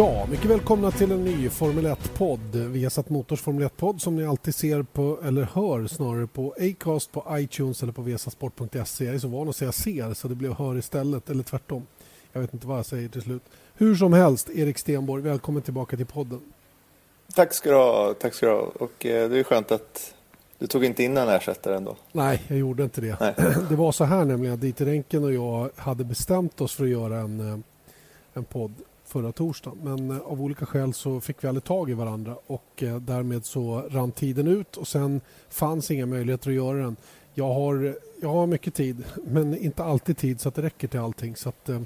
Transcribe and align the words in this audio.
Ja, 0.00 0.26
mycket 0.30 0.50
välkomna 0.50 0.90
till 0.90 1.12
en 1.12 1.24
ny 1.24 1.48
Formel 1.48 1.86
1-podd. 1.86 2.56
Vi 2.56 2.82
har 2.82 2.90
satt 2.90 3.08
Motors 3.08 3.40
Formel 3.40 3.68
1-podd 3.68 4.00
som 4.00 4.16
ni 4.16 4.26
alltid 4.26 4.54
ser 4.54 4.82
på, 4.82 5.18
eller 5.24 5.42
hör 5.42 5.86
snarare 5.86 6.26
på 6.26 6.54
Acast, 6.60 7.12
på 7.12 7.26
iTunes 7.30 7.82
eller 7.82 7.92
på 7.92 8.02
vesasport.se. 8.02 9.04
Jag 9.04 9.14
är 9.14 9.18
så 9.18 9.28
van 9.28 9.48
att 9.48 9.56
säga 9.56 9.72
ser 9.72 10.14
så 10.14 10.28
det 10.28 10.34
blev 10.34 10.52
hör 10.52 10.78
istället, 10.78 11.30
eller 11.30 11.42
tvärtom. 11.42 11.86
Jag 12.32 12.40
vet 12.40 12.54
inte 12.54 12.66
vad 12.66 12.78
jag 12.78 12.86
säger 12.86 13.08
till 13.08 13.22
slut. 13.22 13.42
Hur 13.74 13.94
som 13.94 14.12
helst, 14.12 14.50
Erik 14.50 14.78
Stenborg, 14.78 15.22
välkommen 15.22 15.62
tillbaka 15.62 15.96
till 15.96 16.06
podden. 16.06 16.40
Tack 17.34 17.54
ska 17.54 17.70
du 17.70 17.76
ha. 17.76 18.14
Tack 18.20 18.34
ska 18.34 18.46
du 18.46 18.52
ha. 18.52 18.70
Och 18.78 19.06
eh, 19.06 19.30
det 19.30 19.38
är 19.38 19.42
skönt 19.42 19.72
att 19.72 20.14
du 20.58 20.66
tog 20.66 20.84
inte 20.84 21.02
in 21.02 21.16
en 21.16 21.28
ersättare 21.28 21.76
ändå. 21.76 21.96
Nej, 22.12 22.42
jag 22.48 22.58
gjorde 22.58 22.82
inte 22.82 23.00
det. 23.00 23.16
Nej. 23.20 23.34
Det 23.68 23.76
var 23.76 23.92
så 23.92 24.04
här 24.04 24.24
nämligen 24.24 24.54
att 24.54 24.60
Dieter 24.60 24.88
Enken 24.88 25.24
och 25.24 25.32
jag 25.32 25.70
hade 25.76 26.04
bestämt 26.04 26.60
oss 26.60 26.74
för 26.74 26.84
att 26.84 26.90
göra 26.90 27.18
en, 27.18 27.40
eh, 27.40 27.58
en 28.34 28.44
podd 28.44 28.74
förra 29.10 29.32
torsdagen. 29.32 29.78
Men 29.82 30.10
eh, 30.10 30.18
av 30.18 30.42
olika 30.42 30.66
skäl 30.66 30.94
så 30.94 31.20
fick 31.20 31.44
vi 31.44 31.48
aldrig 31.48 31.64
tag 31.64 31.90
i 31.90 31.94
varandra 31.94 32.36
och 32.46 32.82
eh, 32.82 32.96
därmed 32.96 33.44
så 33.44 33.80
rann 33.90 34.12
tiden 34.12 34.48
ut 34.48 34.76
och 34.76 34.88
sen 34.88 35.20
fanns 35.48 35.90
inga 35.90 36.06
möjligheter 36.06 36.50
att 36.50 36.56
göra 36.56 36.78
den. 36.78 36.96
Jag 37.34 37.54
har, 37.54 37.96
jag 38.22 38.28
har 38.28 38.46
mycket 38.46 38.74
tid, 38.74 39.04
men 39.24 39.58
inte 39.58 39.84
alltid 39.84 40.16
tid 40.16 40.40
så 40.40 40.48
att 40.48 40.54
det 40.54 40.62
räcker 40.62 40.88
till 40.88 41.00
allting. 41.00 41.36
Så 41.36 41.48
att, 41.48 41.68
eh, 41.68 41.80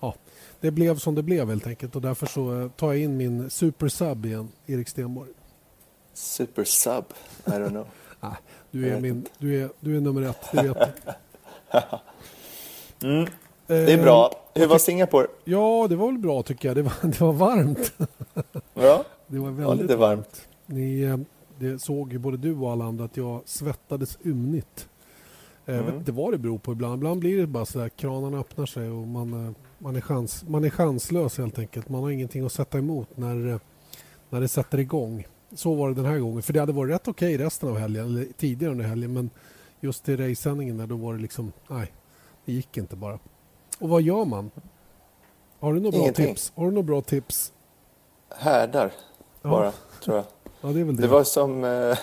ja, 0.00 0.14
det 0.60 0.70
blev 0.70 0.98
som 0.98 1.14
det 1.14 1.22
blev 1.22 1.48
helt 1.48 1.66
enkelt 1.66 1.96
och 1.96 2.02
därför 2.02 2.26
så 2.26 2.70
tar 2.76 2.92
jag 2.92 3.02
in 3.02 3.16
min 3.16 3.50
supersub 3.50 4.26
igen, 4.26 4.48
Erik 4.66 4.88
Stenborg. 4.88 5.30
Super 6.14 6.64
sub? 6.64 7.04
I 7.46 7.50
don't 7.50 7.68
know. 7.68 7.86
Nej, 8.20 8.36
du, 8.70 8.88
är 8.88 9.00
min, 9.00 9.26
du, 9.38 9.62
är, 9.62 9.70
du 9.80 9.96
är 9.96 10.00
nummer 10.00 10.22
ett, 10.22 10.52
det 10.52 10.62
vet 10.62 10.78
du. 13.00 13.08
mm. 13.08 13.26
Det 13.70 13.92
är 13.92 14.02
bra. 14.02 14.30
Hur 14.54 14.66
var 14.66 14.78
Singapore? 14.78 15.26
Ja, 15.44 15.86
det 15.88 15.96
var 15.96 16.06
väl 16.06 16.18
bra 16.18 16.42
tycker 16.42 16.68
jag. 16.68 16.76
Det 16.76 16.82
var, 16.82 16.92
det 17.02 17.20
var 17.20 17.32
varmt. 17.32 17.92
Ja, 18.74 19.04
det 19.26 19.38
var 19.38 19.46
väldigt 19.50 19.66
var 19.66 19.74
lite 19.74 19.96
varmt. 19.96 20.48
Ni, 20.66 21.00
eh, 21.02 21.16
det 21.58 21.78
såg 21.78 22.12
ju 22.12 22.18
både 22.18 22.36
du 22.36 22.54
och 22.56 22.70
alla 22.72 22.84
andra 22.84 23.04
att 23.04 23.16
jag 23.16 23.40
svettades 23.44 24.18
ymnigt. 24.24 24.88
Jag 25.64 25.74
vet 25.74 25.82
Mm. 25.84 25.96
inte 25.98 26.12
vad 26.12 26.32
det 26.32 26.38
beror 26.38 26.58
på 26.58 26.72
ibland. 26.72 26.94
Ibland 26.94 27.20
blir 27.20 27.38
det 27.40 27.46
bara 27.46 27.64
så 27.66 27.78
där 27.78 27.88
kranarna 27.88 28.38
öppnar 28.38 28.66
sig 28.66 28.90
och 28.90 29.06
man, 29.08 29.46
eh, 29.46 29.52
man, 29.78 29.96
är, 29.96 30.00
chans, 30.00 30.44
man 30.48 30.64
är 30.64 30.70
chanslös 30.70 31.38
helt 31.38 31.58
enkelt. 31.58 31.88
Man 31.88 32.02
har 32.02 32.10
ingenting 32.10 32.46
att 32.46 32.52
sätta 32.52 32.78
emot 32.78 33.08
när, 33.16 33.48
eh, 33.48 33.58
när 34.30 34.40
det 34.40 34.48
sätter 34.48 34.78
igång. 34.78 35.26
Så 35.54 35.74
var 35.74 35.88
det 35.88 35.94
den 35.94 36.04
här 36.04 36.18
gången. 36.18 36.42
För 36.42 36.52
det 36.52 36.60
hade 36.60 36.72
varit 36.72 36.92
rätt 36.94 37.08
okej 37.08 37.38
resten 37.38 37.68
av 37.68 37.78
helgen, 37.78 38.06
eller 38.06 38.26
tidigare 38.36 38.72
under 38.72 38.84
helgen. 38.84 39.12
Men 39.12 39.30
just 39.80 40.08
i 40.08 40.16
racesändningen 40.16 40.76
där 40.78 40.86
då 40.86 40.96
var 40.96 41.14
det 41.14 41.20
liksom, 41.20 41.52
nej, 41.68 41.92
det 42.44 42.52
gick 42.52 42.76
inte 42.76 42.96
bara. 42.96 43.18
Och 43.80 43.88
vad 43.88 44.02
gör 44.02 44.24
man? 44.24 44.50
Har 45.60 45.72
du 45.74 45.80
några 45.80 45.98
bra 45.98 46.12
tips? 46.12 46.52
Har 46.54 46.64
du 46.64 46.70
några 46.70 46.82
bra 46.86 47.00
tips? 47.00 47.52
Härdar 48.36 48.92
Ja. 49.42 49.50
bara, 49.50 49.72
tror 50.04 50.16
jag. 50.16 50.24
Ja, 50.60 50.68
det 50.68 50.84
det. 50.84 50.92
Det 50.92 51.06
var 51.08 51.24
som 51.24 51.64
eh, 51.64 51.98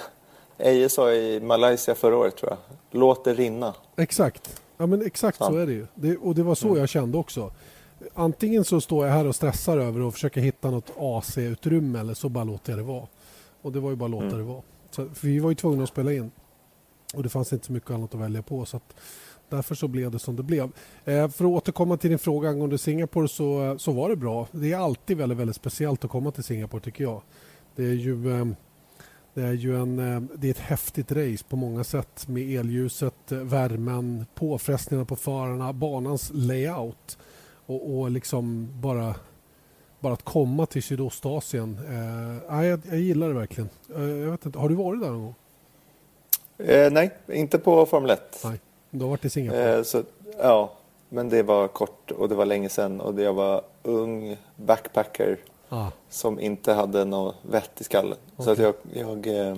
Eje 0.58 0.90
sa 0.90 1.12
i 1.12 1.40
Malaysia 1.40 1.96
förra 1.96 2.18
året, 2.18 2.38
tror 2.38 2.52
jag. 2.52 2.58
Låt 3.00 3.24
det 3.26 3.34
rinna. 3.34 3.74
Exakt. 3.96 4.62
Ja, 4.78 4.86
men 4.86 5.06
exakt 5.06 5.38
Ja. 5.40 5.48
så 5.48 5.56
är 5.58 5.66
det 5.66 5.72
ju. 5.74 5.88
Det, 5.96 6.18
och 6.18 6.36
det 6.36 6.44
var 6.44 6.56
så 6.56 6.78
jag 6.78 6.90
kände 6.90 7.18
också. 7.18 7.52
Antingen 8.14 8.64
så 8.66 8.82
står 8.82 9.06
jag 9.08 9.14
här 9.14 9.28
och 9.28 9.36
stressar 9.36 9.78
över 9.78 10.08
att 10.08 10.14
försöka 10.14 10.40
hitta 10.40 10.72
något 10.72 10.92
AC-utrymme 10.98 12.00
eller 12.00 12.14
så 12.14 12.30
bara 12.30 12.44
låter 12.44 12.72
jag 12.72 12.80
det 12.80 12.84
vara. 12.84 13.08
Och 13.62 13.72
det 13.72 13.80
var 13.80 13.90
ju 13.90 13.96
bara 13.96 14.08
låta 14.08 14.26
Mm. 14.26 14.38
det 14.38 14.44
vara. 14.44 14.62
Så, 14.92 15.06
för 15.10 15.28
vi 15.28 15.40
var 15.40 15.50
ju 15.50 15.56
tvungna 15.56 15.84
att 15.84 15.90
spela 15.90 16.14
in. 16.14 16.32
Och 17.16 17.24
det 17.24 17.30
fanns 17.30 17.54
inte 17.54 17.66
så 17.66 17.72
mycket 17.74 17.92
annat 17.92 18.14
att 18.14 18.20
välja 18.22 18.42
på. 18.42 18.66
Så 18.66 18.78
att 18.78 18.94
därför 19.50 19.76
så 19.76 19.88
blev 19.88 20.12
det 20.12 20.20
som 20.20 20.36
det 20.36 20.44
blev. 20.44 20.72
Eh, 21.06 21.30
för 21.30 21.46
att 21.46 21.52
återkomma 21.52 21.98
till 21.98 22.10
din 22.10 22.20
fråga 22.20 22.50
angående 22.50 22.78
Singapore 22.78 23.28
så, 23.28 23.76
så 23.80 23.92
var 23.92 24.10
det 24.10 24.16
bra. 24.16 24.48
Det 24.52 24.74
är 24.74 24.78
alltid 24.78 25.18
väldigt, 25.18 25.38
väldigt 25.38 25.56
speciellt 25.56 26.06
att 26.06 26.12
komma 26.12 26.32
till 26.32 26.44
Singapore 26.44 26.82
tycker 26.84 27.04
jag. 27.04 27.22
Det 27.76 27.84
är 27.84 27.94
ju... 27.94 28.40
Eh, 28.40 28.46
det 29.38 29.44
är 29.44 29.54
ju 29.54 29.82
en, 29.82 30.00
eh, 30.00 30.22
det 30.36 30.48
är 30.48 30.52
ett 30.52 30.60
häftigt 30.60 31.12
race 31.12 31.46
på 31.50 31.56
många 31.56 31.84
sätt 31.84 32.28
med 32.28 32.60
elljuset, 32.60 33.32
värmen, 33.32 34.26
påfrestningarna 34.36 35.06
på 35.06 35.16
förarna, 35.16 35.74
banans 35.74 36.32
layout 36.34 37.18
och, 37.66 38.00
och 38.00 38.12
liksom 38.12 38.70
bara, 38.82 39.16
bara 40.00 40.14
att 40.14 40.24
komma 40.24 40.66
till 40.66 40.84
Sydostasien. 40.84 41.80
Eh, 42.50 42.66
jag, 42.66 42.82
jag 42.90 43.00
gillar 43.00 43.28
det 43.28 43.34
verkligen. 43.34 43.70
Eh, 43.96 44.04
jag 44.04 44.32
vet 44.32 44.46
inte, 44.46 44.60
har 44.60 44.70
du 44.70 44.76
varit 44.76 45.02
där 45.02 45.10
någon 45.10 45.22
gång? 45.22 45.36
Eh, 46.58 46.92
nej, 46.92 47.12
inte 47.28 47.58
på 47.60 47.86
Formel 47.86 48.10
1. 48.10 48.42
Nej. 48.44 48.60
Du 48.90 49.04
har 49.04 49.10
varit 49.10 49.26
i 49.26 49.30
Singapore? 49.30 49.78
Eh, 49.78 49.84
så, 49.84 50.04
ja, 50.38 50.72
men 51.10 51.30
det 51.30 51.44
var 51.44 51.68
kort 51.68 52.12
och 52.12 52.30
det 52.30 52.36
var 52.36 52.46
länge 52.46 52.70
sedan 52.70 53.02
och 53.02 53.22
jag 53.22 53.34
var 53.34 53.62
ung 53.84 54.38
backpacker 54.56 55.38
Ah, 55.70 55.88
som 56.10 56.40
inte 56.40 56.74
hade 56.74 57.06
något 57.06 57.36
vett 57.42 57.82
i 57.82 57.84
skallen. 57.84 58.18
Så 58.38 58.52
att 58.52 58.58
jag, 58.58 58.74
jag, 58.94 59.28
eh, 59.28 59.58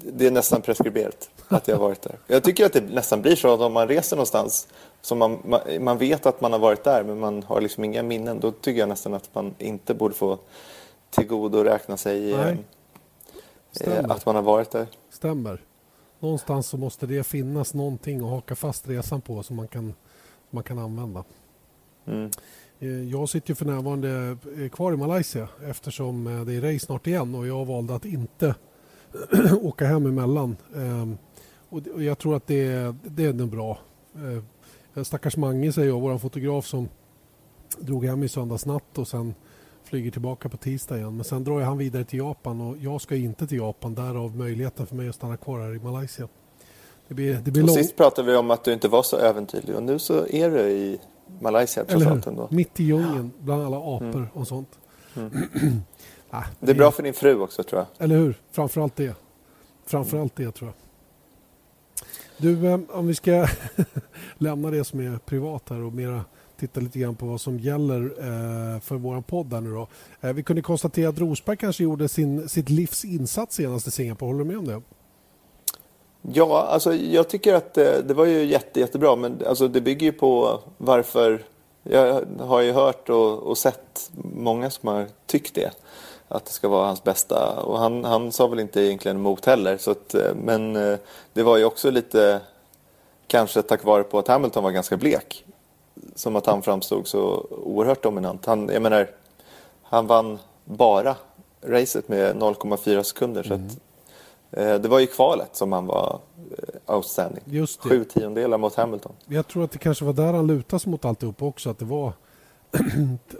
det 0.00 0.26
är 0.26 0.30
nästan 0.30 0.62
preskriberat 0.62 1.30
att 1.48 1.68
jag 1.68 1.76
har 1.76 1.82
varit 1.82 2.02
där. 2.02 2.18
Jag 2.26 2.44
tycker 2.44 2.66
att 2.66 2.72
det 2.72 2.80
nästan 2.80 3.22
blir 3.22 3.36
så 3.36 3.54
att 3.54 3.60
om 3.60 3.72
man 3.72 3.88
reser 3.88 4.16
någonstans 4.16 4.68
som 5.00 5.18
man, 5.18 5.38
man, 5.44 5.60
man 5.80 5.98
vet 5.98 6.26
att 6.26 6.40
man 6.40 6.52
har 6.52 6.58
varit 6.58 6.84
där 6.84 7.04
men 7.04 7.18
man 7.18 7.42
har 7.42 7.60
liksom 7.60 7.84
inga 7.84 8.02
minnen. 8.02 8.40
Då 8.40 8.50
tycker 8.50 8.80
jag 8.80 8.88
nästan 8.88 9.14
att 9.14 9.34
man 9.34 9.54
inte 9.58 9.94
borde 9.94 10.14
få 10.14 10.38
tillgodoräkna 11.10 11.96
sig 11.96 12.32
eh, 12.32 12.54
att 14.08 14.26
man 14.26 14.34
har 14.34 14.42
varit 14.42 14.70
där. 14.70 14.86
stämmer. 15.10 15.60
Någonstans 16.20 16.66
så 16.66 16.76
måste 16.76 17.06
det 17.06 17.24
finnas 17.24 17.74
någonting 17.74 18.20
att 18.20 18.30
haka 18.30 18.54
fast 18.56 18.88
resan 18.88 19.20
på 19.20 19.42
som 19.42 19.56
man 19.56 19.68
kan, 19.68 19.94
man 20.50 20.64
kan 20.64 20.78
använda. 20.78 21.24
Mm. 22.06 22.30
Eh, 22.78 22.88
Jag 23.10 23.28
sitter 23.28 23.50
ju 23.50 23.54
för 23.54 23.64
närvarande 23.64 24.36
eh, 24.58 24.68
kvar 24.68 24.92
i 24.92 24.96
Malaysia 24.96 25.48
eftersom 25.66 26.26
eh, 26.26 26.44
det 26.44 26.54
är 26.54 26.60
race 26.60 26.86
snart 26.86 27.06
igen 27.06 27.34
och 27.34 27.46
jag 27.46 27.64
valde 27.64 27.94
att 27.94 28.04
inte 28.04 28.54
åka 29.62 29.86
hem 29.86 30.06
emellan. 30.06 30.56
Ehm, 30.76 31.18
Och 31.70 32.02
jag 32.02 32.18
tror 32.18 32.36
att 32.36 32.46
det 32.46 32.66
är, 32.66 32.94
det 33.04 33.24
är 33.24 33.32
nog 33.32 33.48
bra. 33.50 33.78
Stackars 35.04 35.36
Mange 35.36 35.72
säger 35.72 35.88
jag, 35.88 36.00
vår 36.00 36.18
fotograf 36.18 36.66
som 36.66 36.88
drog 37.78 38.04
hem 38.04 38.22
i 38.22 38.28
söndags 38.28 38.66
natt 38.66 38.98
och 38.98 39.08
sen 39.08 39.34
flyger 39.88 40.10
tillbaka 40.10 40.48
på 40.48 40.56
tisdag 40.56 40.96
igen. 40.98 41.16
Men 41.16 41.24
sen 41.24 41.44
drar 41.44 41.60
han 41.60 41.78
vidare 41.78 42.04
till 42.04 42.18
Japan 42.18 42.60
och 42.60 42.76
jag 42.76 43.00
ska 43.00 43.16
inte 43.16 43.46
till 43.46 43.58
Japan. 43.58 43.94
Därav 43.94 44.36
möjligheten 44.36 44.86
för 44.86 44.96
mig 44.96 45.08
att 45.08 45.14
stanna 45.14 45.36
kvar 45.36 45.60
här 45.60 45.74
i 45.74 45.78
Malaysia. 45.78 46.28
Det 47.08 47.14
blir, 47.14 47.34
det 47.44 47.50
blir 47.50 47.62
lång... 47.62 47.76
sist 47.76 47.96
pratade 47.96 48.30
vi 48.30 48.36
om 48.36 48.50
att 48.50 48.64
du 48.64 48.72
inte 48.72 48.88
var 48.88 49.02
så 49.02 49.18
äventyrlig 49.18 49.76
och 49.76 49.82
nu 49.82 49.98
så 49.98 50.26
är 50.26 50.50
du 50.50 50.60
i 50.60 50.98
Malaysia 51.40 51.84
trots 51.84 52.06
allt 52.06 52.26
ändå. 52.26 52.48
Mitt 52.50 52.80
i 52.80 52.84
djungeln 52.84 53.30
bland 53.40 53.62
alla 53.62 53.76
apor 53.76 54.14
Mm. 54.16 54.28
och 54.32 54.48
sånt. 54.48 54.78
Ah, 56.30 56.44
Det 56.60 56.70
är 56.70 56.74
bra 56.74 56.90
för 56.90 57.02
din 57.02 57.14
fru 57.14 57.40
också 57.40 57.62
tror 57.62 57.80
jag. 57.80 58.04
Eller 58.04 58.16
hur? 58.16 58.34
Framförallt 58.50 58.96
det. 58.96 59.16
Framförallt 59.86 60.36
det 60.36 60.50
tror 60.52 60.70
jag. 60.70 60.74
Du, 62.36 62.66
eh, 62.68 62.80
om 62.88 63.06
vi 63.06 63.14
ska 63.14 63.46
lämna 64.38 64.70
det 64.70 64.84
som 64.84 65.00
är 65.00 65.18
privat 65.18 65.68
här 65.68 65.82
och 65.82 65.92
mera 65.92 66.24
titta 66.58 66.80
lite 66.80 66.98
grann 66.98 67.16
på 67.16 67.26
vad 67.26 67.40
som 67.40 67.58
gäller 67.58 68.02
eh, 68.04 68.80
för 68.80 68.94
vår 68.94 69.20
podd 69.20 69.52
här 69.52 69.60
nu 69.60 69.70
då. 69.70 69.88
Eh, 70.20 70.32
vi 70.32 70.42
kunde 70.42 70.62
konstatera 70.62 71.08
att 71.08 71.18
Rosberg 71.18 71.56
kanske 71.56 71.82
gjorde 71.82 72.08
sin, 72.08 72.48
sitt 72.48 72.68
livs 72.68 73.04
insats 73.04 73.56
senast 73.56 73.86
i 73.86 73.90
Singapore. 73.90 74.28
Håller 74.28 74.44
du 74.44 74.44
med 74.44 74.58
om 74.58 74.66
det? 74.66 74.82
Ja, 76.22 76.62
alltså 76.62 76.94
jag 76.94 77.28
tycker 77.28 77.54
att 77.54 77.74
det, 77.74 78.02
det 78.08 78.14
var 78.14 78.24
ju 78.24 78.44
jätte, 78.44 78.80
jättebra 78.80 79.16
men 79.16 79.42
alltså 79.46 79.68
det 79.68 79.80
bygger 79.80 80.06
ju 80.06 80.12
på 80.12 80.60
varför 80.78 81.42
jag 81.82 82.24
har 82.40 82.60
ju 82.60 82.72
hört 82.72 83.08
och, 83.08 83.38
och 83.38 83.58
sett 83.58 84.10
många 84.34 84.70
som 84.70 84.88
har 84.88 85.06
tyckt 85.26 85.54
det. 85.54 85.70
Att 86.28 86.44
det 86.46 86.52
ska 86.52 86.68
vara 86.68 86.86
hans 86.86 87.04
bästa 87.04 87.60
och 87.60 87.78
han, 87.78 88.04
han 88.04 88.32
sa 88.32 88.46
väl 88.46 88.60
inte 88.60 88.80
egentligen 88.80 89.16
emot 89.16 89.44
heller. 89.44 89.76
Så 89.76 89.90
att, 89.90 90.14
eh, 90.14 90.34
men 90.34 90.76
eh, 90.76 90.98
det 91.32 91.42
var 91.42 91.56
ju 91.56 91.64
också 91.64 91.90
lite 91.90 92.40
kanske 93.26 93.62
tack 93.62 93.84
vare 93.84 94.02
på 94.02 94.18
att 94.18 94.28
Hamilton 94.28 94.64
var 94.64 94.70
ganska 94.70 94.96
blek. 94.96 95.44
Som 96.14 96.36
att 96.36 96.46
han 96.46 96.62
framstod 96.62 97.06
så 97.06 97.46
oerhört 97.50 98.02
dominant. 98.02 98.46
Han, 98.46 98.68
jag 98.68 98.82
menar, 98.82 99.10
han 99.82 100.06
vann 100.06 100.38
bara 100.64 101.16
racet 101.62 102.08
med 102.08 102.36
0,4 102.36 103.02
sekunder. 103.02 103.42
Så 103.42 103.54
att, 103.54 103.60
eh, 104.50 104.74
det 104.74 104.88
var 104.88 104.98
ju 104.98 105.06
kvalet 105.06 105.56
som 105.56 105.72
han 105.72 105.86
var 105.86 106.18
outstanding. 106.86 107.42
Just 107.44 107.82
det. 107.82 107.88
Sju 107.88 108.04
tiondelar 108.04 108.58
mot 108.58 108.74
Hamilton. 108.74 109.12
Jag 109.26 109.48
tror 109.48 109.64
att 109.64 109.70
det 109.70 109.78
kanske 109.78 110.04
var 110.04 110.12
där 110.12 110.32
han 110.32 110.46
lutas 110.46 110.86
mot 110.86 111.04
alltihop 111.04 111.42
också. 111.42 111.70
Att 111.70 111.78
det 111.78 111.84
var 111.84 112.12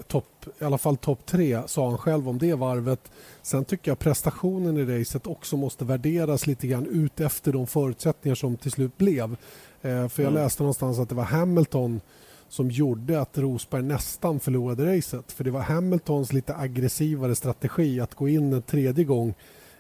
topp, 0.07 0.25
i 0.59 0.65
alla 0.65 0.79
fall 0.79 0.97
topp 0.97 1.27
tre, 1.27 1.63
sa 1.67 1.89
han 1.89 1.99
själv 1.99 2.29
om 2.29 2.39
det 2.39 2.55
varvet. 2.55 3.11
Sen 3.43 3.65
tycker 3.65 3.91
jag 3.91 3.99
prestationen 3.99 4.77
i 4.77 5.01
racet 5.01 5.27
också 5.27 5.57
måste 5.57 5.85
värderas 5.85 6.47
lite 6.47 6.67
grann 6.67 6.87
ut 6.87 7.21
efter 7.21 7.53
de 7.53 7.67
förutsättningar 7.67 8.35
som 8.35 8.57
till 8.57 8.71
slut 8.71 8.99
blev. 8.99 9.37
Eh, 9.83 10.09
för 10.09 10.23
jag 10.23 10.31
Mm. 10.31 10.35
läste 10.35 10.63
någonstans 10.63 10.99
att 10.99 11.09
det 11.09 11.15
var 11.15 11.25
Hamilton 11.25 12.01
som 12.49 12.71
gjorde 12.71 13.21
att 13.21 13.39
Rosberg 13.39 13.83
nästan 13.83 14.41
förlorade 14.41 14.97
racet. 14.97 15.33
För 15.33 15.45
det 15.45 15.51
var 15.51 15.61
Hamiltons 15.61 16.33
lite 16.33 16.57
aggressivare 16.57 17.35
strategi 17.35 18.01
att 18.01 18.15
gå 18.15 18.29
in 18.29 18.53
en 18.53 18.63
tredje 18.63 19.05
gång 19.05 19.35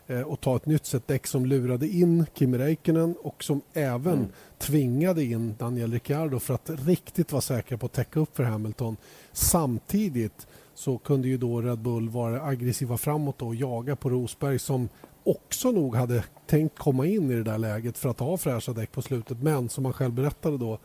eh, 0.07 0.21
och 0.21 0.41
ta 0.41 0.57
ett 0.57 0.67
nytt 0.67 0.87
set 0.87 1.07
däck 1.09 1.27
som 1.27 1.47
lurade 1.47 1.89
in 1.89 2.27
Kimi 2.35 2.59
Räikkönen 2.59 3.15
och 3.23 3.45
som 3.45 3.61
även 3.73 4.13
Mm. 4.19 4.29
tvingade 4.59 5.25
in 5.25 5.55
Daniel 5.59 5.93
Ricciardo 5.93 6.39
för 6.39 6.55
att 6.55 6.71
riktigt 6.87 7.33
vara 7.33 7.43
säkra 7.43 7.79
på 7.79 7.87
att 7.87 7.93
täcka 7.93 8.21
upp 8.21 8.37
för 8.37 8.45
Hamilton. 8.45 8.97
Samtidigt 9.33 10.47
så 10.75 10.99
kunde 10.99 11.29
ju 11.29 11.37
då 11.37 11.61
Red 11.61 11.79
Bull 11.79 12.09
vara 12.09 12.43
aggressiva 12.43 12.97
framåt 12.99 13.43
och 13.43 13.55
jaga 13.55 13.97
på 13.97 14.11
Rosberg 14.11 14.59
som 14.59 14.89
också 15.25 15.71
nog 15.71 15.95
hade 15.97 16.25
tänkt 16.47 16.79
komma 16.79 17.07
in 17.07 17.31
i 17.31 17.35
det 17.35 17.43
där 17.43 17.59
läget 17.59 17.99
för 17.99 18.09
att 18.09 18.21
ha 18.21 18.37
fräscha 18.37 18.73
däck 18.73 18.93
på 18.93 19.03
slutet 19.03 19.43
men 19.43 19.69
som 19.69 19.85
han 19.85 19.95
själv 19.95 20.13
berättade 20.13 20.59
då 20.59 20.79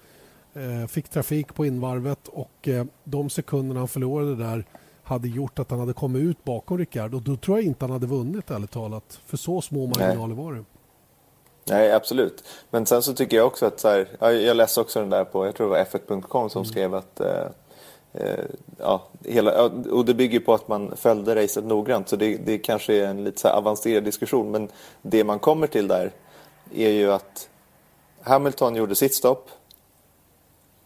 fick 0.88 1.10
trafik 1.10 1.54
på 1.54 1.66
invarvet 1.66 2.28
och 2.28 2.68
eh, 2.68 2.86
de 3.04 3.30
sekunderna 3.30 3.80
han 3.80 3.88
förlorade 3.88 4.36
där 4.36 4.66
hade 5.04 5.28
gjort 5.28 5.60
att 5.60 5.72
han 5.72 5.80
hade 5.80 5.94
kommit 5.94 6.22
ut 6.22 6.44
bakom 6.44 6.78
Ricciardo. 6.78 7.20
Då 7.20 7.36
tror 7.36 7.58
jag 7.58 7.66
inte 7.66 7.86
han 7.86 7.92
hade 7.92 8.08
vunnit 8.08 8.52
ärligt 8.52 8.72
talat. 8.72 9.20
För 9.26 9.38
så 9.38 9.62
små 9.62 9.88
marginaler 9.88 10.36
var 10.36 10.54
det. 10.54 10.64
Nej, 11.66 11.92
absolut. 11.92 12.44
Men 12.70 12.86
sen 12.86 13.02
så 13.02 13.14
tycker 13.14 13.38
jag 13.38 13.48
också 13.48 13.66
att 13.66 13.80
så 13.80 13.90
här, 13.90 14.08
ja, 14.20 14.32
jag 14.32 14.58
läste 14.58 14.82
också 14.82 15.00
den 15.00 15.10
där 15.10 15.26
på, 15.26 15.46
jag 15.46 15.56
tror 15.56 15.68
det 15.68 15.72
var 15.72 16.00
f1.com 16.00 16.50
som 16.50 16.66
skrev 16.66 16.96
att 16.96 17.20
eh, 17.20 17.46
eh, 18.14 18.46
ja, 18.78 19.04
hela, 19.26 19.64
och 19.92 20.06
det 20.06 20.14
bygger 20.14 20.40
på 20.40 20.54
att 20.54 20.68
man 20.68 20.96
följde 20.96 21.36
racet 21.36 21.66
noggrant 21.66 22.10
så 22.10 22.16
det, 22.16 22.38
det 22.38 22.58
kanske 22.58 22.94
är 22.94 23.08
en 23.08 23.24
lite 23.24 23.40
så 23.40 23.48
avancerad 23.48 24.04
diskussion 24.04 24.52
men 24.52 24.70
det 25.02 25.24
man 25.24 25.40
kommer 25.40 25.68
till 25.68 25.88
där 25.88 26.12
är 26.76 26.90
ju 26.90 27.12
att 27.12 27.50
Hamilton 28.22 28.76
gjorde 28.76 28.96
sitt 28.96 29.14
stopp 29.14 29.50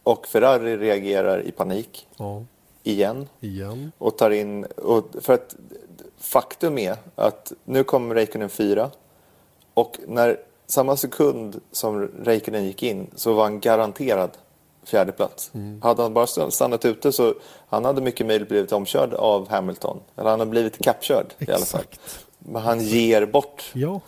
och 0.08 0.26
Ferrari 0.26 0.76
reagerar 0.76 1.40
i 1.42 1.50
panik 1.52 2.06
Ja, 2.16 2.42
igen 2.82 3.28
igen. 3.40 3.92
och 3.98 4.18
tar 4.18 4.30
in... 4.30 4.64
Och 4.64 5.04
för 5.20 5.32
att 5.32 5.54
faktum 6.18 6.78
är 6.78 6.96
att 7.14 7.52
nu 7.64 7.84
kommer 7.84 8.14
Räikkönen 8.14 8.48
fyra 8.48 8.90
och 9.74 9.98
när 10.06 10.40
samma 10.66 10.96
sekund 10.96 11.60
som 11.72 12.08
Räikkönen 12.24 12.64
gick 12.64 12.82
in 12.82 13.06
så 13.16 13.32
var 13.32 13.42
han 13.42 13.60
garanterad 13.60 14.30
fjärde 14.84 15.12
plats. 15.12 15.50
Hade 15.82 16.02
han 16.02 16.14
bara 16.14 16.50
stannat 16.50 16.84
ute 16.84 17.12
så 17.12 17.34
han 17.68 17.84
hade 17.84 18.00
mycket 18.00 18.26
möjligt 18.26 18.48
blivit 18.48 18.72
omkörd 18.72 19.14
av 19.14 19.48
Hamilton. 19.48 20.00
Eller 20.16 20.30
han 20.30 20.38
hade 20.40 20.50
blivit 20.50 20.78
kappkörd 20.84 21.26
i 21.38 21.50
alla 21.50 21.64
fall. 21.64 21.80
Exakt. 21.80 22.00
Men 22.38 22.62
han 22.62 22.80
ger 22.80 23.26
bort 23.26 23.70
Ja, 23.74 24.00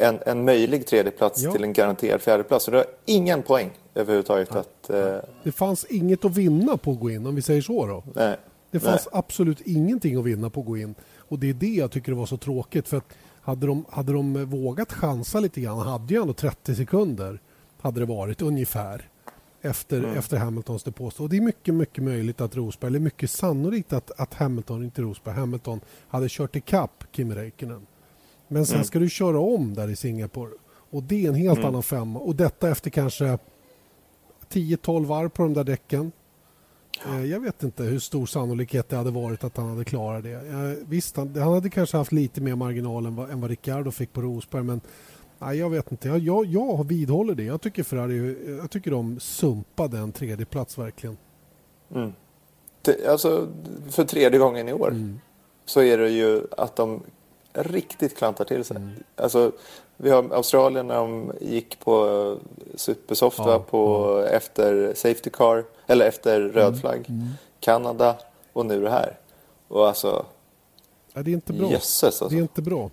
en, 0.00 0.18
en 0.26 0.44
möjlig 0.44 0.86
tredjeplats 0.86 1.42
Ja. 1.42 1.52
till 1.52 1.64
en 1.64 1.72
garanterad 1.72 2.20
fjärdeplats. 2.22 2.64
Så 2.64 2.70
det 2.70 2.76
har 2.76 2.86
ingen 3.04 3.42
poäng 3.42 3.70
överhuvudtaget 3.96 4.56
att... 4.56 4.90
Eh, 4.90 5.16
det 5.42 5.52
fanns 5.52 5.84
inget 5.84 6.24
att 6.24 6.36
vinna 6.36 6.76
på 6.76 6.90
att 6.90 7.00
gå 7.00 7.10
in 7.10 7.26
om 7.26 7.34
vi 7.34 7.42
säger 7.42 7.62
så 7.62 7.86
då. 7.86 8.04
nej. 8.14 8.36
Det 8.70 8.80
fanns 8.80 9.08
absolut 9.12 9.60
ingenting 9.60 10.16
att 10.16 10.24
vinna 10.24 10.50
på 10.50 10.60
att 10.60 10.66
gå 10.66 10.76
in. 10.76 10.94
Och 11.18 11.38
det 11.38 11.50
är 11.50 11.54
det 11.54 11.66
jag 11.66 11.90
tycker 11.90 12.12
var 12.12 12.26
så 12.26 12.36
tråkigt. 12.36 12.88
För 12.88 12.96
att 12.96 13.04
hade 13.40 13.66
de, 13.66 13.84
hade 13.90 14.12
de 14.12 14.44
vågat 14.44 14.92
chansa 14.92 15.40
lite 15.40 15.60
grann, 15.60 15.78
hade 15.78 16.14
ju 16.14 16.20
ändå 16.20 16.32
30 16.32 16.74
sekunder, 16.74 17.40
hade 17.80 18.00
det 18.00 18.06
varit 18.06 18.42
ungefär, 18.42 19.08
efter, 19.62 20.04
efter 20.04 20.36
Hamiltons 20.36 20.82
depåstå. 20.82 21.22
Och 21.22 21.30
det 21.30 21.36
är 21.36 21.40
mycket, 21.40 21.74
mycket 21.74 22.04
möjligt 22.04 22.40
att 22.40 22.56
Rosberg, 22.56 22.88
eller 22.88 22.98
mycket 22.98 23.30
sannolikt 23.30 23.92
att, 23.92 24.20
att 24.20 24.34
Hamilton, 24.34 24.84
inte 24.84 25.02
Rosberg, 25.02 25.34
Hamilton 25.34 25.80
hade 26.08 26.26
kört 26.28 26.56
ikapp 26.56 27.04
Kimi 27.12 27.34
Räikkönen. 27.34 27.86
Men 28.48 28.66
sen 28.66 28.84
ska 28.84 28.98
du 28.98 29.08
köra 29.08 29.40
om 29.40 29.74
där 29.74 29.88
i 29.88 29.96
Singapore. 29.96 30.50
Och 30.90 31.02
det 31.02 31.24
är 31.24 31.28
en 31.28 31.34
helt 31.34 31.64
annan 31.64 31.82
femma. 31.82 32.18
Och 32.20 32.36
detta 32.36 32.70
efter 32.70 32.90
kanske 32.90 33.38
10-12 34.50 35.04
varv 35.06 35.28
på 35.28 35.42
de 35.42 35.54
där 35.54 35.64
däcken. 35.64 36.12
Eh, 37.06 37.24
Jag 37.24 37.40
vet 37.40 37.62
inte 37.62 37.82
hur 37.82 37.98
stor 37.98 38.26
sannolikhet 38.26 38.88
det 38.88 38.96
hade 38.96 39.10
varit 39.10 39.44
att 39.44 39.56
han 39.56 39.68
hade 39.68 39.84
klarat 39.84 40.22
det. 40.24 40.32
Eh, 40.32 40.86
Visst, 40.88 41.16
han, 41.16 41.34
han 41.36 41.52
hade 41.52 41.70
kanske 41.70 41.96
haft 41.96 42.12
lite 42.12 42.40
mer 42.40 42.54
marginal 42.54 43.06
än 43.06 43.16
vad, 43.16 43.30
än 43.30 43.40
vad 43.40 43.50
Ricciardo 43.50 43.90
fick 43.90 44.12
på 44.12 44.20
Rosberg 44.20 44.62
men 44.62 44.80
nej, 45.38 45.58
jag 45.58 45.70
vet 45.70 45.90
inte. 45.92 46.08
Jag, 46.08 46.18
jag, 46.18 46.44
jag 46.46 46.88
vidhåller 46.88 47.34
det. 47.34 47.44
Jag 47.44 47.60
tycker 47.60 47.82
Ferrari, 47.82 48.36
jag 48.60 48.70
tycker 48.70 48.90
de 48.90 49.20
sumpade 49.20 49.98
en 49.98 50.12
tredje 50.12 50.46
plats 50.46 50.78
verkligen. 50.78 51.16
Mm. 51.94 52.12
Alltså, 53.08 53.48
för 53.90 54.04
tredje 54.04 54.38
gången 54.38 54.68
i 54.68 54.72
år 54.72 54.88
Mm. 54.90 55.20
så 55.64 55.80
är 55.82 55.98
det 55.98 56.10
ju 56.10 56.42
att 56.56 56.76
de 56.76 57.02
riktigt 57.52 58.16
klantar 58.16 58.44
till 58.44 58.64
sig. 58.64 58.76
Mm. 58.76 58.90
Alltså, 59.16 59.52
vi 59.96 60.10
har 60.10 60.30
Australien 60.34 60.86
när 60.86 60.94
de 60.96 61.32
gick 61.40 61.80
på 61.80 62.06
eh, 62.06 62.76
supersoft 62.76 63.38
Ja, 63.38 63.58
på, 63.58 64.18
efter 64.30 64.94
safety 64.94 65.30
car, 65.30 65.64
eller 65.86 66.06
efter 66.08 66.40
röd 66.40 66.80
flagg. 66.80 67.04
Mm. 67.08 67.28
Kanada 67.60 68.16
och 68.52 68.66
nu 68.66 68.80
det 68.82 68.90
här. 68.90 69.18
Och 69.68 69.88
alltså, 69.88 70.26
Ja, 71.14 71.22
det 71.22 71.30
är 71.30 71.34
inte 71.34 71.52
bra. 71.52 71.70
jösses 71.70 72.04
alltså. 72.04 72.28
Det 72.28 72.36
är 72.36 72.42
inte 72.42 72.62
bra. 72.62 72.90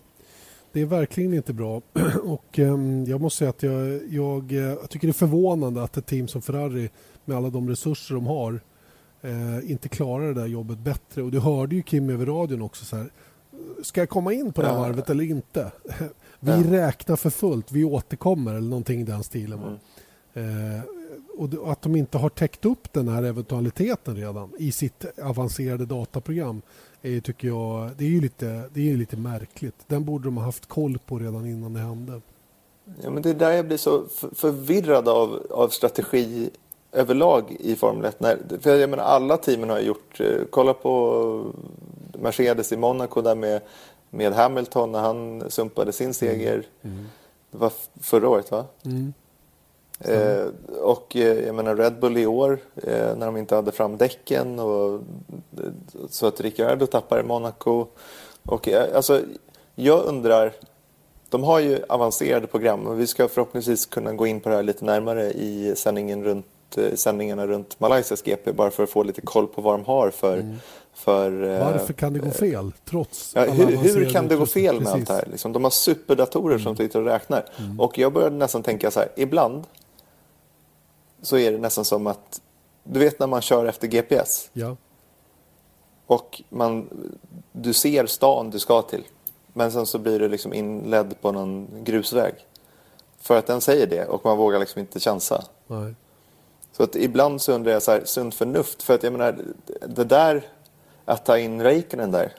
Det 0.71 0.81
är 0.81 0.85
verkligen 0.85 1.33
inte 1.33 1.53
bra. 1.53 1.81
Och 2.23 2.59
ehm, 2.59 3.05
Jag 3.07 3.21
måste 3.21 3.37
säga 3.37 3.49
att 3.49 3.63
jag, 3.63 4.01
jag, 4.09 4.51
eh, 4.51 4.57
jag 4.57 4.89
tycker 4.89 5.07
det 5.07 5.11
är 5.11 5.13
förvånande 5.13 5.83
att 5.83 5.97
ett 5.97 6.05
team 6.05 6.27
som 6.27 6.41
Ferrari 6.41 6.89
med 7.25 7.37
alla 7.37 7.49
de 7.49 7.69
resurser 7.69 8.15
de 8.15 8.27
har 8.27 8.61
eh, 9.21 9.71
inte 9.71 9.89
klarar 9.89 10.27
det 10.27 10.33
där 10.33 10.47
jobbet 10.47 10.77
bättre. 10.77 11.23
Och 11.23 11.31
Du 11.31 11.39
hörde 11.39 11.75
ju 11.75 11.81
Kim 11.81 12.09
över 12.09 12.25
radion 12.25 12.61
också. 12.61 12.85
så 12.85 12.95
här. 12.95 13.09
Ska 13.83 14.01
jag 14.01 14.09
komma 14.09 14.33
in 14.33 14.53
på 14.53 14.61
det 14.61 14.67
här 14.67 14.77
varvet 14.77 15.09
eller 15.09 15.23
inte? 15.23 15.71
Vi 16.39 16.63
räknar 16.63 17.15
för 17.15 17.29
fullt, 17.29 17.71
vi 17.71 17.83
återkommer 17.83 18.51
eller 18.51 18.69
någonting 18.69 19.01
i 19.01 19.03
den 19.03 19.23
stilen. 19.23 19.79
Mm. 20.33 20.77
Eh, 20.77 20.83
och 21.37 21.71
att 21.71 21.81
de 21.81 21.95
inte 21.95 22.17
har 22.17 22.29
täckt 22.29 22.65
upp 22.65 22.93
den 22.93 23.07
här 23.07 23.23
eventualiteten 23.23 24.15
redan 24.15 24.49
i 24.59 24.71
sitt 24.71 25.19
avancerade 25.19 25.85
dataprogram 25.85 26.61
är, 27.01 27.19
tycker 27.19 27.47
jag, 27.47 27.89
det 27.97 28.03
är 28.05 28.09
ju 28.09 28.21
lite, 28.21 28.69
det 28.73 28.91
är 28.91 28.97
lite 28.97 29.17
märkligt. 29.17 29.75
Den 29.87 30.05
borde 30.05 30.25
de 30.25 30.37
ha 30.37 30.43
haft 30.43 30.65
koll 30.65 30.97
på 31.05 31.19
redan 31.19 31.47
innan 31.47 31.73
det 31.73 31.79
hände. 31.79 32.21
Ja, 33.01 33.09
men 33.09 33.23
det 33.23 33.29
är 33.29 33.33
där 33.33 33.51
jag 33.51 33.67
blir 33.67 33.77
så 33.77 34.05
för- 34.07 34.35
förvirrad 34.35 35.07
av, 35.07 35.47
av 35.49 35.69
strategi 35.69 36.49
överlag 36.91 37.57
i 37.59 37.75
Formel 37.75 38.05
1. 38.05 38.19
När, 38.19 38.37
för 38.59 38.75
jag 38.75 38.89
menar, 38.89 39.03
alla 39.03 39.37
teamen 39.37 39.69
har 39.69 39.79
gjort, 39.79 40.19
eh, 40.19 40.41
kolla 40.49 40.73
på 40.73 41.53
Mercedes 42.13 42.71
i 42.71 42.77
Monaco 42.77 43.21
där 43.21 43.35
med, 43.35 43.61
med 44.09 44.33
Hamilton 44.33 44.91
när 44.91 44.99
han 44.99 45.51
sumpade 45.51 45.91
sin 45.91 46.13
seger. 46.13 46.67
Det 47.51 47.57
var 47.57 47.71
förra 48.01 48.29
året 48.29 48.51
va? 48.51 48.65
Mm. 48.85 49.13
Eh, 49.99 50.45
och 50.81 51.15
eh, 51.15 51.45
jag 51.45 51.55
menar 51.55 51.75
Red 51.75 51.99
Bull 51.99 52.17
i 52.17 52.25
år 52.25 52.59
eh, 52.75 53.15
när 53.15 53.25
de 53.25 53.37
inte 53.37 53.55
hade 53.55 53.71
fram 53.71 53.97
däcken 53.97 54.59
och 54.59 54.93
eh, 54.93 55.69
så 56.09 56.27
att 56.27 56.41
Ricciardo 56.41 56.85
tappar 56.85 57.19
i 57.19 57.23
Monaco. 57.23 57.85
Och 58.45 58.67
eh, 58.67 58.95
alltså 58.95 59.21
jag 59.75 60.05
undrar, 60.05 60.53
de 61.29 61.43
har 61.43 61.59
ju 61.59 61.79
avancerade 61.89 62.47
program 62.47 62.87
och 62.87 62.99
vi 62.99 63.07
ska 63.07 63.27
förhoppningsvis 63.27 63.85
kunna 63.85 64.13
gå 64.13 64.27
in 64.27 64.39
på 64.39 64.49
det 64.49 64.55
här 64.55 64.63
lite 64.63 64.85
närmare 64.85 65.31
i 65.31 65.73
sändningen 65.75 66.23
runt, 66.23 66.77
eh, 66.77 66.93
sändningarna 66.95 67.47
runt 67.47 67.79
Malaysias 67.79 68.21
GP 68.21 68.53
bara 68.53 68.71
för 68.71 68.83
att 68.83 68.89
få 68.89 69.03
lite 69.03 69.21
koll 69.21 69.47
på 69.47 69.61
vad 69.61 69.73
de 69.73 69.85
har 69.85 70.09
för... 70.09 70.57
för 70.93 71.43
eh, 71.43 71.59
Varför 71.73 71.93
kan 71.93 72.13
det 72.13 72.19
gå 72.19 72.31
fel 72.31 72.71
trots 72.85 73.31
Ja, 73.35 73.45
hur, 73.45 73.77
hur 73.77 74.09
kan 74.09 74.27
det 74.27 74.35
gå 74.35 74.45
fel 74.45 74.79
med 74.81 74.87
allt 74.87 74.93
Precis. 74.93 75.07
det 75.07 75.13
här? 75.13 75.27
Liksom, 75.31 75.53
de 75.53 75.63
har 75.63 75.71
superdatorer 75.71 76.57
som 76.57 76.75
sitter 76.75 76.99
och 76.99 77.05
räknar. 77.05 77.45
Och 77.79 77.97
jag 77.97 78.13
började 78.13 78.35
nästan 78.35 78.63
tänka 78.63 78.91
så 78.91 78.99
här, 78.99 79.09
ibland 79.15 79.63
så 81.21 81.37
är 81.37 81.51
det 81.51 81.57
nästan 81.57 81.85
som 81.85 82.07
att, 82.07 82.41
du 82.83 82.99
vet 82.99 83.19
när 83.19 83.27
man 83.27 83.41
kör 83.41 83.65
efter 83.65 83.87
GPS 83.87 84.49
Ja. 84.53 84.75
och 86.05 86.41
man, 86.49 86.89
du 87.51 87.73
ser 87.73 88.05
stan 88.05 88.49
du 88.49 88.59
ska 88.59 88.81
till. 88.81 89.03
Men 89.53 89.71
sen 89.71 89.85
så 89.85 89.99
blir 89.99 90.19
du 90.19 90.29
liksom 90.29 90.53
inledd 90.53 91.21
på 91.21 91.31
någon 91.31 91.67
grusväg. 91.83 92.33
För 93.19 93.37
att 93.37 93.47
den 93.47 93.61
säger 93.61 93.87
det 93.87 94.05
och 94.05 94.25
man 94.25 94.37
vågar 94.37 94.59
liksom 94.59 94.79
inte 94.79 94.99
chansa. 94.99 95.43
Nej. 95.67 95.95
Så 96.71 96.83
att 96.83 96.95
ibland 96.95 97.41
så 97.41 97.53
undrar 97.53 97.71
jag 97.71 97.83
så 97.83 97.91
här, 97.91 98.01
sunt 98.05 98.35
förnuft. 98.35 98.83
För 98.83 98.93
att 98.95 99.03
jag 99.03 99.11
menar, 99.13 99.37
det 99.87 100.03
där, 100.03 100.43
att 101.05 101.25
ta 101.25 101.37
in 101.37 101.61
Räikkönen 101.61 102.11
där. 102.11 102.33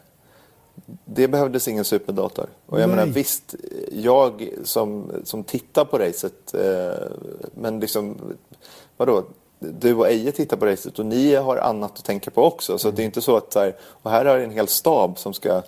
Det 1.05 1.29
behövdes 1.29 1.69
ingen 1.69 1.85
superdator. 1.85 2.47
Och 2.67 2.81
jag 2.81 2.89
Nej. 2.89 2.97
menar 2.97 3.13
visst, 3.13 3.55
jag 3.93 4.51
som, 4.65 5.13
som 5.25 5.45
tittar 5.45 5.85
på 5.85 5.99
racet, 5.99 6.55
eh, 6.55 7.09
men 7.55 7.81
liksom, 7.81 8.17
vadå? 8.97 9.25
Du 9.59 9.95
och 9.95 10.09
Eje 10.09 10.33
tittar 10.33 10.57
på 10.57 10.67
racet 10.67 10.99
och 10.99 11.07
ni 11.07 11.35
har 11.35 11.57
annat 11.57 11.99
att 11.99 12.05
tänka 12.05 12.31
på 12.31 12.45
också. 12.45 12.79
Så 12.79 12.89
att 12.89 12.97
det 12.97 13.03
är 13.03 13.05
inte 13.05 13.21
så 13.21 13.37
att 13.37 13.53
så 13.53 13.61
här, 13.61 13.77
och 13.83 14.11
här 14.11 14.25
har 14.25 14.39
en 14.39 14.51
hel 14.51 14.69
stab 14.69 15.19
som 15.19 15.35
ska 15.35 15.63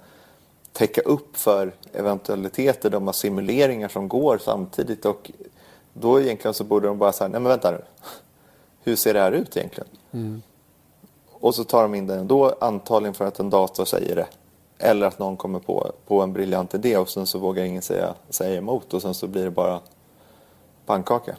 täcka 0.73 1.01
upp 1.01 1.37
för 1.37 1.73
eventualiteter. 1.93 2.91
De 2.91 3.07
har 3.07 3.13
simuleringar 3.13 3.89
som 3.89 4.09
går 4.09 4.39
samtidigt 4.45 5.05
och 5.05 5.31
då 5.93 6.21
egentligen 6.21 6.55
så 6.55 6.65
borde 6.65 6.87
de 6.87 6.99
bara 6.99 7.13
säga, 7.13 7.29
nej 7.29 7.41
men 7.41 7.49
vänta 7.49 7.71
nu. 7.71 7.83
Hur 8.85 8.97
ser 8.97 9.15
det 9.15 9.21
här 9.21 9.33
ut 9.33 9.57
egentligen? 9.57 9.89
Mm. 10.13 10.43
Och 11.41 11.55
så 11.55 11.65
tar 11.65 11.83
de 11.83 11.95
in 11.95 12.07
det 12.07 12.15
ändå, 12.15 12.55
antagligen 12.61 13.15
för 13.15 13.25
att 13.25 13.39
en 13.39 13.51
dator 13.51 13.85
säger 13.85 14.17
det. 14.17 14.27
Eller 14.79 15.07
att 15.07 15.19
någon 15.19 15.37
kommer 15.37 15.59
på, 15.59 15.93
på 16.07 16.23
en 16.23 16.33
briljant 16.33 16.75
idé 16.75 16.97
och 16.97 17.09
sen 17.09 17.27
så 17.27 17.39
vågar 17.39 17.65
ingen 17.65 17.83
säga, 17.83 18.15
säga 18.31 18.59
emot 18.59 18.95
och 18.95 19.03
sen 19.03 19.15
så 19.15 19.27
blir 19.27 19.45
det 19.45 19.51
bara 19.51 19.81
pannkaka. 20.87 21.37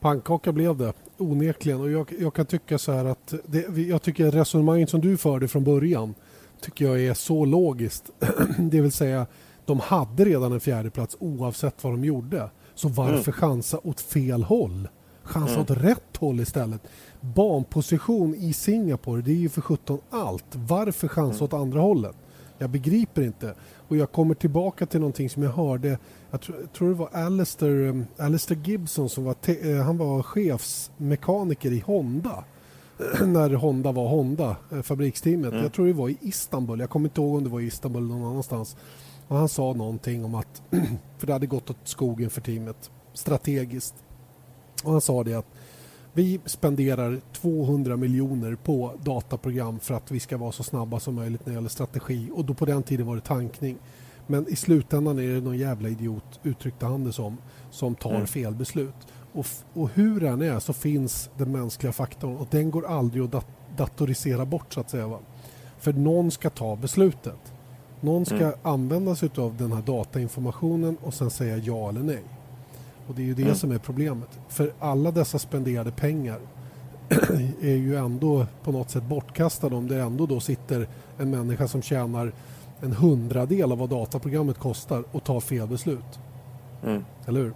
Pannkaka 0.00 0.52
blev 0.52 0.76
det, 0.76 0.92
onekligen. 1.18 1.80
Och 1.80 1.90
jag, 1.90 2.12
jag 2.18 2.34
kan 2.34 2.46
tycka 2.46 2.78
så 2.78 2.92
här 2.92 3.04
att 3.04 3.34
det, 3.44 3.78
jag 3.82 4.02
tycker 4.02 4.30
resonemanget 4.30 4.90
som 4.90 5.00
du 5.00 5.16
förde 5.16 5.48
från 5.48 5.64
början 5.64 6.14
tycker 6.60 6.84
jag 6.84 7.00
är 7.00 7.14
så 7.14 7.44
logiskt. 7.44 8.10
det 8.58 8.80
vill 8.80 8.92
säga, 8.92 9.26
de 9.64 9.80
hade 9.80 10.24
redan 10.24 10.52
en 10.52 10.60
fjärde 10.60 10.90
plats 10.90 11.16
oavsett 11.20 11.84
vad 11.84 11.92
de 11.92 12.04
gjorde. 12.04 12.50
Så 12.74 12.88
varför 12.88 13.12
mm. 13.12 13.32
chansa 13.32 13.80
åt 13.84 14.00
fel 14.00 14.42
håll? 14.42 14.88
Chansa 15.26 15.52
mm. 15.52 15.62
åt 15.62 15.70
rätt 15.70 16.16
håll 16.16 16.40
istället. 16.40 16.80
Banposition 17.20 18.34
i 18.34 18.52
Singapore, 18.52 19.22
det 19.22 19.30
är 19.30 19.36
ju 19.36 19.48
för 19.48 19.60
17 19.60 19.98
allt. 20.10 20.44
Varför 20.52 21.08
chansa 21.08 21.38
mm. 21.38 21.44
åt 21.44 21.52
andra 21.52 21.80
hållet? 21.80 22.16
Jag 22.58 22.70
begriper 22.70 23.22
inte. 23.22 23.54
Och 23.88 23.96
jag 23.96 24.12
kommer 24.12 24.34
tillbaka 24.34 24.86
till 24.86 25.00
någonting 25.00 25.30
som 25.30 25.42
jag 25.42 25.50
hörde. 25.50 25.98
Jag 26.30 26.40
tror, 26.40 26.58
jag 26.60 26.72
tror 26.72 26.88
det 26.88 26.94
var 26.94 27.08
Alistair, 27.12 27.70
um, 27.70 28.06
Alistair 28.16 28.58
Gibson 28.64 29.08
som 29.08 29.24
var, 29.24 29.34
te, 29.34 29.74
uh, 29.74 29.82
han 29.82 29.98
var 29.98 30.22
chefsmekaniker 30.22 31.72
i 31.72 31.80
Honda. 31.80 32.44
när 33.26 33.50
Honda 33.54 33.92
var 33.92 34.08
Honda, 34.08 34.56
uh, 34.72 34.82
fabriksteamet. 34.82 35.52
Mm. 35.52 35.62
Jag 35.62 35.72
tror 35.72 35.86
det 35.86 35.92
var 35.92 36.08
i 36.08 36.18
Istanbul. 36.20 36.80
Jag 36.80 36.90
kommer 36.90 37.08
inte 37.08 37.20
ihåg 37.20 37.36
om 37.36 37.44
det 37.44 37.50
var 37.50 37.60
i 37.60 37.66
Istanbul 37.66 38.02
eller 38.02 38.14
någon 38.14 38.30
annanstans. 38.30 38.76
Och 39.28 39.36
han 39.36 39.48
sa 39.48 39.72
någonting 39.72 40.24
om 40.24 40.34
att, 40.34 40.62
för 41.18 41.26
det 41.26 41.32
hade 41.32 41.46
gått 41.46 41.70
åt 41.70 41.76
skogen 41.84 42.30
för 42.30 42.40
teamet 42.40 42.90
strategiskt. 43.14 43.94
Och 44.84 44.92
han 44.92 45.00
sa 45.00 45.24
det 45.24 45.34
att 45.34 45.46
vi 46.12 46.40
spenderar 46.44 47.20
200 47.32 47.96
miljoner 47.96 48.54
på 48.54 48.92
dataprogram 49.02 49.78
för 49.80 49.94
att 49.94 50.10
vi 50.10 50.20
ska 50.20 50.36
vara 50.36 50.52
så 50.52 50.62
snabba 50.62 51.00
som 51.00 51.14
möjligt 51.14 51.46
när 51.46 51.52
det 51.52 51.56
gäller 51.56 51.68
strategi. 51.68 52.30
Och 52.34 52.44
då 52.44 52.54
på 52.54 52.64
den 52.64 52.82
tiden 52.82 53.06
var 53.06 53.14
det 53.14 53.20
tankning. 53.20 53.76
Men 54.26 54.48
i 54.48 54.56
slutändan 54.56 55.18
är 55.18 55.34
det 55.34 55.40
någon 55.40 55.58
jävla 55.58 55.88
idiot, 55.88 56.40
uttryckte 56.42 56.86
han 56.86 57.04
det 57.04 57.12
som, 57.12 57.36
som 57.70 57.94
tar 57.94 58.14
mm. 58.14 58.26
fel 58.26 58.54
beslut. 58.54 58.94
Och, 59.32 59.46
och 59.74 59.90
hur 59.94 60.20
den 60.20 60.42
är 60.42 60.58
så 60.58 60.72
finns 60.72 61.30
den 61.36 61.52
mänskliga 61.52 61.92
faktorn 61.92 62.36
och 62.36 62.48
den 62.50 62.70
går 62.70 62.86
aldrig 62.86 63.24
att 63.24 63.32
dat 63.32 63.46
datorisera 63.76 64.44
bort 64.44 64.74
så 64.74 64.80
att 64.80 64.90
säga. 64.90 65.06
Va? 65.06 65.18
För 65.78 65.92
någon 65.92 66.30
ska 66.30 66.50
ta 66.50 66.76
beslutet. 66.76 67.52
Någon 68.00 68.26
ska 68.26 68.36
mm. 68.36 68.52
använda 68.62 69.14
sig 69.14 69.30
av 69.36 69.56
den 69.56 69.72
här 69.72 69.82
datainformationen 69.82 70.96
och 71.02 71.14
sen 71.14 71.30
säga 71.30 71.56
ja 71.56 71.88
eller 71.88 72.02
nej. 72.02 72.22
Och 73.08 73.14
det 73.14 73.22
är 73.22 73.26
ju 73.26 73.34
det 73.34 73.42
mm. 73.42 73.54
som 73.54 73.72
är 73.72 73.78
problemet. 73.78 74.28
För 74.48 74.72
alla 74.78 75.10
dessa 75.10 75.38
spenderade 75.38 75.90
pengar 75.90 76.38
är 77.60 77.76
ju 77.76 77.96
ändå 77.96 78.46
på 78.64 78.72
något 78.72 78.90
sätt 78.90 79.02
bortkastade 79.02 79.76
om 79.76 79.88
det 79.88 80.00
ändå 80.00 80.26
då 80.26 80.40
sitter 80.40 80.88
en 81.18 81.30
människa 81.30 81.68
som 81.68 81.82
tjänar 81.82 82.32
en 82.80 82.92
hundradel 82.92 83.72
av 83.72 83.78
vad 83.78 83.90
dataprogrammet 83.90 84.58
kostar 84.58 85.04
och 85.12 85.24
tar 85.24 85.40
fel 85.40 85.68
beslut. 85.68 86.18
Mm. 86.84 87.04
Eller 87.26 87.40
hur? 87.40 87.52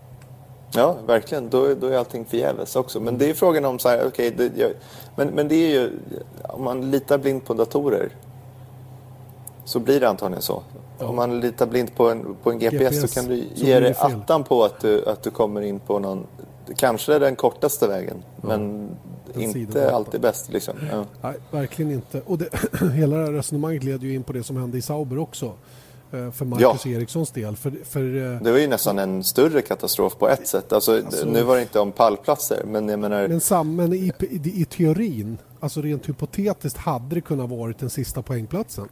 Ja, 0.74 0.96
verkligen. 1.06 1.48
Då, 1.50 1.74
då 1.74 1.86
är 1.86 1.98
allting 1.98 2.24
förgäves 2.24 2.76
också. 2.76 3.00
Men 3.00 3.18
det 3.18 3.30
är 3.30 3.34
frågan 3.34 3.64
om 3.64 3.78
så 3.78 3.88
här, 3.88 4.06
okay, 4.06 4.30
det, 4.30 4.76
men, 5.16 5.28
men 5.28 5.48
det 5.48 5.54
är 5.54 5.70
ju, 5.70 5.90
om 6.42 6.64
man 6.64 6.90
litar 6.90 7.18
blint 7.18 7.44
på 7.44 7.54
datorer 7.54 8.08
så 9.70 9.78
blir 9.78 10.00
det 10.00 10.08
antagligen 10.08 10.42
så. 10.42 10.62
Ja. 10.98 11.06
Om 11.06 11.16
man 11.16 11.40
litar 11.40 11.66
blint 11.66 11.96
på 11.96 12.10
en, 12.10 12.36
på 12.42 12.50
en 12.50 12.58
GPS, 12.58 12.72
GPS 12.72 13.00
så 13.00 13.20
kan 13.20 13.30
du 13.30 13.44
ge 13.54 13.80
dig 13.80 13.94
attan 13.98 14.44
på 14.44 14.64
att 14.64 14.80
du, 14.80 15.04
att 15.08 15.22
du 15.22 15.30
kommer 15.30 15.60
in 15.60 15.80
på 15.80 15.98
någon, 15.98 16.26
kanske 16.76 17.18
den 17.18 17.36
kortaste 17.36 17.88
vägen, 17.88 18.22
ja. 18.42 18.48
men 18.48 18.90
den 19.34 19.56
inte 19.56 19.94
alltid 19.94 20.20
bäst. 20.20 20.52
Liksom. 20.52 20.74
Ja. 20.90 21.04
Nej, 21.22 21.34
verkligen 21.50 21.92
inte. 21.92 22.20
Och 22.26 22.38
det, 22.38 22.48
hela 22.94 23.16
det 23.16 23.24
här 23.24 23.32
resonemanget 23.32 23.84
leder 23.84 24.06
ju 24.06 24.14
in 24.14 24.22
på 24.22 24.32
det 24.32 24.42
som 24.42 24.56
hände 24.56 24.78
i 24.78 24.82
Sauber 24.82 25.18
också. 25.18 25.52
Eh, 26.12 26.30
för 26.30 26.44
Marcus 26.44 26.86
ja. 26.86 26.92
Erikssons 26.92 27.30
del. 27.30 27.56
För, 27.56 27.72
för, 27.84 28.32
eh, 28.34 28.42
det 28.42 28.52
var 28.52 28.58
ju 28.58 28.66
nästan 28.66 28.98
en 28.98 29.24
större 29.24 29.62
katastrof 29.62 30.18
på 30.18 30.28
ett 30.28 30.48
sätt. 30.48 30.72
Alltså, 30.72 30.96
alltså, 30.96 31.26
nu 31.26 31.42
var 31.42 31.56
det 31.56 31.62
inte 31.62 31.80
om 31.80 31.92
pallplatser, 31.92 32.62
men 32.66 32.88
jag 32.88 32.98
menar... 32.98 33.28
Men, 33.28 33.40
sam, 33.40 33.76
men 33.76 33.92
i, 33.92 34.12
i, 34.18 34.62
i 34.62 34.64
teorin, 34.64 35.38
alltså 35.60 35.82
rent 35.82 36.08
hypotetiskt, 36.08 36.78
hade 36.78 37.14
det 37.14 37.20
kunnat 37.20 37.50
vara 37.50 37.72
den 37.78 37.90
sista 37.90 38.22
poängplatsen. 38.22 38.88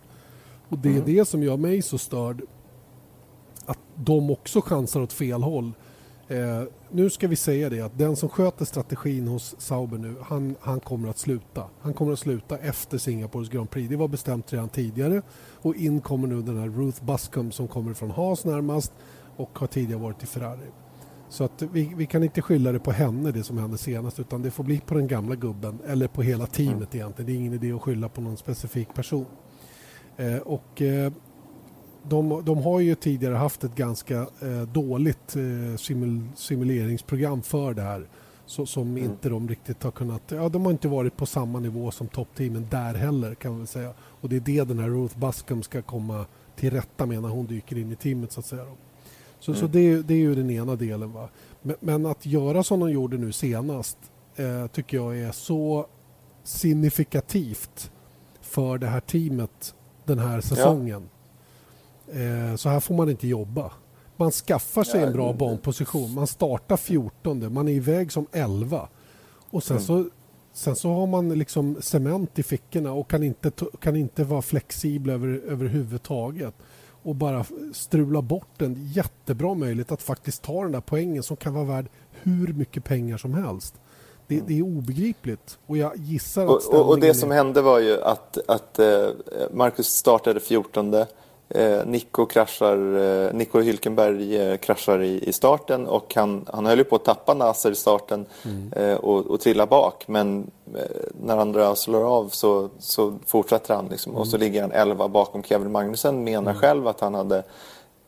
Och 0.68 0.78
det 0.78 0.88
är 0.88 0.92
mm. 0.92 1.04
det 1.04 1.28
som 1.28 1.42
gör 1.42 1.56
mig 1.56 1.82
så 1.82 1.98
störd. 1.98 2.42
Att 3.66 3.78
de 3.94 4.30
också 4.30 4.60
chansar 4.60 5.00
åt 5.00 5.12
fel 5.12 5.42
håll. 5.42 5.72
Eh, 6.28 6.62
nu 6.90 7.10
ska 7.10 7.28
vi 7.28 7.36
säga 7.36 7.68
det 7.68 7.80
att 7.80 7.98
den 7.98 8.16
som 8.16 8.28
sköter 8.28 8.64
strategin 8.64 9.28
hos 9.28 9.54
Sauber 9.58 9.98
nu, 9.98 10.16
han, 10.22 10.56
han 10.60 10.80
kommer 10.80 11.08
att 11.08 11.18
sluta. 11.18 11.64
Han 11.80 11.94
kommer 11.94 12.12
att 12.12 12.18
sluta 12.18 12.58
efter 12.58 12.98
Singapores 12.98 13.48
Grand 13.48 13.70
Prix. 13.70 13.88
Det 13.88 13.96
var 13.96 14.08
bestämt 14.08 14.52
redan 14.52 14.68
tidigare. 14.68 15.22
Och 15.54 15.76
in 15.76 16.00
kommer 16.00 16.28
nu 16.28 16.42
den 16.42 16.58
här 16.58 16.68
Ruth 16.68 17.04
Buscombe 17.04 17.52
som 17.52 17.68
kommer 17.68 17.94
från 17.94 18.10
Haas 18.10 18.44
närmast 18.44 18.92
och 19.36 19.58
har 19.58 19.66
tidigare 19.66 20.00
varit 20.00 20.22
i 20.22 20.26
Ferrari. 20.26 20.66
Så 21.28 21.44
att 21.44 21.62
vi, 21.62 21.92
vi, 21.96 22.06
kan 22.06 22.22
inte 22.22 22.42
skylla 22.42 22.72
det 22.72 22.78
på 22.78 22.90
henne 22.90 23.32
det 23.32 23.42
som 23.42 23.58
hände 23.58 23.78
senast 23.78 24.20
utan 24.20 24.42
det 24.42 24.50
får 24.50 24.64
bli 24.64 24.80
på 24.80 24.94
den 24.94 25.06
gamla 25.06 25.34
gubben 25.34 25.78
eller 25.86 26.08
på 26.08 26.22
hela 26.22 26.46
teamet 26.46 26.94
mm. 26.94 27.00
egentligen. 27.00 27.26
Det 27.26 27.32
är 27.32 27.36
ingen 27.36 27.52
idé 27.52 27.72
att 27.72 27.82
skylla 27.82 28.08
på 28.08 28.20
någon 28.20 28.36
specifik 28.36 28.94
person. 28.94 29.26
Eh, 30.18 30.38
och 30.38 30.82
eh, 30.82 31.12
de, 32.02 32.42
de, 32.44 32.58
har 32.58 32.80
ju 32.80 32.94
tidigare 32.94 33.34
haft 33.34 33.64
ett 33.64 33.74
ganska 33.74 34.16
eh, 34.18 34.62
dåligt 34.72 35.36
simul, 35.76 36.22
simuleringsprogram 36.34 37.42
för 37.42 37.74
det 37.74 37.82
här. 37.82 38.08
Så, 38.46 38.66
som 38.66 38.82
mm. 38.82 39.04
inte 39.04 39.28
de 39.28 39.48
riktigt 39.48 39.82
har 39.82 39.90
kunnat... 39.90 40.22
Ja, 40.28 40.48
de 40.48 40.64
har 40.64 40.72
inte 40.72 40.88
varit 40.88 41.16
på 41.16 41.26
samma 41.26 41.60
nivå 41.60 41.90
som 41.90 42.08
toppteamen 42.08 42.66
där 42.70 42.94
heller 42.94 43.34
kan 43.34 43.50
man 43.50 43.60
väl 43.60 43.66
säga. 43.66 43.92
Och 43.98 44.28
det 44.28 44.36
är 44.36 44.40
det 44.40 44.64
den 44.64 44.78
här 44.78 44.88
Ruth 44.88 45.18
Buscom 45.18 45.62
ska 45.62 45.82
komma 45.82 46.26
till 46.56 46.70
rätta 46.70 47.06
med 47.06 47.22
när 47.22 47.28
hon 47.28 47.46
dyker 47.46 47.78
in 47.78 47.92
i 47.92 47.96
teamet 47.96 48.32
så 48.32 48.40
att 48.40 48.46
säga. 48.46 48.64
Så, 49.40 49.50
mm. 49.50 49.60
så 49.60 49.66
det, 49.66 50.02
det, 50.02 50.14
är 50.14 50.18
ju 50.18 50.34
den 50.34 50.50
ena 50.50 50.76
delen. 50.76 51.12
Va? 51.12 51.28
Men, 51.62 51.76
men, 51.80 52.06
att 52.06 52.26
göra 52.26 52.62
som 52.62 52.80
de 52.80 52.90
gjorde 52.90 53.18
nu 53.18 53.32
senast 53.32 53.98
eh, 54.36 54.66
tycker 54.66 54.96
jag 54.96 55.18
är 55.18 55.32
så 55.32 55.86
signifikativt 56.44 57.90
för 58.40 58.78
det 58.78 58.86
här 58.86 59.00
teamet 59.00 59.74
den 60.08 60.18
här 60.18 60.40
säsongen. 60.40 61.08
Ja. 62.12 62.20
Eh, 62.20 62.56
så 62.56 62.68
här 62.68 62.80
får 62.80 62.94
man 62.94 63.10
inte 63.10 63.28
jobba. 63.28 63.72
Man 64.16 64.30
skaffar 64.30 64.84
sig 64.84 65.02
en 65.02 65.12
bra 65.12 65.32
banposition. 65.32 66.14
Man 66.14 66.26
startar 66.26 66.76
14, 66.76 67.52
man 67.52 67.68
är 67.68 67.72
iväg 67.72 68.12
som 68.12 68.26
11. 68.32 68.88
Och 69.50 69.64
sen, 69.64 69.76
mm. 69.76 69.86
så, 69.86 70.08
sen 70.52 70.76
så 70.76 70.94
har 70.94 71.06
man 71.06 71.28
liksom 71.28 71.76
cement 71.80 72.38
i 72.38 72.42
fickorna 72.42 72.92
och 72.92 73.10
kan 73.10 73.22
inte, 73.22 73.50
kan 73.80 73.96
inte 73.96 74.24
vara 74.24 74.42
flexibel 74.42 75.10
över, 75.10 75.28
överhuvudtaget. 75.28 76.54
Och 77.02 77.14
bara 77.14 77.44
strula 77.72 78.22
bort 78.22 78.62
en 78.62 78.74
jättebra 78.92 79.54
möjlighet 79.54 79.92
att 79.92 80.02
faktiskt 80.02 80.42
ta 80.42 80.62
den 80.62 80.72
där 80.72 80.80
poängen 80.80 81.22
som 81.22 81.36
kan 81.36 81.54
vara 81.54 81.64
värd 81.64 81.86
hur 82.10 82.52
mycket 82.52 82.84
pengar 82.84 83.16
som 83.16 83.34
helst. 83.34 83.74
Det, 84.28 84.40
det, 84.40 84.58
är 84.58 84.62
obegripligt. 84.62 85.58
Och 85.66 85.76
jag 85.76 85.92
gissar 85.96 86.42
att 86.42 86.48
och, 86.48 86.74
och, 86.74 86.88
och 86.88 87.00
det 87.00 87.14
som 87.14 87.30
hände 87.30 87.62
var 87.62 87.78
ju 87.78 88.02
att, 88.02 88.38
att 88.48 88.78
eh, 88.78 89.08
Marcus 89.50 89.86
startade 89.86 90.40
14. 90.40 90.94
Eh, 91.50 91.86
Nico, 91.86 92.26
kraschar, 92.26 92.96
eh, 92.96 93.34
Nico 93.34 93.60
Hülkenberg 93.60 94.36
eh, 94.36 94.56
kraschar 94.56 95.02
i, 95.02 95.28
i 95.28 95.32
starten 95.32 95.86
och 95.86 96.14
han, 96.14 96.44
han 96.52 96.66
höll 96.66 96.78
ju 96.78 96.84
på 96.84 96.96
att 96.96 97.04
tappa 97.04 97.34
Nasser 97.34 97.70
i 97.70 97.74
starten 97.74 98.26
mm. 98.44 98.98
och, 98.98 99.26
och 99.26 99.40
trilla 99.40 99.66
bak. 99.66 100.08
Men 100.08 100.50
när 101.20 101.36
andra 101.36 101.76
slår 101.76 102.04
av 102.04 102.28
så, 102.28 102.68
så 102.78 103.18
fortsätter 103.26 103.74
han 103.74 103.88
liksom, 103.88 104.12
mm. 104.12 104.20
och 104.20 104.28
så 104.28 104.36
mm. 104.36 104.46
ligger 104.46 104.62
han 104.62 104.72
11 104.72 105.08
bakom 105.08 105.42
Kevin 105.42 105.72
Magnussen. 105.72 106.24
Menar 106.24 106.50
mm. 106.50 106.60
själv 106.60 106.88
att 106.88 107.00
han 107.00 107.14
hade 107.14 107.42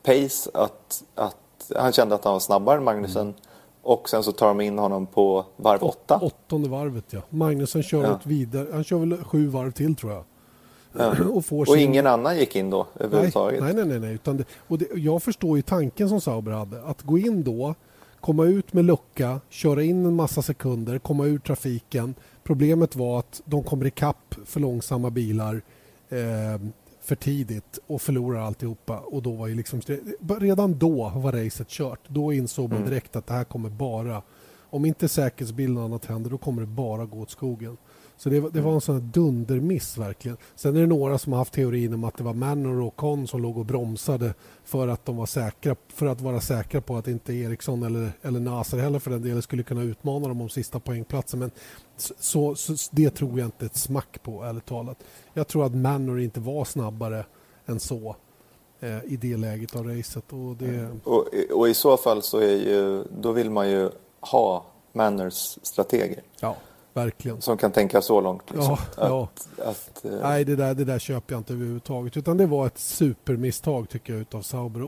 pace, 0.03 0.49
att, 0.53 1.03
att 1.15 1.71
han 1.75 1.91
kände 1.91 2.15
att 2.15 2.23
han 2.23 2.33
var 2.33 2.39
snabbare 2.39 2.77
än 2.77 2.83
Magnussen. 2.83 3.33
Och 3.81 4.09
sen 4.09 4.23
så 4.23 4.31
tar 4.31 4.47
de 4.47 4.61
in 4.61 4.77
honom 4.77 5.05
på 5.05 5.45
varv 5.57 5.83
åtta. 5.83 6.19
Åttonde 6.21 6.69
varvet 6.69 7.05
ja. 7.09 7.21
Magnusson 7.29 7.83
kör 7.83 8.03
ja. 8.03 8.19
vidare. 8.23 8.67
Han 8.71 8.83
kör 8.83 8.97
väl 8.97 9.23
sju 9.23 9.47
varv 9.47 9.71
till 9.71 9.95
tror 9.95 10.11
jag. 10.11 10.23
Ja. 10.97 11.15
och, 11.33 11.45
får 11.45 11.69
och 11.69 11.77
ingen 11.77 12.07
annan 12.07 12.37
gick 12.37 12.55
in 12.55 12.69
då 12.69 12.87
överhuvudtaget? 12.99 13.63
Nej, 13.63 13.73
nej, 13.73 13.85
nej. 13.85 13.99
nej. 13.99 14.13
Utan 14.13 14.37
det, 14.37 14.45
och 14.67 14.77
det, 14.77 14.87
jag 14.95 15.23
förstår 15.23 15.57
ju 15.57 15.61
tanken 15.61 16.09
som 16.09 16.21
Sauber 16.21 16.51
hade. 16.51 16.83
Att 16.83 17.01
gå 17.01 17.17
in 17.17 17.43
då, 17.43 17.75
komma 18.19 18.45
ut 18.45 18.73
med 18.73 18.85
lucka, 18.85 19.39
köra 19.49 19.83
in 19.83 20.05
en 20.05 20.15
massa 20.15 20.41
sekunder, 20.41 20.99
komma 20.99 21.25
ur 21.25 21.39
trafiken. 21.39 22.15
Problemet 22.43 22.95
var 22.95 23.19
att 23.19 23.41
de 23.45 23.63
kommer 23.63 23.85
ikapp 23.85 24.35
för 24.45 24.59
långsamma 24.59 25.09
bilar. 25.09 25.61
Eh, 26.09 26.61
för 27.01 27.15
tidigt 27.15 27.79
och 27.87 28.01
förlorar 28.01 28.39
alltihopa. 28.39 28.99
Och 28.99 29.21
då 29.21 29.31
var 29.31 29.47
ju 29.47 29.55
liksom, 29.55 29.81
redan 30.39 30.77
då 30.77 31.09
var 31.15 31.31
racet 31.31 31.67
kört. 31.69 31.99
Då 32.07 32.33
insåg 32.33 32.69
man 32.69 32.77
mm. 32.77 32.89
direkt 32.89 33.15
att 33.15 33.27
det 33.27 33.33
här 33.33 33.43
kommer 33.43 33.69
bara... 33.69 34.21
Om 34.73 34.85
inte 34.85 35.07
säkerhetsbilden 35.07 35.77
och 35.77 35.83
annat 35.83 36.05
händer, 36.05 36.29
då 36.29 36.37
kommer 36.37 36.61
det 36.61 36.67
bara 36.67 37.05
gå 37.05 37.19
åt 37.19 37.31
skogen. 37.31 37.77
Så 38.17 38.29
det, 38.29 38.49
det 38.49 38.61
var 38.61 38.73
en 38.73 38.81
sån 38.81 38.95
här 38.95 39.01
dundermiss 39.01 39.97
verkligen. 39.97 40.37
Sen 40.55 40.75
är 40.75 40.81
det 40.81 40.87
några 40.87 41.17
som 41.17 41.33
har 41.33 41.39
haft 41.39 41.53
teorin 41.53 41.93
om 41.93 42.03
att 42.03 42.17
det 42.17 42.23
var 42.23 42.33
Manor 42.33 42.81
och 42.81 42.95
Con 42.95 43.27
som 43.27 43.41
låg 43.41 43.57
och 43.57 43.65
bromsade 43.65 44.33
för 44.63 44.87
att 44.87 45.05
de 45.05 45.17
var 45.17 45.25
säkra 45.25 45.75
för 45.87 46.05
att 46.05 46.21
vara 46.21 46.41
säkra 46.41 46.81
på 46.81 46.97
att 46.97 47.07
inte 47.07 47.33
Eriksson 47.33 47.83
eller, 47.83 48.11
eller 48.21 48.39
Nasser 48.39 48.77
heller 48.77 48.99
för 48.99 49.11
den 49.11 49.21
delen 49.21 49.41
skulle 49.41 49.63
kunna 49.63 49.83
utmana 49.83 50.27
dem 50.27 50.41
om 50.41 50.49
sista 50.49 50.79
poängplatsen. 50.79 51.39
Men 51.39 51.51
så, 52.19 52.55
så, 52.55 52.75
det 52.91 53.09
tror 53.09 53.39
jag 53.39 53.47
inte 53.47 53.65
ett 53.65 53.77
smack 53.77 54.23
på, 54.23 54.43
ärligt 54.43 54.65
talat. 54.65 54.97
Jag 55.33 55.47
tror 55.47 55.65
att 55.65 55.75
Manor 55.75 56.19
inte 56.19 56.39
var 56.39 56.65
snabbare 56.65 57.25
än 57.65 57.79
så 57.79 58.15
eh, 58.79 59.03
i 59.03 59.17
det 59.21 59.37
läget 59.37 59.75
av 59.75 59.87
racet. 59.87 60.33
Och, 60.33 60.55
det... 60.55 60.89
och, 61.03 61.27
och 61.53 61.69
i 61.69 61.73
så 61.73 61.97
fall 61.97 62.21
så 62.21 62.37
är 62.37 62.55
ju, 62.55 63.03
då 63.21 63.31
vill 63.31 63.49
man 63.49 63.69
ju 63.69 63.89
ha 64.19 64.65
Manors 64.93 65.57
strateger. 65.61 66.21
Ja, 66.39 66.55
verkligen. 66.93 67.41
Som 67.41 67.57
kan 67.57 67.71
tänka 67.71 68.01
så 68.01 68.21
långt. 68.21 68.43
Liksom. 68.51 68.77
Ja, 68.97 69.23
att, 69.23 69.47
ja. 69.57 69.65
Att, 69.65 70.05
uh... 70.05 70.21
Nej, 70.21 70.45
det 70.45 70.55
där, 70.55 70.73
det 70.73 70.85
där 70.85 70.99
köper 70.99 71.33
jag 71.33 71.39
inte 71.39 71.53
överhuvudtaget. 71.53 72.17
Utan 72.17 72.37
det 72.37 72.45
var 72.45 72.67
ett 72.67 72.77
supermisstag 72.77 73.89
tycker 73.89 74.13
jag 74.13 74.21
utav 74.21 74.41
Sauber. 74.41 74.87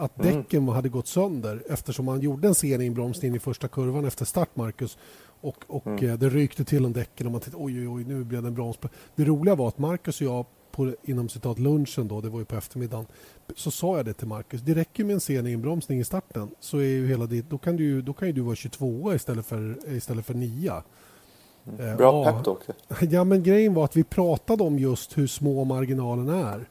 att 0.00 0.20
mm. 0.20 0.36
däcken 0.36 0.68
hade 0.68 0.88
gått 0.88 1.06
sönder 1.06 1.62
eftersom 1.68 2.04
man 2.04 2.20
gjorde 2.20 2.48
en 2.48 2.54
sen 2.54 2.80
inbromsning 2.80 3.34
i 3.34 3.38
första 3.38 3.68
kurvan 3.68 4.04
efter 4.04 4.24
start, 4.24 4.56
Marcus. 4.56 4.98
Och, 5.40 5.64
och 5.66 5.86
mm. 5.86 6.10
Eh, 6.10 6.18
det 6.18 6.28
rykte 6.28 6.64
till 6.64 6.86
om 6.86 6.92
däcken 6.92 7.26
och 7.26 7.32
man 7.32 7.40
tänkte 7.40 7.58
oj, 7.60 7.80
oj, 7.80 7.88
oj, 7.88 8.04
nu 8.04 8.24
blev 8.24 8.42
det 8.42 8.48
en 8.48 8.54
broms. 8.54 8.78
Det 9.16 9.24
roliga 9.24 9.54
var 9.54 9.68
att 9.68 9.78
Marcus 9.78 10.20
och 10.20 10.26
jag 10.26 10.46
på, 10.70 10.94
inom 11.02 11.28
citat 11.28 11.58
lunchen 11.58 12.08
då, 12.08 12.20
det 12.20 12.28
var 12.28 12.38
ju 12.38 12.44
på 12.44 12.56
eftermiddagen, 12.56 13.06
så 13.56 13.70
sa 13.70 13.96
jag 13.96 14.06
det 14.06 14.12
till 14.12 14.26
Marcus. 14.26 14.60
Det 14.60 14.74
räcker 14.74 15.04
med 15.04 15.14
en 15.14 15.20
sen 15.20 15.46
inbromsning 15.46 16.00
i 16.00 16.04
starten 16.04 16.50
så 16.60 16.78
är 16.78 16.82
ju 16.82 17.06
hela 17.06 17.26
ditt, 17.26 17.50
då 17.50 17.58
kan 17.58 17.76
du, 17.76 18.02
då 18.02 18.12
kan 18.12 18.28
ju 18.28 18.34
du 18.34 18.40
vara 18.40 18.56
22 18.56 19.14
istället 19.14 19.46
för, 19.46 19.78
istället 19.96 20.26
för 20.26 20.34
9. 20.34 20.72
Mm. 21.66 21.96
Bra 21.96 22.24
ja, 22.26 22.32
peptalk. 22.32 22.58
Ja, 23.12 23.24
men 23.24 23.42
grejen 23.42 23.74
var 23.74 23.84
att 23.84 23.96
vi 23.96 24.04
pratade 24.04 24.64
om 24.64 24.78
just 24.78 25.18
hur 25.18 25.26
små 25.26 25.64
marginalerna 25.64 26.50
är. 26.50 26.68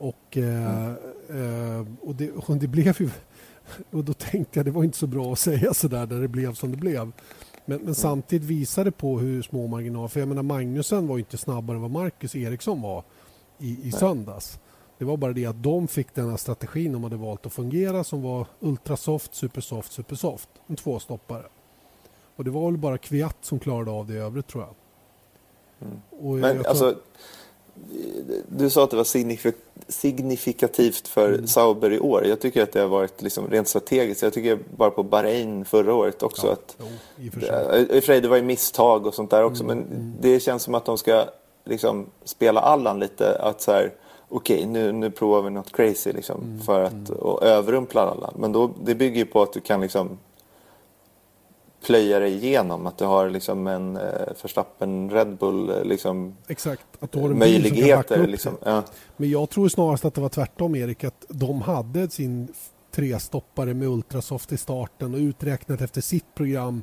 Och, 0.00 0.36
mm. 0.36 0.96
eh, 1.28 1.86
och, 2.00 2.14
det, 2.14 2.30
och 2.30 2.56
det 2.56 2.68
blev 2.68 3.02
ju... 3.02 3.10
Och 3.90 4.04
då 4.04 4.12
tänkte 4.12 4.58
jag 4.58 4.66
det 4.66 4.70
var 4.70 4.84
inte 4.84 4.98
så 4.98 5.06
bra 5.06 5.32
att 5.32 5.38
säga 5.38 5.74
så 5.74 5.88
där 5.88 6.06
när 6.06 6.20
det 6.20 6.28
blev 6.28 6.54
som 6.54 6.70
det 6.70 6.76
blev. 6.76 7.12
Men, 7.64 7.80
men 7.80 7.94
samtidigt 7.94 8.48
visar 8.48 8.84
det 8.84 8.90
på 8.90 9.18
hur 9.18 9.42
små 9.42 9.66
marginaler... 9.66 10.08
För 10.08 10.20
jag 10.20 10.28
menar 10.28 10.42
Magnusen 10.42 11.06
var 11.06 11.18
inte 11.18 11.36
snabbare 11.38 11.76
än 11.76 11.82
vad 11.82 11.90
Marcus 11.90 12.36
Eriksson 12.36 12.82
var 12.82 13.04
i, 13.58 13.88
i 13.88 13.92
söndags. 13.92 14.60
Det 14.98 15.04
var 15.04 15.16
bara 15.16 15.32
det 15.32 15.46
att 15.46 15.62
de 15.62 15.88
fick 15.88 16.14
den 16.14 16.30
här 16.30 16.36
strategin 16.36 16.92
de 16.92 17.04
hade 17.04 17.16
valt 17.16 17.46
att 17.46 17.52
fungera 17.52 18.04
som 18.04 18.22
var 18.22 18.46
ultrasoft, 18.60 19.34
supersoft, 19.34 19.92
supersoft. 19.92 20.48
En 20.66 20.76
tvåstoppare. 20.76 21.44
Och 22.36 22.44
det 22.44 22.50
var 22.50 22.70
väl 22.70 22.80
bara 22.80 22.98
Kviat 22.98 23.36
som 23.40 23.58
klarade 23.58 23.90
av 23.90 24.06
det 24.06 24.14
i 24.14 24.18
övrigt 24.18 24.46
tror 24.46 24.64
jag. 24.64 24.74
Mm. 25.88 26.40
Men 26.40 26.56
jag 26.56 26.66
alltså, 26.66 26.96
du 28.48 28.70
sa 28.70 28.84
att 28.84 28.90
det 28.90 28.96
var 28.96 29.52
signifikativt 29.88 31.08
för 31.08 31.28
mm. 31.28 31.46
Sauber 31.46 31.92
i 31.92 32.00
år. 32.00 32.26
Jag 32.26 32.40
tycker 32.40 32.62
att 32.62 32.72
det 32.72 32.80
har 32.80 32.88
varit 32.88 33.22
liksom 33.22 33.48
rent 33.50 33.68
strategiskt. 33.68 34.22
Jag 34.22 34.32
tycker 34.32 34.58
bara 34.76 34.90
på 34.90 35.02
Bahrain 35.02 35.64
förra 35.64 35.94
året 35.94 36.22
också 36.22 36.46
ja, 36.46 36.52
att... 36.52 36.76
Jo, 36.78 36.86
I 37.18 37.28
och 37.28 37.32
för 37.32 38.00
sig. 38.00 38.20
Det, 38.20 38.28
var 38.28 38.36
ju 38.36 38.42
misstag 38.42 39.06
och 39.06 39.14
sånt 39.14 39.30
där 39.30 39.44
också. 39.44 39.64
Mm, 39.64 39.78
men 39.78 39.86
mm. 39.86 40.14
det 40.20 40.40
känns 40.40 40.62
som 40.62 40.74
att 40.74 40.84
de 40.84 40.98
ska 40.98 41.24
liksom 41.64 42.06
spela 42.24 42.60
Allan 42.60 42.98
lite. 42.98 43.38
Att 43.38 43.60
så 43.60 43.72
här, 43.72 43.92
okej 44.28 44.56
okay, 44.56 44.66
nu, 44.66 44.92
nu 44.92 45.10
provar 45.10 45.42
vi 45.42 45.50
något 45.50 45.72
crazy 45.72 46.12
liksom. 46.12 46.40
Mm, 46.42 46.60
för 46.60 46.82
att 46.82 47.08
mm. 47.08 47.20
och 47.20 47.42
överrumpla 47.42 48.00
Allan. 48.00 48.34
Men 48.38 48.52
då, 48.52 48.70
det 48.84 48.94
bygger 48.94 49.18
ju 49.18 49.26
på 49.26 49.42
att 49.42 49.52
du 49.52 49.60
kan 49.60 49.80
liksom 49.80 50.18
plöja 51.86 52.18
dig 52.18 52.34
igenom. 52.34 52.86
Att 52.86 52.98
du 52.98 53.04
har 53.04 53.30
liksom 53.30 53.66
en 53.66 53.96
eh, 53.96 54.02
Verstappen 54.42 55.10
Red 55.10 55.36
Bull 55.36 55.70
eh, 55.70 55.84
liksom, 55.84 56.36
Exakt, 56.48 56.86
att 57.00 57.12
du 57.12 57.20
har 57.20 57.30
en 57.30 57.38
möjligheter. 57.38 58.26
Liksom. 58.26 58.56
Ja. 58.64 58.82
Men 59.16 59.30
jag 59.30 59.50
tror 59.50 59.68
snarast 59.68 60.04
att 60.04 60.14
det 60.14 60.20
var 60.20 60.28
tvärtom 60.28 60.74
Erik, 60.74 61.04
att 61.04 61.24
de 61.28 61.62
hade 61.62 62.10
sin 62.10 62.48
trestoppare 62.90 63.74
med 63.74 63.88
Ultrasoft 63.88 64.52
i 64.52 64.56
starten 64.56 65.14
och 65.14 65.18
uträknat 65.18 65.80
efter 65.80 66.00
sitt 66.00 66.34
program. 66.34 66.82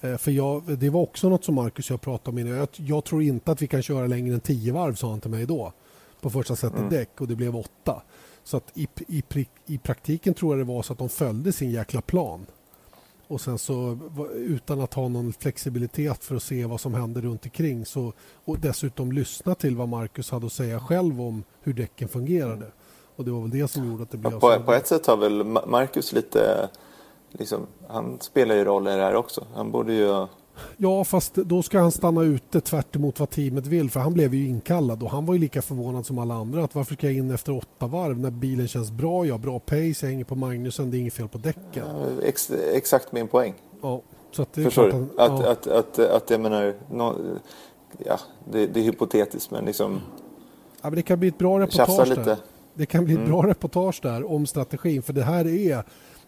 Eh, 0.00 0.16
för 0.16 0.30
jag, 0.30 0.62
det 0.78 0.90
var 0.90 1.00
också 1.00 1.28
något 1.28 1.44
som 1.44 1.54
Marcus 1.54 1.90
och 1.90 1.94
jag 1.94 2.00
pratade 2.00 2.30
om 2.30 2.38
innan. 2.38 2.58
Jag, 2.58 2.68
jag, 2.76 3.04
tror 3.04 3.22
inte 3.22 3.52
att 3.52 3.62
vi 3.62 3.66
kan 3.66 3.82
köra 3.82 4.06
längre 4.06 4.34
än 4.34 4.40
tio 4.40 4.72
varv, 4.72 4.94
sa 4.94 5.10
han 5.10 5.20
till 5.20 5.30
mig 5.30 5.46
då. 5.46 5.72
På 6.20 6.30
första 6.30 6.56
sättet 6.56 6.78
mm. 6.78 6.90
däck 6.90 7.20
och 7.20 7.28
det 7.28 7.36
blev 7.36 7.56
åtta. 7.56 8.02
Så 8.44 8.56
att 8.56 8.72
i, 8.74 8.88
i, 9.08 9.22
i 9.66 9.78
praktiken 9.78 10.34
tror 10.34 10.52
jag 10.52 10.66
det 10.66 10.72
var 10.72 10.82
så 10.82 10.92
att 10.92 10.98
de 10.98 11.08
följde 11.08 11.52
sin 11.52 11.70
jäkla 11.70 12.00
plan. 12.00 12.46
Och 13.28 13.40
sen 13.40 13.58
så 13.58 13.98
utan 14.34 14.80
att 14.80 14.94
ha 14.94 15.08
någon 15.08 15.32
flexibilitet 15.32 16.24
för 16.24 16.36
att 16.36 16.42
se 16.42 16.66
vad 16.66 16.80
som 16.80 16.94
händer 16.94 17.20
runt 17.20 17.44
omkring 17.44 17.86
så, 17.86 18.12
och 18.44 18.58
dessutom 18.58 19.12
lyssna 19.12 19.54
till 19.54 19.76
vad 19.76 19.88
Marcus 19.88 20.30
hade 20.30 20.46
att 20.46 20.52
säga 20.52 20.80
själv 20.80 21.20
om 21.20 21.44
hur 21.62 21.72
däcken 21.72 22.08
fungerade. 22.08 22.66
Och 23.16 23.24
det 23.24 23.30
var 23.30 23.40
väl 23.40 23.50
det 23.50 23.68
som 23.68 23.90
gjorde 23.90 24.02
att 24.02 24.10
det 24.10 24.16
blev 24.16 24.32
ja, 24.32 24.40
på. 24.40 24.62
På 24.62 24.72
ett 24.72 24.86
sätt 24.86 25.06
har 25.06 25.16
väl 25.16 25.44
Marcus 25.44 26.12
lite, 26.12 26.68
liksom, 27.32 27.66
han 27.88 28.20
spelar 28.20 28.54
ju 28.54 28.64
roll 28.64 28.88
i 28.88 28.90
det 28.90 29.02
här 29.02 29.14
också. 29.14 29.46
Han 29.54 29.70
borde 29.70 29.92
ju 29.92 30.26
Ja, 30.76 31.04
fast 31.04 31.34
då 31.34 31.62
ska 31.62 31.80
han 31.80 31.92
stanna 31.92 32.22
ute 32.22 32.60
tvärt 32.60 32.96
vad 32.96 33.30
teamet 33.30 33.66
vill 33.66 33.90
för 33.90 34.00
han 34.00 34.14
blev 34.14 34.34
ju 34.34 34.48
inkallad 34.48 35.02
och 35.02 35.10
han 35.10 35.26
var 35.26 35.34
ju 35.34 35.40
lika 35.40 35.62
förvånad 35.62 36.06
som 36.06 36.18
alla 36.18 36.34
andra 36.34 36.64
att 36.64 36.74
varför 36.74 36.94
ska 36.94 37.06
jag 37.06 37.16
in 37.16 37.30
efter 37.30 37.56
åtta 37.56 37.86
varv 37.86 38.18
när 38.18 38.30
bilen 38.30 38.68
känns 38.68 38.90
bra, 38.90 39.26
jag 39.26 39.34
har 39.34 39.38
bra 39.38 39.58
pace, 39.58 39.94
jag 40.00 40.08
hänger 40.08 40.24
på 40.24 40.34
Magnusen, 40.34 40.90
det 40.90 40.96
är 40.96 40.98
inget 40.98 41.14
fel 41.14 41.28
på 41.28 41.38
däcken. 41.38 41.62
Ja, 41.74 42.06
ex, 42.22 42.50
exakt 42.50 43.12
min 43.12 43.28
poäng. 43.28 43.54
Ja, 43.82 44.02
så 44.30 44.42
att 44.42 44.52
det 44.52 44.64
Förstår 44.64 44.86
du? 44.86 45.22
Att, 45.22 45.40
ja. 45.40 45.50
att, 45.50 45.66
att, 45.66 45.66
att, 45.66 45.98
att, 45.98 46.30
jag 46.30 46.40
menar, 46.40 46.74
no, 46.90 47.38
ja, 48.06 48.20
det, 48.52 48.66
det, 48.66 48.80
är 48.80 48.84
hypotetiskt 48.84 49.50
men 49.50 49.64
liksom... 49.64 50.00
Ja, 50.82 50.90
men 50.90 50.94
det 50.94 51.02
kan 51.02 51.20
bli 51.20 51.28
ett 51.28 51.38
bra 51.38 51.60
reportage 51.60 52.14
där. 52.14 52.36
Det 52.74 52.86
kan 52.86 53.04
bli 53.04 53.14
ett 53.14 53.18
mm. 53.18 53.30
bra 53.30 53.46
reportage 53.46 54.00
där 54.02 54.32
om 54.32 54.46
strategin 54.46 55.02
för 55.02 55.12
det 55.12 55.22
här 55.22 55.46
är 55.46 55.84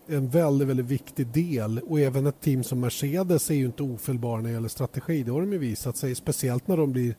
en 0.08 0.28
väldigt, 0.28 0.68
väldigt 0.68 0.86
viktig 0.86 1.26
del 1.26 1.78
och 1.78 2.00
även 2.00 2.26
ett 2.26 2.40
team 2.40 2.64
som 2.64 2.80
Mercedes 2.80 3.50
är 3.50 3.54
ju 3.54 3.66
inte 3.66 3.82
ofelbara 3.82 4.36
när 4.36 4.48
det 4.48 4.54
gäller 4.54 4.68
strategi. 4.68 5.22
Det 5.22 5.30
har 5.30 5.40
de 5.40 5.52
ju 5.52 5.58
visat 5.58 5.96
sig, 5.96 6.14
speciellt 6.14 6.68
när 6.68 6.76
de 6.76 6.92
blir 6.92 7.14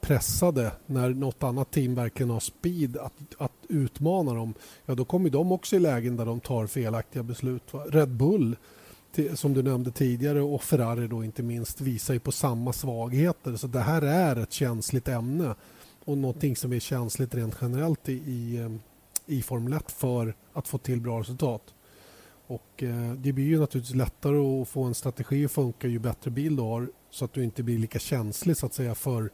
pressade 0.00 0.72
när 0.86 1.10
något 1.10 1.42
annat 1.42 1.70
team 1.70 1.94
verkligen 1.94 2.30
har 2.30 2.40
speed 2.40 2.96
att, 2.96 3.12
att 3.38 3.52
utmana 3.68 4.34
dem. 4.34 4.54
Ja, 4.86 4.94
då 4.94 5.04
kommer 5.04 5.30
de 5.30 5.52
också 5.52 5.76
i 5.76 5.78
lägen 5.78 6.16
där 6.16 6.26
de 6.26 6.40
tar 6.40 6.66
felaktiga 6.66 7.22
beslut. 7.22 7.72
Va? 7.72 7.84
Red 7.88 8.08
Bull 8.08 8.56
som 9.34 9.54
du 9.54 9.62
nämnde 9.62 9.90
tidigare 9.90 10.40
och 10.40 10.62
Ferrari 10.62 11.08
då 11.08 11.24
inte 11.24 11.42
minst 11.42 11.80
visar 11.80 12.14
ju 12.14 12.20
på 12.20 12.32
samma 12.32 12.72
svagheter. 12.72 13.56
Så 13.56 13.66
det 13.66 13.80
här 13.80 14.02
är 14.02 14.36
ett 14.36 14.52
känsligt 14.52 15.08
ämne 15.08 15.54
och 16.04 16.18
någonting 16.18 16.56
som 16.56 16.72
är 16.72 16.80
känsligt 16.80 17.34
rent 17.34 17.56
generellt 17.60 18.08
i, 18.08 18.12
i, 18.12 18.56
eh, 18.56 18.70
i 19.26 19.42
Formel 19.42 19.72
1 19.72 19.90
för 19.90 20.34
att 20.52 20.68
få 20.68 20.78
till 20.78 21.00
bra 21.00 21.20
resultat. 21.20 21.74
Och 22.48 22.82
eh, 22.82 23.12
Det 23.12 23.32
blir 23.32 23.44
ju 23.44 23.60
naturligtvis 23.60 23.96
lättare 23.96 24.62
att 24.62 24.68
få 24.68 24.82
en 24.82 24.94
strategi 24.94 25.44
att 25.44 25.52
funka 25.52 25.88
ju 25.88 25.98
bättre 25.98 26.30
bil 26.30 26.56
du 26.56 26.62
har 26.62 26.90
så 27.10 27.24
att 27.24 27.32
du 27.32 27.44
inte 27.44 27.62
blir 27.62 27.78
lika 27.78 27.98
känslig 27.98 28.56
så 28.56 28.66
att 28.66 28.74
säga 28.74 28.94
för 28.94 29.30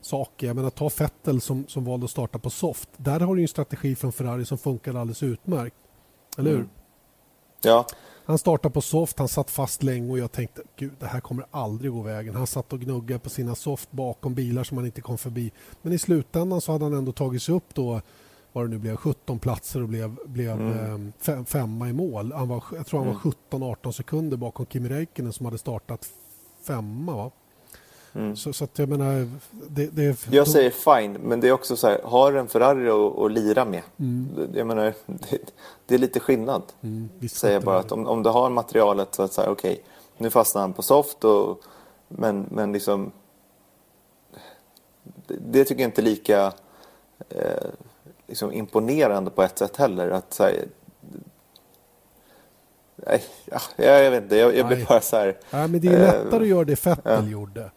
saker. 0.00 0.46
Jag 0.46 0.56
menar, 0.56 0.70
ta 0.70 0.90
Fettel 0.90 1.40
som, 1.40 1.66
som 1.68 1.84
valde 1.84 2.04
att 2.04 2.10
starta 2.10 2.38
på 2.38 2.50
soft. 2.50 2.88
Där 2.96 3.20
har 3.20 3.36
du 3.36 3.42
en 3.42 3.48
strategi 3.48 3.96
från 3.96 4.12
Ferrari 4.12 4.44
som 4.44 4.58
funkar 4.58 4.94
alldeles 4.94 5.22
utmärkt. 5.22 5.76
Eller 6.38 6.50
hur? 6.50 6.58
Mm. 6.58 6.70
Ja. 7.62 7.86
Han 8.26 8.38
startade 8.38 8.72
på 8.72 8.80
soft, 8.80 9.18
han 9.18 9.28
satt 9.28 9.50
fast 9.50 9.82
länge 9.82 10.10
och 10.10 10.18
jag 10.18 10.32
tänkte 10.32 10.62
gud 10.76 10.92
det 10.98 11.06
här 11.06 11.20
kommer 11.20 11.46
aldrig 11.50 11.92
gå 11.92 12.02
vägen. 12.02 12.34
Han 12.34 12.46
satt 12.46 12.72
och 12.72 12.80
gnuggade 12.80 13.18
på 13.18 13.30
sina 13.30 13.54
soft 13.54 13.92
bakom 13.92 14.34
bilar 14.34 14.64
som 14.64 14.76
han 14.76 14.86
inte 14.86 15.00
kom 15.00 15.18
förbi. 15.18 15.52
Men 15.82 15.92
i 15.92 15.98
slutändan 15.98 16.60
så 16.60 16.72
hade 16.72 16.84
han 16.84 16.94
ändå 16.94 17.12
tagit 17.12 17.42
sig 17.42 17.54
upp 17.54 17.74
då 17.74 18.00
vad 18.54 18.64
det 18.64 18.68
nu 18.68 18.78
blev, 18.78 18.96
17 18.96 19.38
platser 19.38 19.82
och 19.82 19.88
blev, 19.88 20.16
blev 20.24 20.60
mm. 20.60 21.12
fem, 21.20 21.44
femma 21.44 21.88
i 21.88 21.92
mål. 21.92 22.32
Han 22.32 22.48
var, 22.48 22.64
jag 22.76 22.86
tror 22.86 23.04
han 23.04 23.08
var 23.08 23.32
17-18 23.50 23.76
mm. 23.82 23.92
sekunder 23.92 24.36
bakom 24.36 24.66
Kimi 24.66 24.88
Räikkönen 24.88 25.32
som 25.32 25.46
hade 25.46 25.58
startat 25.58 26.08
femma. 26.62 27.16
Va? 27.16 27.30
Mm. 28.12 28.36
Så, 28.36 28.52
så, 28.52 28.64
att 28.64 28.78
jag 28.78 28.88
menar... 28.88 29.28
Det, 29.50 29.86
det, 29.86 30.26
jag 30.30 30.48
säger 30.48 30.70
fine, 30.70 31.12
men 31.12 31.40
det 31.40 31.48
är 31.48 31.52
också 31.52 31.76
så 31.76 31.86
här, 31.86 32.00
har 32.04 32.32
en 32.32 32.48
Ferrari 32.48 32.88
att, 32.88 33.18
att 33.18 33.32
lira 33.32 33.64
med. 33.64 33.82
Mm. 33.98 34.28
Jag 34.54 34.66
menar, 34.66 34.94
det, 35.06 35.38
det, 35.86 35.94
är 35.94 35.98
lite 35.98 36.20
skillnad. 36.20 36.62
Mm, 36.80 37.08
säger 37.28 37.60
bara 37.60 37.78
att 37.78 37.92
om, 37.92 38.06
om 38.06 38.22
du 38.22 38.30
har 38.30 38.50
materialet 38.50 39.14
så 39.14 39.22
att 39.22 39.32
säga, 39.32 39.50
okej, 39.50 39.72
okay, 39.72 39.84
nu 40.18 40.30
fastnar 40.30 40.62
han 40.62 40.72
på 40.72 40.82
soft 40.82 41.24
och, 41.24 41.60
men, 42.08 42.46
men 42.50 42.72
liksom 42.72 43.12
det, 45.26 45.36
det 45.40 45.64
tycker 45.64 45.82
jag 45.82 45.88
inte 45.88 46.00
är 46.00 46.04
lika 46.04 46.52
eh, 47.28 47.68
liksom 48.26 48.52
imponerande 48.52 49.30
på 49.30 49.42
ett 49.42 49.58
sätt 49.58 49.76
heller. 49.76 50.10
Att, 50.10 50.34
så 50.34 50.42
här, 50.42 50.64
nej, 52.96 53.22
ja, 53.44 53.60
jag 53.76 54.10
vet 54.10 54.22
inte, 54.22 54.36
jag, 54.36 54.56
jag 54.56 54.66
blir 54.66 54.86
bara 54.86 55.00
så 55.00 55.16
här. 55.16 55.36
Ja, 55.50 55.66
men 55.66 55.80
det 55.80 55.88
är 55.88 55.98
lättare 55.98 56.36
eh, 56.36 56.42
att 56.42 56.48
göra 56.48 56.64
det 56.64 56.76
Fettel 56.76 57.24
ja. 57.24 57.30
gjorde. 57.30 57.70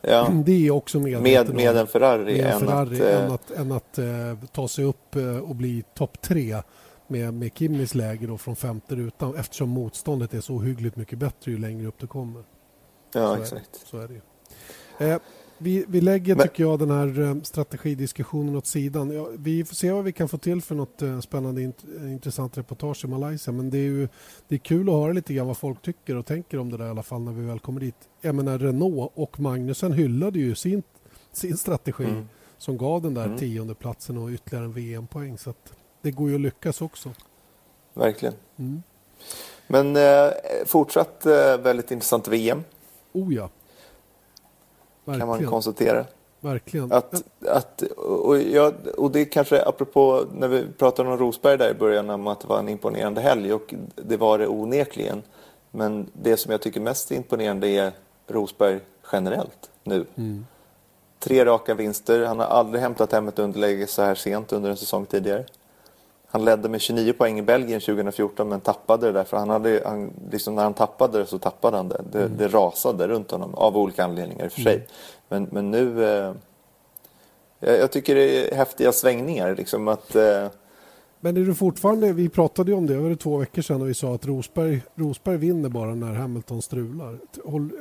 Ja. 0.00 0.28
Det 0.44 0.66
är 0.66 0.70
också 0.70 1.00
med, 1.00 1.22
med 1.22 1.50
en 1.76 1.86
Ferrari, 1.86 2.42
med 2.42 2.52
en 2.52 2.60
Ferrari 2.60 3.00
än 3.00 3.32
att, 3.32 3.50
än 3.50 3.72
att, 3.72 3.98
än 4.00 4.06
att 4.06 4.38
uh, 4.38 4.48
ta 4.52 4.68
sig 4.68 4.84
upp 4.84 5.16
och 5.42 5.54
bli 5.54 5.84
topp 5.94 6.20
tre 6.20 6.62
med, 7.06 7.34
med 7.34 7.50
Kimmis 7.54 7.94
läge 7.94 8.26
då 8.26 8.38
från 8.38 8.56
femte 8.56 8.94
rutan 8.94 9.36
eftersom 9.36 9.68
motståndet 9.68 10.34
är 10.34 10.40
så 10.40 10.60
hyggligt 10.60 10.96
mycket 10.96 11.18
bättre 11.18 11.50
ju 11.50 11.58
längre 11.58 11.86
upp 11.86 11.98
du 11.98 12.06
kommer. 12.06 12.42
Ja, 13.12 13.36
så 13.36 13.42
exakt. 13.42 13.82
Är, 13.82 13.86
så 13.86 13.98
är 13.98 14.08
det 14.08 14.20
eh, 15.06 15.18
vi, 15.58 15.84
vi 15.88 16.00
lägger, 16.00 16.34
Men... 16.34 16.48
tycker 16.48 16.64
jag, 16.64 16.78
den 16.78 16.90
här 16.90 17.20
eh, 17.20 17.42
strategidiskussionen 17.42 18.56
åt 18.56 18.66
sidan. 18.66 19.36
Vi 19.38 19.64
får 19.64 19.74
se 19.74 19.92
vad 19.92 20.04
vi 20.04 20.12
kan 20.12 20.28
få 20.28 20.38
till 20.38 20.62
för 20.62 20.74
något 20.74 21.02
eh, 21.02 21.20
spännande, 21.20 21.62
int 21.62 21.84
intressant 22.00 22.58
reportage 22.58 23.04
i 23.04 23.08
Malaysia. 23.08 23.52
Men 23.52 23.70
det 23.70 23.78
är 23.78 23.82
ju 23.82 24.08
det 24.48 24.54
är 24.54 24.58
kul 24.58 24.88
att 24.88 24.94
höra 24.94 25.12
lite 25.12 25.34
grann 25.34 25.46
vad 25.46 25.56
folk 25.56 25.82
tycker 25.82 26.16
och 26.16 26.26
tänker 26.26 26.58
om 26.58 26.70
det 26.70 26.76
där 26.76 26.86
i 26.86 26.90
alla 26.90 27.02
fall 27.02 27.20
när 27.20 27.32
vi 27.32 27.46
väl 27.46 27.58
kommer 27.58 27.80
dit. 27.80 27.94
Jag 28.20 28.34
menar 28.34 28.58
Renault 28.58 29.12
och 29.14 29.40
Magnusen 29.40 29.92
hyllade 29.92 30.38
ju 30.38 30.54
sin, 30.54 30.82
sin 31.32 31.56
strategi 31.56 32.04
mm. 32.04 32.28
som 32.58 32.78
gav 32.78 33.02
den 33.02 33.14
där 33.14 33.24
mm. 33.24 33.38
tionde 33.38 33.74
platsen 33.74 34.18
och 34.18 34.30
ytterligare 34.30 34.64
en 34.64 34.72
VM-poäng. 34.72 35.38
Så 35.38 35.54
det 36.02 36.10
går 36.10 36.28
ju 36.28 36.34
att 36.34 36.40
lyckas 36.40 36.82
också. 36.82 37.10
Verkligen. 37.94 38.34
Mm. 38.56 38.82
Men 39.66 39.96
eh, 39.96 40.32
fortsatt 40.66 41.26
eh, 41.26 41.58
väldigt 41.58 41.90
intressant 41.90 42.28
VM. 42.28 42.64
Oh 43.12 43.34
ja. 43.34 43.50
Verkligen. 45.04 45.20
kan 45.20 45.28
man 45.28 45.46
konstatera. 45.46 46.04
Verkligen. 46.40 46.92
Att, 46.92 47.22
att, 47.48 47.82
och, 47.96 48.38
jag, 48.38 48.74
och 48.96 49.10
det 49.10 49.24
kanske 49.24 49.62
apropå 49.64 50.24
när 50.34 50.48
vi 50.48 50.66
pratade 50.78 51.10
om 51.10 51.18
Rosberg 51.18 51.58
där 51.58 51.70
i 51.70 51.74
början 51.74 52.10
om 52.10 52.26
att 52.26 52.40
det 52.40 52.46
var 52.46 52.58
en 52.58 52.68
imponerande 52.68 53.20
helg 53.20 53.52
och 53.52 53.74
det 53.94 54.16
var 54.16 54.38
det 54.38 54.48
onekligen. 54.48 55.22
Men 55.70 56.10
det 56.12 56.36
som 56.36 56.52
jag 56.52 56.60
tycker 56.60 56.80
mest 56.80 57.10
imponerande 57.10 57.68
är 57.68 57.92
Rosberg 58.26 58.80
generellt 59.12 59.70
nu. 59.84 60.06
Mm. 60.14 60.46
Tre 61.18 61.44
raka 61.44 61.74
vinster. 61.74 62.24
Han 62.24 62.38
har 62.38 62.46
aldrig 62.46 62.82
hämtat 62.82 63.12
hem 63.12 63.28
ett 63.28 63.38
underläge 63.38 63.86
så 63.86 64.02
här 64.02 64.14
sent 64.14 64.52
under 64.52 64.70
en 64.70 64.76
säsong 64.76 65.06
tidigare. 65.06 65.44
Han 66.34 66.44
ledde 66.44 66.68
med 66.68 66.80
29 66.80 67.12
poäng 67.12 67.38
i 67.38 67.42
Belgien 67.42 67.80
2014 67.80 68.48
men 68.48 68.60
tappade 68.60 69.06
det 69.06 69.12
därför 69.12 69.36
han 69.36 69.50
hade, 69.50 69.82
han, 69.84 70.12
liksom 70.30 70.54
när 70.54 70.62
han 70.62 70.74
tappade 70.74 71.18
det 71.18 71.26
så 71.26 71.38
tappade 71.38 71.76
han 71.76 71.88
det. 71.88 72.04
Det, 72.12 72.22
mm. 72.22 72.36
det 72.36 72.48
rasade 72.48 73.08
runt 73.08 73.30
honom 73.30 73.54
av 73.54 73.76
olika 73.76 74.04
anledningar 74.04 74.44
i 74.44 74.48
och 74.48 74.52
för 74.52 74.60
sig. 74.60 74.74
Mm. 74.74 74.86
Men, 75.28 75.48
men 75.52 75.70
nu... 75.70 76.04
Eh, 76.04 76.34
jag 77.60 77.92
tycker 77.92 78.14
det 78.14 78.52
är 78.52 78.56
häftiga 78.56 78.92
svängningar 78.92 79.54
liksom 79.56 79.88
att... 79.88 80.14
Eh, 80.16 80.46
men 81.20 81.36
är 81.36 81.44
du 81.44 81.54
fortfarande, 81.54 82.12
vi 82.12 82.28
pratade 82.28 82.70
ju 82.70 82.76
om 82.76 82.86
det, 82.86 82.94
över 82.94 83.14
två 83.14 83.36
veckor 83.36 83.62
sedan 83.62 83.82
och 83.82 83.88
vi 83.88 83.94
sa 83.94 84.14
att 84.14 84.26
Rosberg, 84.26 84.82
Rosberg 84.94 85.36
vinner 85.36 85.68
bara 85.68 85.94
när 85.94 86.14
Hamilton 86.14 86.62
strular. 86.62 87.18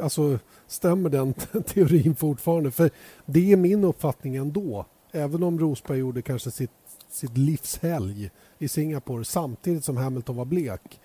Alltså, 0.01 0.39
stämmer 0.67 1.09
den 1.09 1.33
teorin 1.65 2.15
fortfarande? 2.15 2.71
För 2.71 2.89
det 3.25 3.51
är 3.51 3.57
min 3.57 3.83
uppfattning 3.83 4.35
ändå. 4.35 4.85
Även 5.11 5.43
om 5.43 5.59
Rosberg 5.59 5.97
gjorde 5.97 6.21
kanske 6.21 6.51
sitt 6.51 6.71
sitt 7.13 7.37
livshelg 7.37 8.31
i 8.57 8.67
Singapore 8.67 9.25
samtidigt 9.25 9.85
som 9.85 9.97
Hamilton 9.97 10.35
var 10.35 10.45
blek 10.45 10.99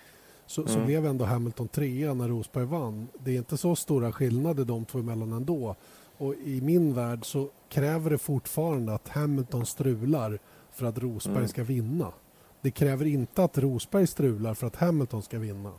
så, 0.47 0.61
mm. 0.61 0.73
så 0.73 0.81
blev 0.81 1.07
ändå 1.07 1.25
Hamilton 1.25 1.69
trea 1.69 2.15
när 2.15 2.29
Rosberg 2.29 2.65
vann. 2.65 3.09
Det 3.19 3.31
är 3.31 3.37
inte 3.39 3.57
så 3.57 3.77
stora 3.77 4.13
skillnader 4.13 4.65
de 4.65 4.85
två 4.85 4.99
emellan 4.99 5.33
ändå. 5.33 5.77
Och 6.19 6.35
I 6.35 6.61
min 6.61 6.95
värld 6.95 7.25
så 7.25 7.49
kräver 7.69 8.11
det 8.11 8.19
fortfarande 8.19 8.95
att 8.95 9.09
Hamilton 9.09 9.67
strular 9.67 10.39
för 10.71 10.87
att 10.87 10.99
Rosberg 10.99 11.37
mm. 11.37 11.49
ska 11.49 11.65
vinna. 11.65 12.13
Det 12.61 12.71
kräver 12.71 13.07
inte 13.07 13.45
att 13.45 13.59
Rosberg 13.59 14.07
strular 14.07 14.55
för 14.55 14.67
att 14.67 14.77
Hamilton 14.77 15.23
ska 15.23 15.39
vinna. 15.39 15.73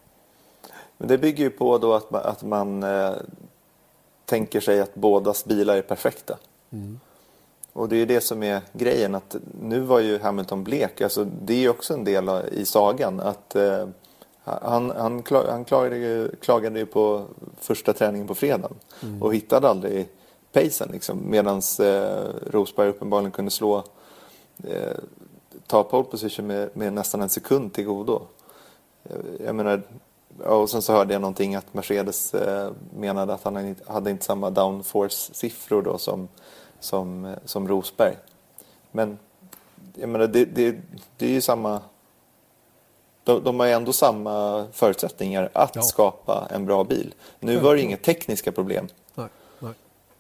Men 0.98 1.08
Det 1.08 1.18
bygger 1.18 1.44
ju 1.44 1.50
på 1.50 1.78
då 1.78 1.94
att 1.94 2.12
man, 2.12 2.22
att 2.24 2.44
man 2.44 2.84
eh, 2.84 3.14
tänker 4.26 4.60
sig 4.60 4.80
att 4.80 4.96
bådas 4.96 5.46
bilar 5.46 5.76
är 5.76 5.82
perfekta. 5.82 6.38
Mm. 6.70 7.00
Och 7.80 7.90
det 7.90 7.96
är 7.96 8.06
det 8.06 8.22
som 8.22 8.44
är 8.44 8.62
grejen 8.74 9.16
att 9.16 9.36
nu 9.62 9.80
var 9.80 10.00
ju 10.00 10.20
Hamilton 10.20 10.64
blek. 10.64 11.02
Alltså, 11.02 11.28
det 11.42 11.66
är 11.66 11.70
också 11.70 11.94
en 11.94 12.04
del 12.04 12.30
i 12.52 12.66
sagan 12.66 13.20
att 13.20 13.56
eh, 13.56 13.88
han, 14.44 14.92
han, 14.98 15.24
han 15.30 15.64
klagade, 15.64 15.98
ju, 15.98 16.36
klagade 16.42 16.80
ju 16.80 16.86
på 16.86 17.26
första 17.60 17.94
träningen 17.94 18.28
på 18.28 18.36
fredagen 18.36 18.78
mm. 19.04 19.24
och 19.24 19.36
hittade 19.36 19.70
aldrig 19.70 20.08
pacen 20.52 20.90
liksom. 20.92 21.22
Medan 21.30 21.62
eh, 21.80 22.52
Rosberg 22.52 22.90
uppenbarligen 22.90 23.32
kunde 23.32 23.52
slå 23.52 23.84
eh, 24.64 24.98
ta 25.68 25.84
pole 25.84 26.04
position 26.04 26.48
med, 26.48 26.70
med, 26.74 26.94
nästan 26.94 27.22
en 27.22 27.30
sekund 27.30 27.74
till 27.74 27.86
godo. 27.86 28.22
Eh, 29.04 29.46
jag 29.46 29.56
menar, 29.56 29.82
och 30.46 30.70
sen 30.70 30.82
så 30.82 30.94
hörde 30.94 31.14
jag 31.14 31.22
någonting 31.22 31.56
att 31.56 31.74
Mercedes 31.74 32.34
eh, 32.34 32.72
menade 32.98 33.34
att 33.34 33.44
han 33.44 33.76
hade 33.88 34.10
inte 34.10 34.26
samma 34.26 34.50
downforce-siffror 34.50 35.82
då 35.82 35.98
som 35.98 36.28
som, 36.80 37.36
som 37.46 37.68
Rosberg. 37.68 38.16
Men 38.92 39.18
jag 39.96 40.10
menar, 40.10 40.28
det, 40.28 40.46
det, 40.46 40.76
det 41.18 41.26
är 41.26 41.30
ju 41.30 41.42
samma... 41.42 41.82
De, 43.24 43.44
de 43.44 43.60
har 43.60 43.68
ju 43.68 43.74
ändå 43.74 43.94
samma 43.94 44.68
förutsättningar 44.72 45.50
att 45.54 45.76
ja. 45.76 45.82
skapa 45.82 46.48
en 46.52 46.66
bra 46.66 46.84
bil. 46.84 47.14
Nu 47.40 47.58
var 47.58 47.76
det 47.76 47.82
inga 47.82 47.98
tekniska 47.98 48.52
problem. 48.52 48.88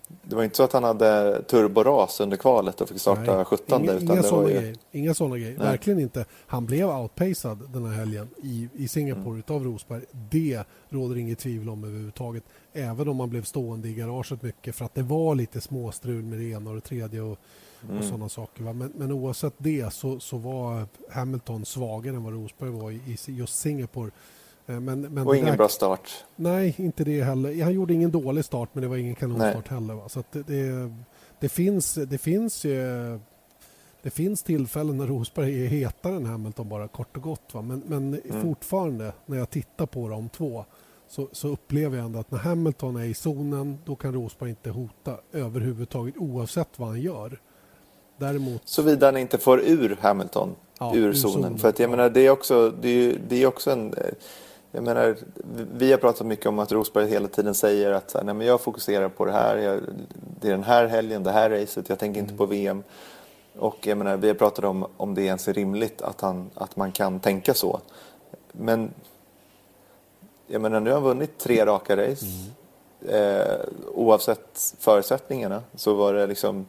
Nej, 0.10 0.17
nej. 0.22 0.30
Det 0.30 0.36
var 0.36 0.43
inte 0.43 0.56
så 0.56 0.63
att 0.63 0.74
han 0.74 0.84
hade 0.84 1.41
turboras 1.43 2.19
under 2.19 2.38
kvalet 2.38 2.82
och 2.82 2.89
fick 2.89 3.02
starta 3.02 3.36
nej, 3.36 3.45
17. 3.45 3.84
Inga, 3.84 3.93
utan 3.93 4.12
inga 4.12 4.24
sådana 4.24 4.50
ju... 4.50 4.56
grejer. 4.56 4.76
Inga 4.91 5.13
sådana 5.13 5.38
grejer. 5.38 5.58
Verkligen 5.58 6.00
inte. 6.00 6.26
Han 6.48 6.65
blev 6.65 6.89
outpacad 6.89 7.74
den 7.74 7.86
här 7.86 7.93
helgen 7.93 8.28
i, 8.43 8.69
i 8.74 8.88
Singapore 8.88 9.30
mm. 9.30 9.43
av 9.48 9.63
Rosberg. 9.63 10.02
Det 10.12 10.63
råder 10.89 11.17
inget 11.17 11.39
tvivel 11.39 11.69
om 11.69 11.84
överhuvudtaget. 11.84 12.43
Även 12.74 13.08
om 13.08 13.15
man 13.15 13.30
blev 13.30 13.43
stående 13.43 13.88
i 13.88 13.93
garaget 13.93 14.41
mycket 14.41 14.76
för 14.76 14.86
att 14.86 14.95
det 14.95 15.04
var 15.04 15.36
lite 15.36 15.62
småstrul 15.62 16.24
med 16.24 16.39
det 16.39 16.45
ena 16.45 16.69
och 16.69 16.76
det 16.76 16.82
tredje 16.82 17.22
och, 17.22 17.38
mm. 17.84 17.98
och 17.98 18.04
sådana 18.04 18.30
saker. 18.30 18.63
Men, 18.63 18.91
men 18.95 19.12
oavsett 19.12 19.54
det 19.58 19.93
så, 19.93 20.19
så 20.19 20.38
var 20.38 20.88
Hamilton 21.12 21.65
svagare 21.65 22.15
än 22.15 22.24
vad 22.24 22.34
Rosberg 22.34 22.69
var 22.69 22.91
i, 22.91 22.95
i 22.95 23.17
just 23.26 23.60
Singapore. 23.60 24.12
Eh, 24.69 24.79
men, 24.79 25.01
men 25.01 25.27
och 25.27 25.36
ingen 25.36 25.49
där, 25.49 25.58
bra 25.58 25.67
start. 25.67 26.25
Nej, 26.36 26.75
inte 26.77 27.03
det 27.03 27.23
heller. 27.23 27.63
Han 27.63 27.73
gjorde 27.73 27.93
ingen 27.93 28.12
dålig 28.12 28.45
start 28.45 28.69
men 28.73 28.82
det 28.82 28.88
var 28.88 28.97
ingen 28.97 29.15
kanonstart 29.15 29.67
heller. 29.67 29.93
Va? 29.93 30.10
Så 30.10 30.23
det, 30.32 30.43
det, 30.47 30.93
det, 31.39 31.49
finns, 31.49 31.93
det 31.93 32.17
finns 32.17 32.65
det 34.01 34.10
finns 34.10 34.43
tillfällen 34.43 34.97
när 34.97 35.08
Rosberg 35.08 35.65
är 35.65 35.67
hetare 35.67 36.15
än 36.15 36.25
Hamilton 36.25 36.69
bara 36.69 36.88
kort 36.88 37.17
och 37.17 37.23
gott. 37.23 37.53
Va? 37.53 37.62
Men, 37.62 37.84
men 37.88 38.21
mm. 38.25 38.41
fortfarande 38.41 39.13
när 39.25 39.38
jag 39.38 39.49
tittar 39.49 39.86
på 39.86 40.10
de 40.10 40.29
två 40.29 40.65
så, 41.08 41.27
så, 41.32 41.47
upplever 41.47 41.97
jag 41.97 42.05
ändå 42.05 42.19
att 42.19 42.32
när 42.32 42.39
Hamilton 42.39 42.95
är 42.95 43.03
i 43.03 43.13
zonen 43.13 43.77
då 43.86 43.95
kan 43.95 44.13
Rosberg 44.13 44.49
inte 44.49 44.69
hota 44.69 45.17
överhuvudtaget 45.32 46.17
oavsett 46.17 46.69
vad 46.75 46.89
han 46.89 47.01
gör. 47.01 47.39
Däremot... 48.17 48.62
Såvida 48.65 49.05
han 49.05 49.17
inte 49.17 49.38
får 49.38 49.60
ur 49.60 49.97
Hamilton 50.01 50.55
ja, 50.79 50.95
ur 50.95 51.13
zonen. 51.13 51.34
zonen. 51.34 51.58
För 51.58 51.69
att 51.69 51.79
jag 51.79 51.88
ja. 51.88 51.91
menar, 51.91 52.10
det 52.10 52.25
är 52.25 52.29
också, 52.29 52.73
det 52.82 52.89
är, 52.89 53.21
det 53.27 53.43
är 53.43 53.47
också 53.47 53.71
en... 53.71 53.95
jag 54.71 54.84
menar, 54.84 55.17
vi 55.73 55.91
har 55.91 55.97
pratat 55.97 56.27
mycket 56.27 56.45
om 56.45 56.60
att 56.60 56.71
Rosberg 56.71 57.10
hela 57.10 57.27
tiden 57.27 57.53
säger 57.55 57.91
att 57.91 58.15
nej, 58.23 58.34
men 58.34 58.47
jag 58.47 58.62
fokuserar 58.62 59.10
på 59.10 59.25
det 59.25 59.32
här, 59.32 59.58
jag, 59.58 59.79
det 60.41 60.47
är 60.47 60.51
den 60.51 60.63
här 60.63 60.88
helgen, 60.88 61.23
det 61.23 61.32
här 61.32 61.49
racet, 61.49 61.89
jag 61.89 61.99
tänker 61.99 62.19
inte 62.19 62.34
på 62.34 62.45
VM. 62.45 62.84
Och 63.60 63.88
jag 63.88 63.97
menar, 63.97 64.17
vi 64.17 64.27
har 64.27 64.36
pratat 64.36 64.65
om 64.65 64.88
om 64.97 65.15
det 65.15 65.21
ens 65.21 65.47
är 65.47 65.53
rimligt 65.53 66.01
att, 66.01 66.21
han, 66.21 66.49
att 66.53 66.75
man 66.75 66.91
kan 66.91 67.19
tänka 67.19 67.53
så. 67.53 67.79
Men 68.51 68.93
jag 70.47 70.62
menar, 70.62 70.79
nu 70.79 70.89
har 70.89 70.97
han 70.97 71.03
vunnit 71.03 71.38
tre 71.38 71.65
raka 71.65 71.97
race. 71.97 72.25
Mm. 72.25 72.49
Eh, 73.08 73.60
oavsett 73.93 74.75
förutsättningarna 74.79 75.63
så 75.75 75.93
var 75.93 76.13
det 76.13 76.27
liksom... 76.27 76.65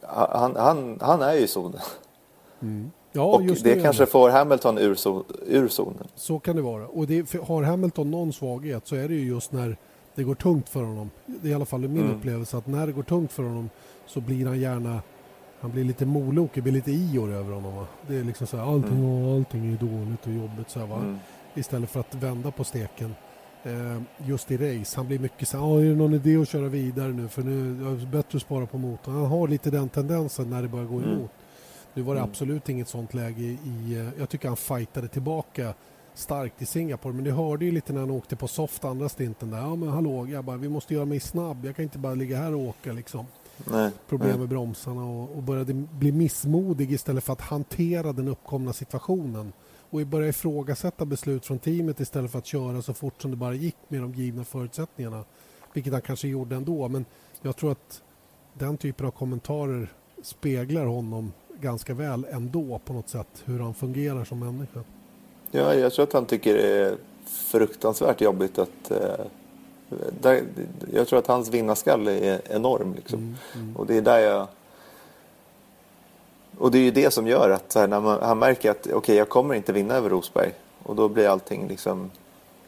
Han, 0.00 0.56
han, 0.56 0.98
han 1.00 1.22
är 1.22 1.34
ju 1.34 1.40
i 1.40 1.48
zonen. 1.48 1.80
Mm. 2.60 2.90
Ja, 3.12 3.22
och 3.22 3.42
det 3.42 3.82
kanske 3.82 4.06
får 4.06 4.30
Hamilton 4.30 4.78
ur, 4.78 4.96
ur 5.46 5.68
zonen. 5.68 6.08
Så 6.14 6.38
kan 6.38 6.56
det 6.56 6.62
vara. 6.62 6.86
Och 6.86 7.06
det, 7.06 7.32
har 7.42 7.62
Hamilton 7.62 8.10
någon 8.10 8.32
svaghet 8.32 8.86
så 8.86 8.96
är 8.96 9.08
det 9.08 9.14
ju 9.14 9.26
just 9.26 9.52
när 9.52 9.76
det 10.14 10.22
går 10.22 10.34
tungt 10.34 10.68
för 10.68 10.82
honom. 10.82 11.10
Det 11.26 11.48
är 11.48 11.50
i 11.50 11.54
alla 11.54 11.64
fall 11.64 11.80
min 11.80 11.96
mm. 11.96 12.16
upplevelse 12.16 12.56
att 12.56 12.66
när 12.66 12.86
det 12.86 12.92
går 12.92 13.02
tungt 13.02 13.32
för 13.32 13.42
honom 13.42 13.70
så 14.06 14.20
blir 14.20 14.46
han 14.46 14.60
gärna 14.60 15.00
han 15.60 15.70
blir 15.70 15.84
lite 15.84 16.06
molokig, 16.06 16.62
blir 16.62 16.72
lite 16.72 16.90
ior 16.90 17.32
över 17.32 17.52
honom. 17.52 17.76
Va? 17.76 17.86
Det 18.08 18.16
är 18.16 18.24
liksom 18.24 18.46
så 18.46 18.56
här, 18.56 18.64
allting, 18.64 18.98
mm. 18.98 19.36
allting 19.36 19.72
är 19.72 19.76
dåligt 19.78 20.26
och 20.26 20.32
jobbigt. 20.32 20.70
Så 20.70 20.80
här, 20.80 20.86
va? 20.86 20.96
Mm. 20.96 21.18
Istället 21.54 21.90
för 21.90 22.00
att 22.00 22.14
vända 22.14 22.50
på 22.50 22.64
steken. 22.64 23.14
Eh, 23.62 24.02
just 24.26 24.50
i 24.50 24.56
race. 24.56 24.96
Han 24.96 25.06
blir 25.06 25.18
mycket 25.18 25.48
så 25.48 25.58
här, 25.58 25.80
är 25.80 25.90
det 25.90 25.96
någon 25.96 26.14
idé 26.14 26.36
att 26.36 26.48
köra 26.48 26.68
vidare 26.68 27.12
nu 27.12 27.28
för 27.28 27.42
nu 27.42 27.86
är 27.86 27.96
det 27.96 28.06
bättre 28.06 28.36
att 28.36 28.42
spara 28.42 28.66
på 28.66 28.78
motorn. 28.78 29.14
Han 29.14 29.26
har 29.26 29.48
lite 29.48 29.70
den 29.70 29.88
tendensen 29.88 30.50
när 30.50 30.62
det 30.62 30.68
börjar 30.68 30.86
gå 30.86 30.96
mm. 30.96 31.28
Nu 31.98 32.04
var 32.04 32.14
det 32.14 32.20
mm. 32.20 32.30
absolut 32.30 32.68
inget 32.68 32.88
sånt 32.88 33.14
läge 33.14 33.42
i... 33.42 33.58
Eh, 33.94 34.08
jag 34.18 34.28
tycker 34.28 34.48
han 34.48 34.56
fightade 34.56 35.08
tillbaka 35.08 35.74
starkt 36.14 36.62
i 36.62 36.66
Singapore. 36.66 37.14
Men 37.14 37.24
det 37.24 37.32
hörde 37.32 37.64
ju 37.64 37.70
lite 37.70 37.92
när 37.92 38.00
han 38.00 38.10
åkte 38.10 38.36
på 38.36 38.48
soft 38.48 38.84
andra 38.84 39.08
stinten 39.08 39.50
där. 39.50 39.58
Ja 39.58 39.76
men 39.76 39.88
hallå 39.88 40.22
grabbar, 40.22 40.56
vi 40.56 40.68
måste 40.68 40.94
göra 40.94 41.04
mig 41.04 41.20
snabb. 41.20 41.64
Jag 41.64 41.76
kan 41.76 41.82
inte 41.82 41.98
bara 41.98 42.14
ligga 42.14 42.38
här 42.38 42.54
och 42.54 42.60
åka 42.60 42.92
liksom. 42.92 43.26
Nej, 43.64 43.90
Problem 44.08 44.30
nej. 44.30 44.38
med 44.38 44.48
bromsarna 44.48 45.04
och, 45.04 45.36
och 45.36 45.42
började 45.42 45.74
bli 45.74 46.12
missmodig 46.12 46.92
istället 46.92 47.24
för 47.24 47.32
att 47.32 47.40
hantera 47.40 48.12
den 48.12 48.28
uppkomna 48.28 48.72
situationen. 48.72 49.52
Och 49.90 50.06
börja 50.06 50.28
ifrågasätta 50.28 51.04
beslut 51.04 51.46
från 51.46 51.58
teamet 51.58 52.00
istället 52.00 52.30
för 52.30 52.38
att 52.38 52.46
köra 52.46 52.82
så 52.82 52.94
fort 52.94 53.22
som 53.22 53.30
det 53.30 53.36
bara 53.36 53.54
gick 53.54 53.76
med 53.88 54.00
de 54.00 54.14
givna 54.14 54.44
förutsättningarna. 54.44 55.24
Vilket 55.72 55.92
han 55.92 56.02
kanske 56.02 56.28
gjorde 56.28 56.56
ändå. 56.56 56.88
Men 56.88 57.04
jag 57.42 57.56
tror 57.56 57.72
att 57.72 58.02
den 58.54 58.76
typen 58.76 59.06
av 59.06 59.10
kommentarer 59.10 59.92
speglar 60.22 60.86
honom 60.86 61.32
ganska 61.60 61.94
väl 61.94 62.26
ändå 62.30 62.80
på 62.84 62.92
något 62.92 63.08
sätt 63.08 63.42
hur 63.44 63.60
han 63.60 63.74
fungerar 63.74 64.24
som 64.24 64.38
människa. 64.38 64.80
Ja, 65.50 65.74
jag 65.74 65.92
tror 65.92 66.02
att 66.02 66.12
han 66.12 66.26
tycker 66.26 66.54
det 66.54 66.76
är 66.76 66.96
fruktansvärt 67.26 68.20
jobbigt 68.20 68.58
att 68.58 68.90
eh, 68.90 69.26
där, 70.20 70.42
jag 70.92 71.08
tror 71.08 71.18
att 71.18 71.26
hans 71.26 71.48
vinnarskalle 71.48 72.18
är 72.18 72.40
enorm. 72.50 72.94
Liksom. 72.94 73.18
Mm, 73.18 73.36
mm. 73.54 73.76
Och 73.76 73.86
det 73.86 73.96
är 73.96 74.02
där 74.02 74.18
jag... 74.18 74.46
Och 76.58 76.70
det 76.70 76.78
är 76.78 76.82
ju 76.82 76.90
det 76.90 77.10
som 77.10 77.26
gör 77.26 77.50
att 77.50 77.74
här, 77.74 77.88
när 77.88 78.00
man, 78.00 78.22
han 78.22 78.38
märker 78.38 78.70
att 78.70 78.80
okej, 78.80 78.94
okay, 78.94 79.16
jag 79.16 79.28
kommer 79.28 79.54
inte 79.54 79.72
vinna 79.72 79.94
över 79.94 80.10
Rosberg. 80.10 80.52
Och 80.82 80.96
då 80.96 81.08
blir 81.08 81.28
allting 81.28 81.68
liksom 81.68 82.10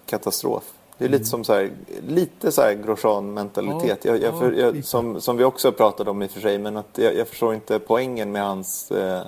katastrof. 0.06 0.72
Det 1.00 1.06
är 1.06 1.08
lite 1.08 1.24
som 1.24 1.44
så 1.44 1.52
här, 1.52 1.70
lite 2.08 2.52
så 2.52 2.62
här 2.62 2.74
Grosjean-mentalitet. 2.74 4.04
Ja, 4.04 4.12
jag, 4.12 4.22
jag, 4.22 4.38
för, 4.38 4.52
jag, 4.52 4.84
som, 4.84 5.20
som 5.20 5.36
vi 5.36 5.44
också 5.44 5.72
pratade 5.72 6.10
om 6.10 6.22
i 6.22 6.26
och 6.26 6.30
för 6.30 6.40
sig, 6.40 6.58
men 6.58 6.76
att 6.76 6.98
jag, 6.98 7.16
jag 7.16 7.28
förstår 7.28 7.54
inte 7.54 7.78
poängen 7.78 8.32
med 8.32 8.42
hans 8.44 8.90
eh, 8.90 9.26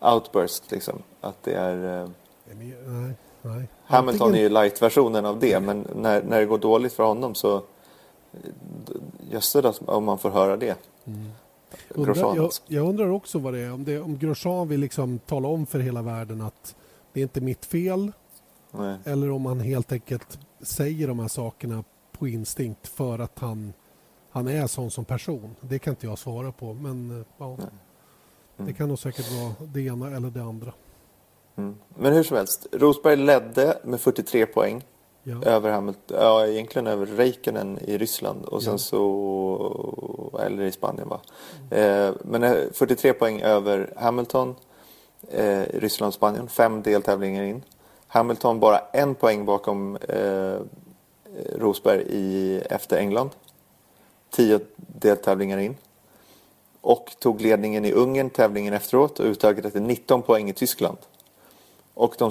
outburst. 0.00 0.70
Liksom. 0.70 0.98
Att 1.20 1.42
det 1.42 1.52
är... 1.52 2.02
Eh... 2.02 2.08
Nej, 2.52 3.14
nej. 3.42 3.68
Hamilton 3.84 4.26
Antingen... 4.26 4.34
är 4.34 4.40
ju 4.40 4.48
light-versionen 4.48 5.26
av 5.26 5.38
det, 5.38 5.60
men 5.60 5.86
när, 5.96 6.22
när 6.22 6.40
det 6.40 6.46
går 6.46 6.58
dåligt 6.58 6.92
för 6.92 7.04
honom 7.04 7.34
så... 7.34 7.62
Jösses 9.30 9.80
om 9.86 10.04
man 10.04 10.18
får 10.18 10.30
höra 10.30 10.56
det. 10.56 10.78
Mm. 11.04 11.30
Undrar, 11.88 12.36
jag, 12.36 12.50
jag, 12.66 12.88
undrar 12.88 13.10
också 13.10 13.38
vad 13.38 13.54
det 13.54 13.60
är. 13.60 13.72
Om, 13.72 13.84
det, 13.84 14.00
om 14.00 14.18
Grosjean 14.18 14.68
vill 14.68 14.80
liksom 14.80 15.18
tala 15.18 15.48
om 15.48 15.66
för 15.66 15.78
hela 15.78 16.02
världen 16.02 16.40
att 16.40 16.74
det 17.12 17.20
är 17.20 17.22
inte 17.22 17.40
mitt 17.40 17.64
fel. 17.64 18.12
Nej. 18.70 18.96
Eller 19.04 19.30
om 19.30 19.46
han 19.46 19.60
helt 19.60 19.92
enkelt 19.92 20.38
säger 20.62 21.08
de 21.08 21.18
här 21.18 21.28
sakerna 21.28 21.84
på 22.12 22.28
instinkt 22.28 22.88
för 22.88 23.18
att 23.18 23.38
han, 23.38 23.72
han 24.30 24.48
är 24.48 24.66
sån 24.66 24.90
som 24.90 25.04
person. 25.04 25.56
Det 25.60 25.78
kan 25.78 25.92
inte 25.92 26.06
jag 26.06 26.18
svara 26.18 26.52
på. 26.52 26.74
Men 26.74 27.20
eh, 27.20 27.26
ja, 27.38 27.46
mm. 27.54 27.68
det 28.56 28.72
kan 28.72 28.88
nog 28.88 28.98
säkert 28.98 29.32
vara 29.32 29.68
det 29.72 29.80
ena 29.80 30.16
eller 30.16 30.30
det 30.30 30.42
andra. 30.42 30.72
Mm. 31.56 31.76
Men 31.96 32.12
hur 32.12 32.22
som 32.22 32.36
helst, 32.36 32.66
Rosberg 32.72 33.16
ledde 33.16 33.78
med 33.84 34.00
43 34.00 34.46
poäng. 34.46 34.84
Ja. 35.22 35.42
Över 35.42 35.70
Hamilton, 35.70 36.16
ja 36.20 36.46
egentligen 36.46 36.86
över 36.86 37.06
Räikkönen 37.06 37.78
i 37.78 37.98
Ryssland 37.98 38.44
och 38.44 38.62
sen 38.62 38.72
ja. 38.72 38.78
så, 38.78 40.40
eller 40.42 40.62
i 40.62 40.72
Spanien 40.72 41.08
va. 41.08 41.20
Mm. 41.70 42.08
Eh, 42.08 42.14
men 42.24 42.72
43 42.72 43.10
eh, 43.10 43.16
poäng 43.16 43.40
över 43.40 43.92
Hamilton, 43.96 44.54
eh, 45.28 45.62
Ryssland 45.74 46.08
och 46.08 46.14
Spanien, 46.14 46.48
fem 46.48 46.82
deltävlingar 46.82 47.42
in. 47.42 47.62
Hamilton 48.12 48.60
bara 48.60 48.78
en 48.78 49.14
poäng 49.14 49.44
bakom 49.44 49.96
eh, 49.96 50.58
Rosberg 51.56 52.02
i, 52.08 52.60
efter 52.70 52.96
England. 52.96 53.30
Tio 54.30 54.60
deltävlingar 54.76 55.58
in. 55.58 55.76
Och 56.80 57.12
tog 57.18 57.40
ledningen 57.40 57.84
i 57.84 57.92
Ungern 57.92 58.30
tävlingen 58.30 58.74
efteråt 58.74 59.20
och 59.20 59.26
utökade 59.26 59.70
till 59.70 59.82
19 59.82 60.22
poäng 60.22 60.50
i 60.50 60.52
Tyskland. 60.52 60.98
Och 61.94 62.14
de 62.18 62.30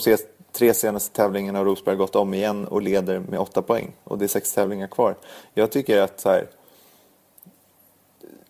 tre 0.52 0.74
senaste 0.74 1.16
tävlingarna 1.16 1.60
har 1.60 1.66
Rosberg 1.66 1.96
gått 1.96 2.16
om 2.16 2.34
igen 2.34 2.68
och 2.68 2.82
leder 2.82 3.20
med 3.20 3.40
8 3.40 3.62
poäng. 3.62 3.92
Och 4.04 4.18
det 4.18 4.26
är 4.26 4.28
sex 4.28 4.54
tävlingar 4.54 4.88
kvar. 4.88 5.16
Jag 5.54 5.72
tycker 5.72 6.02
att 6.02 6.20
så 6.20 6.30
här, 6.30 6.48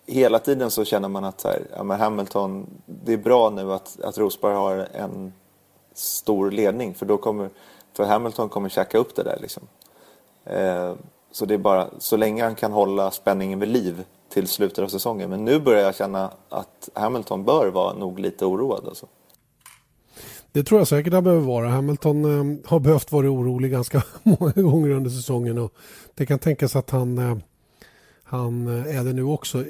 hela 0.05 0.39
tiden 0.39 0.71
så 0.71 0.85
känner 0.85 1.07
man 1.07 1.23
att 1.23 1.41
så 1.41 1.47
här, 1.47 1.61
ja, 1.77 1.95
Hamilton, 1.95 2.67
det 2.85 3.13
är 3.13 3.17
bra 3.17 3.49
nu 3.49 3.73
att, 3.73 4.01
att 4.01 4.17
Rosberg 4.17 4.53
har 4.53 4.87
en 4.93 5.33
stor 5.99 6.51
ledning 6.51 6.93
för 6.93 7.05
då 7.05 7.17
kommer 7.17 7.49
för 7.93 8.03
Hamilton 8.03 8.49
kommer 8.49 8.69
käka 8.69 8.97
upp 8.97 9.15
det 9.15 9.23
där 9.23 9.37
liksom. 9.41 9.63
Eh, 10.45 10.93
så 11.31 11.45
det 11.45 11.53
är 11.53 11.57
bara 11.57 11.89
så 11.99 12.17
länge 12.17 12.43
han 12.43 12.55
kan 12.55 12.71
hålla 12.71 13.11
spänningen 13.11 13.59
vid 13.59 13.69
liv 13.69 14.03
till 14.29 14.47
slutet 14.47 14.79
av 14.79 14.87
säsongen. 14.87 15.29
Men 15.29 15.45
nu 15.45 15.59
börjar 15.59 15.81
jag 15.81 15.95
känna 15.95 16.31
att 16.49 16.89
Hamilton 16.93 17.45
bör 17.45 17.67
vara 17.67 17.93
nog 17.93 18.19
lite 18.19 18.45
oroad 18.45 18.87
alltså. 18.87 19.07
Det 20.51 20.63
tror 20.63 20.79
jag 20.79 20.87
säkert 20.87 21.13
han 21.13 21.23
behöver 21.23 21.45
vara. 21.45 21.69
Hamilton 21.69 22.25
eh, 22.25 22.69
har 22.69 22.79
behövt 22.79 23.11
vara 23.11 23.29
orolig 23.29 23.71
ganska 23.71 24.03
många 24.23 24.51
gånger 24.51 24.89
under 24.89 25.09
säsongen 25.09 25.57
och 25.57 25.73
det 26.15 26.25
kan 26.25 26.39
tänkas 26.39 26.75
att 26.75 26.89
han, 26.89 27.17
eh, 27.17 27.37
han 28.23 28.67
eh, 28.67 28.97
är 28.97 29.03
det 29.03 29.13
nu 29.13 29.23
också. 29.23 29.65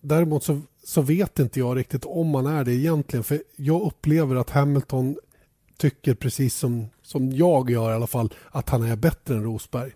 Däremot 0.00 0.44
så, 0.44 0.60
så 0.84 1.00
vet 1.00 1.38
inte 1.38 1.58
jag 1.58 1.76
riktigt 1.76 2.04
om 2.04 2.34
han 2.34 2.46
är 2.46 2.64
det 2.64 2.72
egentligen 2.72 3.24
för 3.24 3.42
jag 3.56 3.82
upplever 3.82 4.36
att 4.36 4.50
Hamilton 4.50 5.16
tycker 5.76 6.14
precis 6.14 6.54
som, 6.54 6.86
som 7.02 7.32
jag 7.32 7.70
gör 7.70 7.90
i 7.90 7.94
alla 7.94 8.06
fall 8.06 8.32
att 8.50 8.68
han 8.68 8.82
är 8.82 8.96
bättre 8.96 9.34
än 9.34 9.44
Rosberg. 9.44 9.92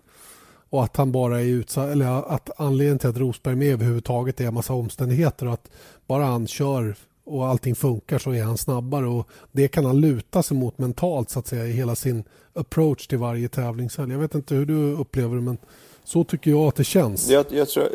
Och 0.71 0.83
att 0.83 0.97
han 0.97 1.11
bara 1.11 1.41
är 1.41 1.45
utsatt, 1.45 1.89
eller 1.89 2.33
att 2.33 2.49
anledningen 2.57 2.99
till 2.99 3.09
att 3.09 3.17
Rosberg 3.17 3.53
är 3.53 3.57
med 3.57 3.73
överhuvudtaget 3.73 4.41
är 4.41 4.47
en 4.47 4.53
massa 4.53 4.73
omständigheter 4.73 5.47
och 5.47 5.53
att 5.53 5.69
bara 6.07 6.25
han 6.25 6.47
kör 6.47 6.95
och 7.29 7.47
allting 7.47 7.75
funkar 7.75 8.19
så 8.19 8.31
är 8.31 8.43
han 8.43 8.57
snabbare 8.57 9.07
och 9.07 9.27
det 9.51 9.67
kan 9.67 9.85
han 9.85 10.01
luta 10.01 10.43
sig 10.43 10.57
mot 10.57 10.77
mentalt 10.77 11.29
så 11.29 11.39
att 11.39 11.47
säga 11.47 11.65
i 11.65 11.71
hela 11.71 11.95
sin 11.95 12.23
approach 12.53 13.07
till 13.07 13.17
varje 13.17 13.49
tävlingshelg. 13.49 14.11
Jag 14.11 14.19
vet 14.19 14.35
inte 14.35 14.55
hur 14.55 14.65
du 14.65 14.93
upplever 14.93 15.35
det 15.35 15.41
men 15.41 15.57
så 16.03 16.23
tycker 16.23 16.51
jag 16.51 16.61
att 16.61 16.75
det 16.75 16.83
känns. 16.83 17.29
Jag, 17.29 17.45
jag 17.49 17.69
tror, 17.69 17.89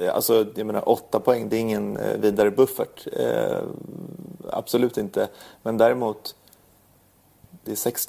eh, 0.00 0.14
alltså 0.14 0.46
jag 0.54 0.66
menar 0.66 0.88
åtta 0.88 1.20
poäng 1.20 1.48
det 1.48 1.56
är 1.56 1.60
ingen 1.60 1.96
eh, 1.96 2.18
vidare 2.20 2.50
buffert. 2.50 3.06
Eh, 3.12 3.62
absolut 4.50 4.98
inte. 4.98 5.28
Men 5.62 5.76
däremot 5.76 6.34
det 7.68 7.74
är 7.74 7.76
sex 7.76 8.08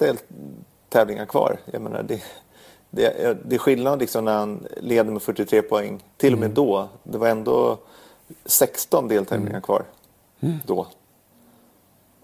tävlingar 0.90 1.26
kvar. 1.26 1.60
Jag 1.66 1.82
menar, 1.82 2.04
det, 2.04 2.24
det, 2.90 3.38
det 3.46 3.56
är 3.56 3.60
skillnad 3.60 4.00
liksom 4.00 4.26
när 4.26 4.38
han 4.38 4.68
leder 4.78 5.12
med 5.12 5.22
43 5.22 5.62
poäng. 5.62 6.04
Till 6.18 6.34
och 6.34 6.40
med 6.40 6.46
mm. 6.46 6.56
då. 6.56 6.90
Det 7.04 7.18
var 7.18 7.28
ändå 7.28 7.78
16 8.46 9.08
deltävlingar 9.08 9.52
mm. 9.52 9.62
kvar 9.62 9.86
mm. 10.40 10.58
då. 10.66 10.88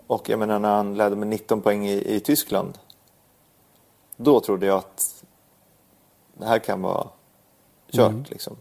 Och 0.07 0.29
jag 0.29 0.39
menar 0.39 0.59
när 0.59 0.75
han 0.75 0.97
ledde 0.97 1.15
med 1.15 1.27
19 1.27 1.61
poäng 1.61 1.87
i, 1.87 2.15
i 2.15 2.19
Tyskland. 2.19 2.77
Då 4.17 4.39
trodde 4.39 4.65
jag 4.65 4.77
att 4.77 5.23
det 6.33 6.45
här 6.45 6.59
kan 6.59 6.81
vara 6.81 7.07
kört 7.91 8.11
mm. 8.11 8.25
liksom. 8.29 8.55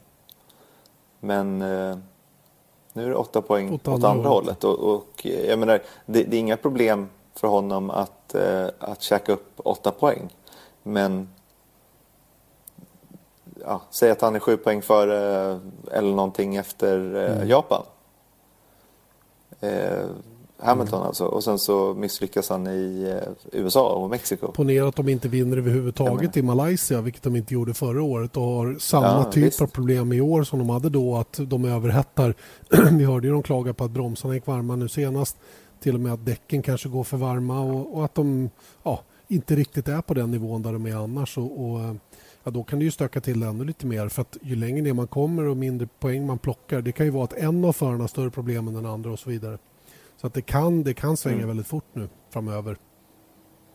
Men 1.20 1.62
eh, 1.62 1.98
nu 2.92 3.04
är 3.04 3.08
det 3.08 3.14
åtta 3.14 3.42
poäng 3.42 3.74
åt, 3.74 3.88
åt 3.88 4.04
andra, 4.04 4.28
hållet. 4.28 4.64
Och, 4.64 4.94
och, 4.94 5.26
jag 5.26 5.58
menar, 5.58 5.82
det, 6.06 6.22
det, 6.22 6.36
är 6.36 6.40
inga 6.40 6.56
problem 6.56 7.08
för 7.36 7.48
honom 7.48 7.90
att, 7.90 8.34
eh, 8.34 8.66
att 8.78 9.02
käka 9.02 9.32
upp 9.32 9.52
åtta 9.56 9.90
poäng. 9.90 10.28
Men 10.82 11.28
ja, 13.60 13.82
säg 13.90 14.10
att 14.10 14.20
han 14.20 14.34
är 14.34 14.40
sju 14.40 14.56
poäng 14.56 14.82
före 14.82 15.60
eller 15.92 16.14
någonting 16.14 16.56
efter 16.56 17.16
eh, 17.16 17.36
mm. 17.36 17.48
Japan. 17.48 17.82
Eh, 19.60 20.06
Hamilton 20.58 20.98
mm. 20.98 21.06
alltså. 21.06 21.24
Och 21.24 21.44
sen 21.44 21.58
så 21.58 21.94
misslyckas 21.94 22.48
han 22.48 22.66
i 22.66 23.16
eh, 23.22 23.32
USA 23.52 23.92
och 23.92 24.10
Mexiko. 24.10 24.52
Ponera 24.52 24.88
att 24.88 24.96
de 24.96 25.08
inte 25.08 25.28
vinner 25.28 25.56
överhuvudtaget 25.56 26.36
i 26.36 26.42
Malaysia, 26.42 27.00
vilket 27.00 27.22
de 27.22 27.36
inte 27.36 27.54
gjorde 27.54 27.74
förra 27.74 28.02
året 28.02 28.36
och 28.36 28.42
har 28.42 28.76
samma 28.78 29.06
ja, 29.06 29.24
typ 29.24 29.44
visst. 29.44 29.62
av 29.62 29.66
problem 29.66 30.12
i 30.12 30.20
år 30.20 30.44
som 30.44 30.58
de 30.58 30.70
hade 30.70 30.88
då, 30.88 31.16
att 31.16 31.40
de 31.42 31.64
överhettar. 31.64 32.34
Vi 32.98 33.04
hörde 33.04 33.26
ju 33.26 33.32
de 33.32 33.42
klaga 33.42 33.74
på 33.74 33.84
att 33.84 33.90
bromsarna 33.90 34.34
gick 34.34 34.46
varma 34.46 34.76
nu 34.76 34.88
senast. 34.88 35.36
Till 35.84 35.94
och 35.94 36.00
med 36.00 36.12
att 36.12 36.26
däcken 36.26 36.62
kanske 36.62 36.88
går 36.88 37.04
för 37.04 37.16
varma 37.16 37.60
och, 37.60 37.96
och 37.96 38.04
att 38.04 38.14
de 38.14 38.50
ja, 38.82 39.00
inte 39.28 39.56
riktigt 39.56 39.88
är 39.88 40.02
på 40.02 40.14
den 40.14 40.30
nivån 40.30 40.62
där 40.62 40.72
de 40.72 40.86
är 40.86 40.96
annars. 40.96 41.38
Och, 41.38 41.64
och 41.64 41.96
ja, 42.44 42.50
då 42.50 42.64
kan 42.64 42.78
det 42.78 42.84
ju 42.84 42.90
stöka 42.90 43.20
till 43.20 43.40
det 43.40 43.46
ännu 43.46 43.64
lite 43.64 43.86
mer. 43.86 44.08
För 44.08 44.22
att 44.22 44.36
ju 44.42 44.56
längre 44.56 44.82
ner 44.82 44.92
man 44.92 45.06
kommer 45.06 45.44
och 45.44 45.56
mindre 45.56 45.88
poäng 45.98 46.26
man 46.26 46.38
plockar, 46.38 46.82
det 46.82 46.92
kan 46.92 47.06
ju 47.06 47.12
vara 47.12 47.24
att 47.24 47.32
en 47.32 47.64
av 47.64 47.72
förarna 47.72 48.02
har 48.02 48.08
större 48.08 48.30
problem 48.30 48.68
än 48.68 48.74
den 48.74 48.86
andra 48.86 49.10
och 49.12 49.18
så 49.18 49.30
vidare. 49.30 49.58
Så 50.16 50.26
att 50.26 50.34
det 50.34 50.42
kan, 50.42 50.82
det 50.82 50.94
kan 50.94 51.16
svänga 51.16 51.36
mm. 51.36 51.48
väldigt 51.48 51.66
fort 51.66 51.88
nu 51.92 52.08
framöver. 52.30 52.76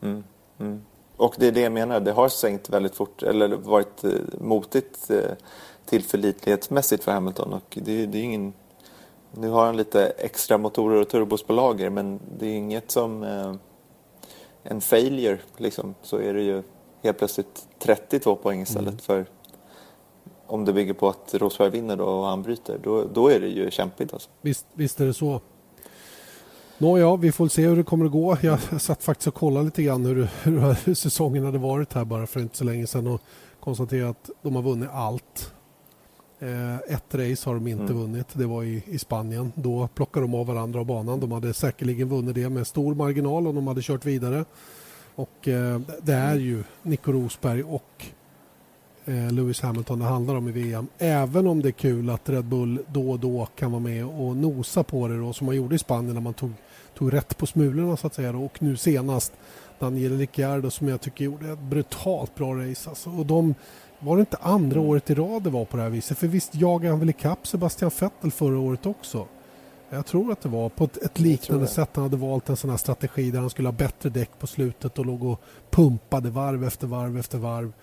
Mm. 0.02 0.24
Mm. 0.60 0.82
Och 1.17 1.36
det 1.38 1.48
är 1.48 1.52
det 1.52 1.62
jag 1.62 1.72
menar, 1.72 2.00
det 2.00 2.12
har 2.12 2.30
svängt 2.30 2.69
väldigt 2.69 2.95
fort, 2.95 3.24
eller 3.24 3.48
varit 3.56 4.04
eh, 4.04 4.12
motigt 4.41 5.10
eh, 5.10 5.32
tillförlitlighetsmässigt 5.86 7.04
för 7.04 7.12
Hamilton. 7.12 7.54
Och 7.54 7.78
det, 7.82 8.06
det 8.06 8.17
är 8.17 8.24
ingen, 8.24 8.54
nu 9.32 9.50
har 9.50 9.65
han 9.65 9.78
lite 9.78 10.06
extra 10.06 10.58
motorer 10.58 11.02
och 11.02 11.10
turbos 11.10 11.46
men 11.92 12.20
det 12.39 12.46
är 12.46 12.56
inget 12.56 12.92
som 12.92 13.24
eh, 13.24 13.54
en 14.63 14.82
failure 14.82 15.39
liksom, 15.58 15.96
så 16.02 16.18
är 16.18 16.34
det 16.34 16.42
ju 16.42 16.63
helt 17.04 17.18
plötsligt 17.18 17.68
32 17.80 18.36
poäng 18.36 18.62
istället 18.62 18.88
mm. 18.88 18.98
för 18.98 19.26
om 20.48 20.65
det 20.65 20.74
bygger 20.74 20.94
på 20.94 21.10
att 21.10 21.34
Rosberg 21.34 21.70
vinner 21.70 21.96
då 21.96 22.06
och 22.06 22.26
han 22.26 22.44
bryter, 22.44 22.80
då, 22.84 23.06
då 23.13 23.28
är 23.28 23.39
det 23.39 23.48
ju 23.48 23.72
kämpigt. 23.72 24.13
Alltså. 24.13 24.30
Visst, 24.42 24.65
visst 24.74 25.00
är 25.00 25.06
det 25.06 25.13
så. 25.13 25.42
Nåja, 26.78 27.15
vi 27.15 27.32
får 27.32 27.48
se 27.48 27.68
hur 27.68 27.76
det 27.76 27.84
kommer 27.84 28.06
att 28.06 28.12
gå. 28.12 28.38
Jag 28.42 28.82
satt 28.82 29.04
faktiskt 29.04 29.28
och 29.28 29.34
kollade 29.34 29.65
lite 29.65 29.84
grann 29.84 30.06
hur, 30.06 30.30
hur, 30.44 30.86
hur 30.86 30.94
säsongen 30.94 31.46
hade 31.46 31.58
varit 31.58 31.94
här 31.94 32.06
bara 32.06 32.28
för 32.28 32.39
inte 32.39 32.58
så 32.58 32.63
länge 32.63 32.88
sedan 32.88 33.08
och 33.08 33.22
konstaterade 33.60 34.10
att 34.10 34.30
de 34.42 34.56
har 34.56 34.63
vunnit 34.63 34.89
allt. 34.94 35.54
Eh, 36.41 36.78
ett 36.78 37.15
race 37.15 37.49
har 37.49 37.54
de 37.54 37.67
inte 37.67 37.84
mm. 37.84 37.97
vunnit. 37.97 38.28
Det 38.34 38.45
var 38.45 38.63
i, 38.63 38.84
i 38.86 38.99
Spanien. 38.99 39.52
Då 39.56 39.88
plockade 39.88 40.23
de 40.23 40.36
av 40.36 40.47
varandra 40.47 40.80
av 40.80 40.86
banan. 40.86 41.19
De 41.19 41.32
hade 41.32 41.54
säkerligen 41.54 42.10
vunnit 42.10 42.36
det 42.36 42.49
med 42.49 42.67
stor 42.67 42.95
marginal 42.95 43.47
om 43.47 43.56
de 43.56 43.67
hade 43.67 43.82
kört 43.82 44.06
vidare. 44.06 44.45
Och 45.15 45.47
eh, 45.47 45.82
det 46.02 46.13
är 46.13 46.36
ju 46.36 46.63
Nico 46.82 47.12
Rosberg 47.12 47.63
och 47.63 48.06
eh, 49.06 49.32
Lewis 49.32 49.62
Hamilton 49.62 49.99
det 49.99 50.06
handlar 50.06 50.36
om 50.36 50.47
i 50.47 50.52
VM. 50.52 50.88
Även 50.97 51.47
om 51.47 51.62
det 51.62 51.69
är 51.69 51.71
kul 51.71 52.10
att 52.10 52.30
Red 52.30 52.45
Bull 52.45 52.80
då 52.88 53.12
och 53.12 53.19
då 53.19 53.47
kan 53.56 53.71
vara 53.71 53.82
med 53.82 54.06
och 54.06 54.36
nosa 54.36 54.84
på 54.84 55.08
det 55.08 55.17
då, 55.17 55.34
som 55.34 55.45
man 55.45 55.56
gjorde 55.56 55.75
i 55.75 55.80
Spanien 55.80 56.13
när 56.13 56.21
man 56.21 56.34
tog, 56.34 56.52
tog 56.93 57.13
rätt 57.13 57.38
på 57.38 57.45
smulorna 57.45 57.97
så 57.97 58.08
att 58.08 58.13
säga. 58.13 58.32
Då. 58.32 58.45
Och 58.45 58.62
nu 58.62 58.78
senast 58.78 59.34
Daniel 59.80 60.17
Ricciardo 60.17 60.69
som 60.69 60.88
jag 60.88 61.02
tycker 61.02 61.25
gjorde 61.25 61.52
ett 61.52 61.60
brutalt 61.60 62.36
bra 62.36 62.56
race. 62.56 62.89
Alltså. 62.89 63.10
Och 63.10 63.25
de, 63.25 63.56
var 64.00 64.16
det 64.16 64.20
inte 64.20 64.38
andra 64.38 64.80
året 64.80 65.10
i 65.10 65.16
rad 65.16 65.44
det 65.44 65.50
var 65.50 65.66
på 65.66 65.78
det 65.78 65.84
här 65.84 65.90
viset? 65.90 66.18
För 66.18 66.28
visst 66.28 66.56
jagade 66.56 66.90
han 66.90 67.00
väl 67.00 67.10
ikapp 67.10 67.48
Sebastian 67.48 67.92
Vettel 68.00 68.32
förra 68.32 68.60
året 68.60 68.86
också? 68.86 69.28
Jag 69.90 70.06
tror 70.06 70.32
att 70.32 70.42
det 70.42 70.50
var 70.50 70.70
på 70.70 70.84
ett, 70.84 70.98
ett 70.98 71.20
liknande 71.20 71.68
sätt. 71.68 71.90
Han 71.94 72.04
hade 72.04 72.18
valt 72.18 72.50
en 72.50 72.58
sån 72.58 72.70
här 72.70 72.78
strategi 72.78 73.32
där 73.32 73.40
han 73.40 73.50
skulle 73.50 73.68
ha 73.68 73.74
bättre 73.74 74.10
däck 74.10 74.30
på 74.40 74.48
slutet 74.48 75.00
och 75.00 75.06
låg 75.06 75.24
och 75.24 75.42
pumpade 75.70 76.30
varv 76.30 76.64
efter 76.64 76.88
varv 76.88 77.18
efter 77.18 77.38
varv. 77.38 77.74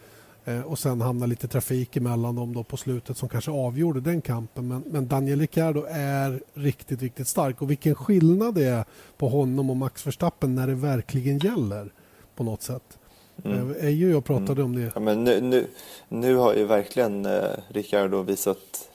Eh, 0.44 0.60
och 0.60 0.78
sen 0.78 1.00
hamnade 1.00 1.30
lite 1.30 1.48
trafik 1.48 1.96
emellan 1.96 2.34
dem 2.34 2.54
då 2.54 2.64
på 2.64 2.76
slutet 2.76 3.16
som 3.16 3.28
kanske 3.28 3.50
avgjorde 3.50 4.00
den 4.00 4.20
kampen. 4.20 4.68
Men, 4.68 4.84
men 4.86 5.08
Daniel 5.08 5.40
Ricciardo 5.40 5.86
är 5.90 6.40
riktigt, 6.54 7.02
riktigt 7.02 7.28
stark. 7.28 7.62
Och 7.62 7.70
vilken 7.70 7.94
skillnad 7.94 8.54
det 8.54 8.64
är 8.64 8.84
på 9.16 9.28
honom 9.28 9.70
och 9.70 9.76
Max 9.76 10.06
Verstappen 10.06 10.54
när 10.54 10.66
det 10.66 10.74
verkligen 10.74 11.38
gäller 11.38 11.92
på 12.36 12.44
något 12.44 12.62
sätt. 12.62 12.98
Mm. 13.44 13.74
Ejo 13.80 14.08
och 14.08 14.14
jag 14.14 14.24
pratade 14.24 14.62
mm. 14.62 14.64
om 14.64 14.76
det. 14.76 14.90
Ja, 14.94 15.00
men 15.00 15.24
nu, 15.24 15.40
nu, 15.40 15.66
nu 16.08 16.34
har 16.34 16.54
ju 16.54 16.64
verkligen 16.64 17.26
eh, 17.26 17.50
Ricciardo 17.68 18.22
visat 18.22 18.88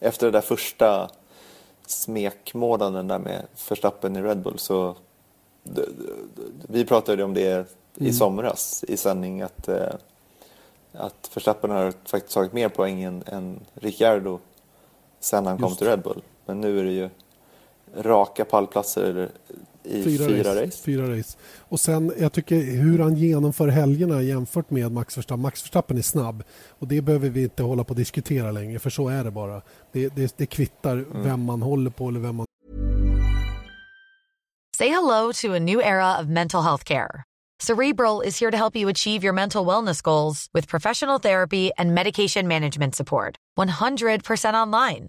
efter 0.00 0.26
det 0.26 0.32
där 0.32 0.40
första 0.40 1.10
smekmånaden 1.86 3.08
där 3.08 3.18
med 3.18 3.46
Verstappen 3.68 4.16
i 4.16 4.22
Red 4.22 4.38
Bull 4.38 4.58
så 4.58 4.96
vi 6.68 6.84
pratade 6.84 7.24
om 7.24 7.34
det 7.34 7.66
i 7.94 8.00
mm. 8.00 8.12
somras 8.12 8.84
i 8.88 8.96
sändning 8.96 9.42
att, 9.42 9.68
eh, 9.68 9.94
att 10.92 11.30
Verstappen 11.34 11.70
har 11.70 11.92
faktiskt 12.04 12.34
tagit 12.34 12.52
mer 12.52 12.68
poäng 12.68 13.02
än, 13.02 13.22
än 13.26 13.60
Ricciardo 13.74 14.38
sen 15.20 15.46
han 15.46 15.56
Just. 15.56 15.62
kom 15.62 15.76
till 15.76 15.86
Red 15.86 16.02
Bull. 16.02 16.22
Men 16.44 16.60
nu 16.60 16.80
är 16.80 16.84
det 16.84 16.92
ju 16.92 17.10
raka 17.94 18.44
pallplatser 18.44 19.30
i 19.86 20.04
fyra, 20.04 20.26
fyra 20.26 20.50
race. 20.50 20.64
race. 20.64 20.82
Fyra 20.82 21.18
race. 21.18 21.38
Och 21.58 21.80
sen, 21.80 22.12
jag 22.18 22.32
tycker 22.32 22.56
hur 22.56 22.98
han 22.98 23.14
genomför 23.14 23.68
helgerna 23.68 24.22
jämfört 24.22 24.70
med 24.70 24.92
Max 24.92 25.18
Verstappen. 25.18 25.42
Max 25.42 25.62
Verstappen 25.62 25.98
är 25.98 26.02
snabb 26.02 26.42
och 26.78 26.88
det 26.88 27.00
behöver 27.00 27.28
vi 27.28 27.42
inte 27.42 27.62
hålla 27.62 27.84
på 27.84 27.92
att 27.92 27.96
diskutera 27.96 28.50
längre 28.50 28.78
för 28.78 28.90
så 28.90 29.08
är 29.08 29.24
det 29.24 29.30
bara. 29.30 29.62
Det, 29.92 30.16
det, 30.16 30.34
det 30.36 30.46
kvittar 30.46 30.92
mm. 30.92 31.22
vem 31.22 31.44
man 31.44 31.62
håller 31.62 31.90
på 31.90 32.08
eller 32.08 32.20
vem 32.20 32.36
man... 32.36 32.46
Say 34.78 34.88
hello 34.88 35.32
to 35.32 35.54
a 35.54 35.58
new 35.58 35.80
era 35.80 36.20
of 36.20 36.26
mental 36.26 36.62
health 36.62 36.84
care. 36.84 37.22
Cerebral 37.58 38.22
is 38.22 38.40
here 38.40 38.50
to 38.50 38.56
help 38.56 38.76
you 38.76 38.90
achieve 38.90 39.24
your 39.24 39.32
mental 39.32 39.66
wellness 39.66 40.02
goals 40.02 40.48
with 40.52 40.68
professional 40.68 41.18
therapy 41.18 41.70
and 41.78 41.94
medication 41.94 42.46
management 42.46 42.94
support. 42.94 43.36
100% 43.58 44.54
online. 44.54 45.08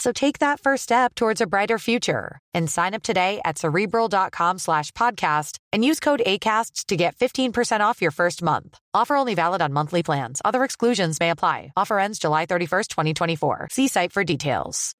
So 0.00 0.12
take 0.12 0.38
that 0.38 0.60
first 0.60 0.82
step 0.82 1.14
towards 1.14 1.42
a 1.42 1.46
brighter 1.46 1.78
future 1.78 2.38
and 2.54 2.70
sign 2.70 2.94
up 2.94 3.02
today 3.02 3.40
at 3.44 3.58
cerebral.com 3.58 4.58
slash 4.58 4.92
podcast 4.92 5.58
and 5.74 5.84
use 5.84 6.00
code 6.00 6.22
ACasts 6.26 6.86
to 6.86 6.96
get 6.96 7.16
15% 7.16 7.80
off 7.80 8.00
your 8.00 8.10
first 8.10 8.42
month. 8.42 8.78
Offer 8.94 9.16
only 9.16 9.34
valid 9.34 9.60
on 9.60 9.74
monthly 9.74 10.02
plans. 10.02 10.40
Other 10.42 10.64
exclusions 10.64 11.20
may 11.20 11.28
apply. 11.28 11.72
Offer 11.76 11.98
ends 11.98 12.18
July 12.18 12.46
31st, 12.46 12.88
2024. 12.88 13.68
See 13.70 13.88
site 13.88 14.12
for 14.12 14.24
details. 14.24 14.94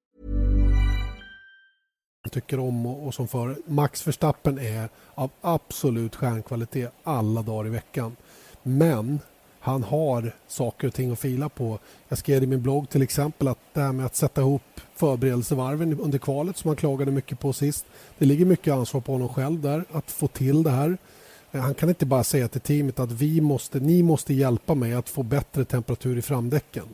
tycker 2.31 2.59
om 2.59 2.85
och, 2.85 3.13
som 3.13 3.27
för 3.27 3.55
Max 3.65 4.07
Verstappen 4.07 4.59
är 4.59 4.89
av 5.15 5.29
absolut 5.41 6.15
stjärnkvalitet 6.15 6.93
alla 7.03 7.41
dagar 7.41 7.67
i 7.67 7.69
veckan. 7.69 8.15
Men 8.63 9.19
han 9.63 9.83
har 9.83 10.35
saker 10.47 10.87
och 10.87 10.93
ting 10.93 11.11
att 11.11 11.19
fila 11.19 11.49
på. 11.49 11.79
Jag 12.07 12.17
skrev 12.17 12.43
i 12.43 12.47
min 12.47 12.61
blogg 12.61 12.89
till 12.89 13.01
exempel 13.01 13.47
att 13.47 13.59
det 13.73 13.81
här 13.81 13.91
med 13.91 14.05
att 14.05 14.15
sätta 14.15 14.41
ihop 14.41 14.61
förberedelsevarven 14.95 15.99
under 15.99 16.17
kvalet 16.17 16.57
som 16.57 16.67
han 16.67 16.75
klagade 16.75 17.11
mycket 17.11 17.39
på 17.39 17.53
sist. 17.53 17.85
Det 18.17 18.25
ligger 18.25 18.45
mycket 18.45 18.73
ansvar 18.73 19.01
på 19.01 19.11
honom 19.11 19.29
själv 19.29 19.61
där 19.61 19.85
att 19.91 20.11
få 20.11 20.27
till 20.27 20.63
det 20.63 20.69
här. 20.69 20.97
Eh, 21.51 21.61
han 21.61 21.73
kan 21.73 21.89
inte 21.89 22.05
bara 22.05 22.23
säga 22.23 22.47
till 22.47 22.61
teamet 22.61 22.99
att 22.99 23.11
vi 23.11 23.41
måste, 23.41 23.79
ni 23.79 24.03
måste 24.03 24.33
hjälpa 24.33 24.75
mig 24.75 24.93
att 24.93 25.09
få 25.09 25.23
bättre 25.23 25.65
temperatur 25.65 26.17
i 26.17 26.21
framdäcken. 26.21 26.85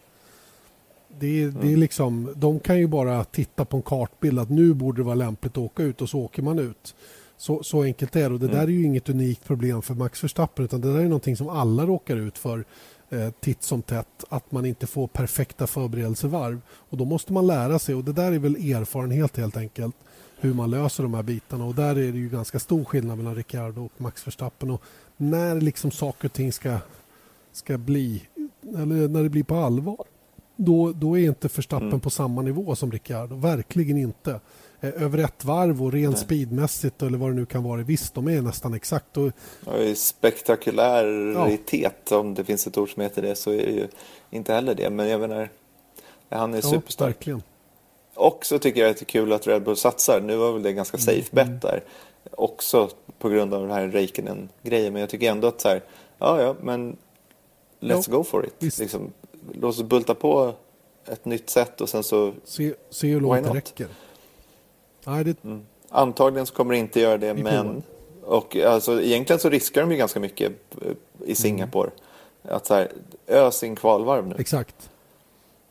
Det, 1.20 1.44
mm. 1.44 1.58
det 1.62 1.74
är 1.74 1.78
liksom, 1.78 2.34
de 2.36 2.60
kan 2.60 2.80
ju 2.80 2.88
bara 2.88 3.24
titta 3.24 3.66
på 3.66 3.78
en 3.78 3.84
kartbild 3.84 4.40
att 4.40 4.50
nu 4.50 4.74
borde 4.74 5.00
det 5.00 5.06
vara 5.06 5.16
lämpligt 5.16 5.54
att 5.54 5.58
åka 5.58 5.84
ut 5.84 6.02
och 6.02 6.10
så 6.10 6.20
åker 6.20 6.42
man 6.42 6.60
ut. 6.60 6.96
Så, 7.38 7.64
så 7.64 7.84
enkelt 7.84 8.16
är 8.16 8.30
det. 8.30 8.34
Och 8.34 8.40
det 8.40 8.46
mm. 8.46 8.58
där 8.58 8.64
är 8.64 8.72
ju 8.72 8.84
inget 8.84 9.10
unikt 9.10 9.46
problem 9.46 9.82
för 9.82 9.94
Max 9.94 10.24
Verstappen 10.24 10.66
utan 10.66 10.82
det 10.82 10.94
där 10.94 11.00
är 11.00 11.04
någonting 11.04 11.38
som 11.38 11.50
alla 11.50 11.86
råkar 11.86 12.16
ut 12.16 12.38
för 12.38 12.66
eh, 13.10 13.30
titt 13.40 13.64
som 13.64 13.82
tätt. 13.82 14.24
Att 14.30 14.52
man 14.52 14.66
inte 14.66 14.88
får 14.88 15.08
perfekta 15.08 15.68
förberedelsevarv. 15.68 16.62
Och 16.70 16.98
då 16.98 17.06
måste 17.06 17.34
man 17.34 17.48
lära 17.48 17.80
sig 17.80 17.96
och 17.96 18.04
det 18.04 18.14
där 18.14 18.32
är 18.32 18.40
väl 18.40 18.56
erfarenhet 18.56 19.38
helt 19.38 19.58
enkelt 19.58 19.96
hur 20.40 20.54
man 20.54 20.70
löser 20.70 21.04
de 21.04 21.14
här 21.14 21.24
bitarna. 21.24 21.66
Och 21.66 21.76
där 21.76 21.90
är 21.90 22.12
det 22.12 22.18
ju 22.18 22.30
ganska 22.30 22.60
stor 22.60 22.86
skillnad 22.86 23.18
mellan 23.18 23.36
Ricardo 23.36 23.86
och 23.86 24.02
Max 24.02 24.28
Verstappen. 24.28 24.72
Och 24.72 24.82
när 25.18 25.62
liksom 25.62 25.92
saker 25.92 26.28
och 26.28 26.34
ting 26.34 26.54
ska, 26.54 26.78
ska 27.52 27.78
bli, 27.78 28.24
eller 28.64 29.08
när 29.08 29.24
det 29.24 29.30
blir 29.30 29.44
på 29.44 29.56
allvar, 29.56 30.06
då, 30.56 30.92
då 30.92 31.18
är 31.18 31.28
inte 31.28 31.50
Verstappen 31.56 31.88
mm. 31.88 32.00
på 32.00 32.10
samma 32.10 32.42
nivå 32.42 32.76
som 32.76 32.92
Ricardo. 32.92 33.36
Verkligen 33.36 33.98
inte. 33.98 34.40
Eh, 34.82 35.04
över 35.04 35.18
ett 35.18 35.46
varv 35.46 35.84
och 35.84 35.92
rent 35.92 36.20
speedmässigt 36.20 37.02
eller 37.02 37.18
vad 37.18 37.30
det 37.30 37.36
nu 37.36 37.46
kan 37.46 37.64
vara. 37.64 37.82
Visst, 37.82 38.14
de 38.14 38.28
är 38.28 38.42
nästan 38.42 38.74
exakt. 38.74 39.18
Och... 39.18 39.32
Ja, 39.66 39.96
spektakuläritet, 39.96 41.96
ja. 42.10 42.18
om 42.18 42.34
det 42.34 42.44
finns 42.44 42.68
ett 42.68 42.78
ord 42.78 42.94
som 42.94 43.02
heter 43.02 43.22
det, 43.22 43.36
så 43.36 43.52
är 43.52 43.66
det 43.66 43.72
ju 43.72 43.88
inte 44.30 44.54
heller 44.54 44.76
det. 44.76 44.90
Men 44.90 45.08
jag 45.08 45.22
menar, 45.22 45.50
han 46.30 46.54
är 46.54 46.58
ja, 46.58 46.62
superstark. 46.62 47.16
Verkligen. 47.16 47.44
Och 48.14 48.46
så 48.46 48.60
tycker 48.60 48.82
jag 48.82 48.90
att 48.90 48.98
det 48.98 49.04
är 49.04 49.06
kul 49.06 49.34
att 49.34 49.48
Red 49.48 49.64
Bull 49.64 49.78
satsar. 49.78 50.22
Nu 50.22 50.36
var 50.36 50.54
väl 50.54 50.64
det 50.64 50.74
ganska 50.74 50.98
safe 50.98 51.30
mm. 51.32 51.34
bet 51.54 51.62
där. 51.62 51.84
också 52.32 52.90
på 53.20 53.30
grund 53.30 53.54
av 53.54 53.62
den 53.62 53.72
här 53.72 53.88
Räikkönen-grejen. 53.88 54.94
Men 54.94 55.00
jag 55.00 55.10
tycker 55.10 55.32
ändå 55.32 55.48
att 55.48 55.62
så 55.62 55.70
här, 55.70 55.84
ja 56.18 56.42
ja, 56.42 56.56
men 56.62 56.98
let's 57.80 58.06
Ja, 58.08 58.18
go 58.18 58.24
for 58.24 58.46
it. 58.46 58.80
Liksom, 58.80 59.14
låt 59.54 59.76
oss 59.76 59.84
bulta 59.84 60.16
på 60.16 60.54
ett 61.06 61.26
nytt 61.26 61.50
sätt 61.50 61.82
och 61.82 61.90
sen 61.90 62.04
så 62.04 62.34
Se, 62.44 62.74
se 62.90 63.08
hur 63.08 63.22
långt 63.22 63.44
det 63.44 63.54
räcker. 63.54 63.88
Nej, 65.08 65.24
det, 65.24 65.44
Mm. 65.44 65.62
Antagligen 65.90 66.46
så 66.46 66.54
kommer 66.54 66.74
det 66.74 66.80
inte 66.80 67.00
göra 67.00 67.18
det, 67.18 67.34
men 67.34 67.84
och, 68.24 68.56
alltså, 68.58 69.02
egentligen 69.02 69.40
så 69.40 69.50
riskar 69.50 69.82
de 69.82 69.92
ju 69.92 69.98
ganska 69.98 70.20
mycket 70.20 70.52
eh, 70.82 70.92
i 71.30 71.36
Singapore. 71.36 71.90
Att 72.44 72.66
så 72.66 72.74
här, 72.74 72.92
ös 73.28 73.64
in 73.64 73.76
kvalvarv 73.76 74.28
nu. 74.28 74.36
Exakt. 74.40 74.90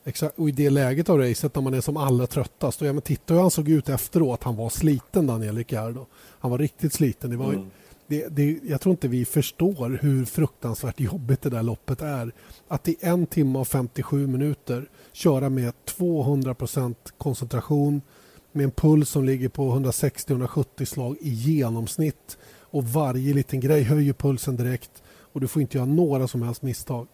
Exakt. 0.03 0.39
Och 0.39 0.49
i 0.49 0.51
det 0.51 0.69
läget 0.69 1.09
av 1.09 1.17
racet 1.19 1.55
när 1.55 1.61
man 1.61 1.73
är 1.73 1.81
som 1.81 1.97
allra 1.97 2.27
tröttast. 2.27 2.81
Och 2.81 2.87
ja, 2.87 2.93
men 2.93 3.01
titta 3.01 3.33
hur 3.33 3.41
han 3.41 3.51
såg 3.51 3.69
ut 3.69 3.89
efteråt. 3.89 4.43
Han 4.43 4.55
var 4.55 4.69
sliten 4.69 5.27
Daniel 5.27 5.57
Ricciardo. 5.57 6.05
Han 6.39 6.51
var 6.51 6.57
riktigt 6.57 6.93
sliten. 6.93 7.29
Det 7.29 7.37
var, 7.37 7.49
Mm. 7.53 7.69
det, 8.07 8.27
det, 8.27 8.59
jag 8.63 8.81
tror 8.81 8.91
inte 8.91 9.07
vi 9.07 9.25
förstår 9.25 9.99
hur 10.01 10.25
fruktansvärt 10.25 10.99
jobbigt 10.99 11.41
det 11.41 11.49
där 11.49 11.63
loppet 11.63 12.01
är. 12.01 12.31
Att 12.67 12.87
i 12.87 12.95
en 12.99 13.25
timme 13.25 13.59
och 13.59 13.67
57 13.67 14.27
minuter 14.27 14.89
köra 15.11 15.49
med 15.49 15.73
200% 15.97 16.95
koncentration 17.17 18.01
med 18.57 18.63
en 18.63 18.71
puls 18.71 19.09
som 19.09 19.23
ligger 19.23 19.49
på 19.49 19.71
160-170 19.71 20.85
slag 20.85 21.17
i 21.19 21.29
genomsnitt 21.29 22.37
och 22.61 22.83
varje 22.83 23.33
liten 23.33 23.59
grej 23.59 23.83
höjer 23.83 24.13
pulsen 24.13 24.55
direkt 24.55 25.03
och 25.07 25.41
du 25.41 25.47
får 25.47 25.61
inte 25.61 25.77
göra 25.77 25.85
några 25.85 26.27
som 26.27 26.41
helst 26.41 26.61
misstag. 26.61 27.07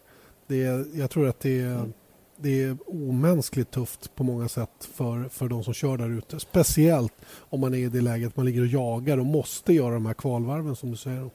Det 0.47 0.63
är, 0.63 0.85
jag 0.93 1.09
tror 1.09 1.27
att 1.27 1.39
det 1.39 1.61
är, 1.61 1.91
det 2.37 2.63
är 2.63 2.77
omänskligt 2.87 3.71
tufft 3.71 4.15
på 4.15 4.23
många 4.23 4.47
sätt 4.47 4.69
för, 4.93 5.29
för 5.29 5.47
de 5.47 5.63
som 5.63 5.73
kör 5.73 5.97
där 5.97 6.09
ute. 6.09 6.39
Speciellt 6.39 7.13
om 7.49 7.59
man 7.59 7.73
är 7.73 7.77
i 7.77 7.89
det 7.89 8.01
läget 8.01 8.37
man 8.37 8.45
ligger 8.45 8.61
och 8.61 8.67
jagar 8.67 9.17
och 9.17 9.25
måste 9.25 9.73
göra 9.73 9.93
de 9.93 10.05
här 10.05 10.13
kvalvarven 10.13 10.75
som 10.75 10.91
du 10.91 10.97
säger. 10.97 11.29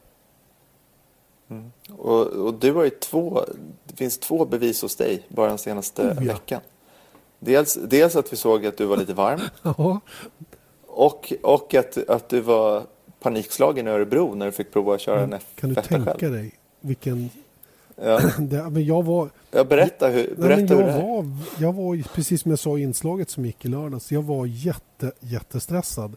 Och, 1.91 2.27
och 2.27 2.55
du 2.55 2.73
har 2.73 2.85
ju 2.85 2.91
två, 2.91 3.45
det 3.85 3.97
finns 3.97 4.19
två 4.19 4.45
bevis 4.45 4.83
hos 4.83 4.97
dig 4.97 5.27
bara 5.29 5.49
den 5.49 5.59
senaste 5.59 6.03
Oh, 6.03 6.27
ja. 6.27 6.33
veckan. 6.33 6.61
Dels, 7.41 7.75
dels 7.75 8.17
att 8.17 8.33
vi 8.33 8.37
såg 8.37 8.67
att 8.67 8.77
du 8.77 8.87
var 8.87 8.97
lite 8.97 9.15
varm 9.15 9.41
Ja, 9.63 10.01
och, 10.87 11.33
och 11.43 11.75
att, 11.75 12.09
att 12.09 12.29
du 12.29 12.41
var 12.41 12.83
panikslagen 13.21 13.87
i 13.87 13.91
Örebro 13.91 14.35
när 14.35 14.47
du 14.47 14.53
fick 14.53 14.73
prova 14.73 14.95
att 14.95 15.01
köra 15.01 15.21
en 15.21 15.33
F- 15.33 15.47
kan 15.55 15.69
du 15.69 15.75
tänka 15.75 16.15
själv. 16.19 16.33
dig 16.33 16.53
vilken... 16.81 17.31
Ja. 18.03 18.21
Det, 18.39 18.71
men 18.71 18.85
jag 18.85 19.03
var... 19.05 19.31
Ja, 19.51 19.65
berätta 19.65 20.09
hur, 20.09 20.35
Nej, 20.39 20.49
berätta 20.49 20.75
men 20.75 20.77
hur 20.77 20.81
jag, 20.81 20.87
det 20.87 20.93
är. 20.93 21.03
var, 21.17 21.27
jag 21.59 21.73
var, 21.73 22.15
precis 22.15 22.43
som 22.43 22.51
jag 22.51 22.59
sa 22.59 22.79
i 22.79 22.83
inslaget 22.83 23.31
som 23.31 23.45
gick 23.47 23.65
i 23.65 23.69
lördags, 23.69 24.13
jag 24.13 24.23
var 24.23 24.47
jätte, 24.47 25.13
jättestressad. 25.21 26.17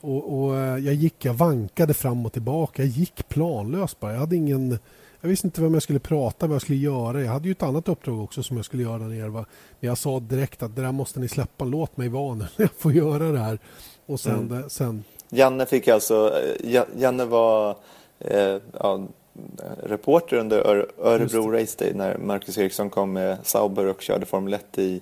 Och, 0.00 0.38
och 0.42 0.56
eh, 0.56 0.78
jag 0.78 0.94
gick, 0.94 1.24
jag 1.24 1.34
vankade 1.34 1.94
fram 1.94 2.26
och 2.26 2.32
tillbaka, 2.32 2.82
jag 2.82 2.90
gick 2.90 3.28
planlöst 3.28 4.00
bara. 4.00 4.12
Jag 4.12 4.20
hade 4.20 4.36
ingen... 4.36 4.78
Jag 5.26 5.30
visste 5.30 5.46
inte 5.46 5.60
vem 5.62 5.74
jag 5.74 5.82
skulle 5.82 5.98
prata 5.98 6.46
vad 6.46 6.54
jag 6.54 6.62
skulle 6.62 6.78
göra. 6.78 7.20
Jag 7.22 7.32
hade 7.32 7.48
ju 7.48 7.52
ett 7.52 7.62
annat 7.62 7.88
uppdrag 7.88 8.20
också 8.22 8.42
som 8.42 8.56
jag 8.56 8.64
skulle 8.66 8.82
göra 8.82 8.98
där 8.98 9.06
nere. 9.06 9.28
Va? 9.28 9.44
Men 9.80 9.88
jag 9.88 9.98
sa 9.98 10.20
direkt 10.20 10.62
att 10.62 10.76
det 10.76 10.82
där 10.82 10.92
måste 10.92 11.20
ni 11.20 11.28
släppa, 11.28 11.64
låt 11.64 11.96
mig 11.96 12.08
vara 12.08 12.34
när 12.34 12.48
jag 12.56 12.70
får 12.78 12.92
göra 12.92 13.32
det 13.32 13.38
här. 13.38 13.58
Och 14.06 14.20
sen, 14.20 14.38
Mm. 14.50 14.70
sen 14.70 15.04
Janne 15.28 15.66
fick 15.66 15.88
alltså, 15.88 16.32
eh, 16.62 16.72
Ja- 16.72 16.86
Janne 16.98 17.24
var 17.24 17.76
eh, 18.18 18.56
ja, 18.80 19.06
reporter 19.82 20.36
under 20.36 20.58
Ör, 20.58 20.90
Örebro 20.98 21.50
Race 21.50 21.76
Day 21.84 21.92
när 21.94 22.18
Marcus 22.18 22.58
Eriksson 22.58 22.90
kom 22.90 23.12
med 23.12 23.36
Sauber 23.42 23.86
och 23.86 24.00
körde 24.02 24.26
Formel 24.26 24.54
1 24.54 24.78
i, 24.78 25.00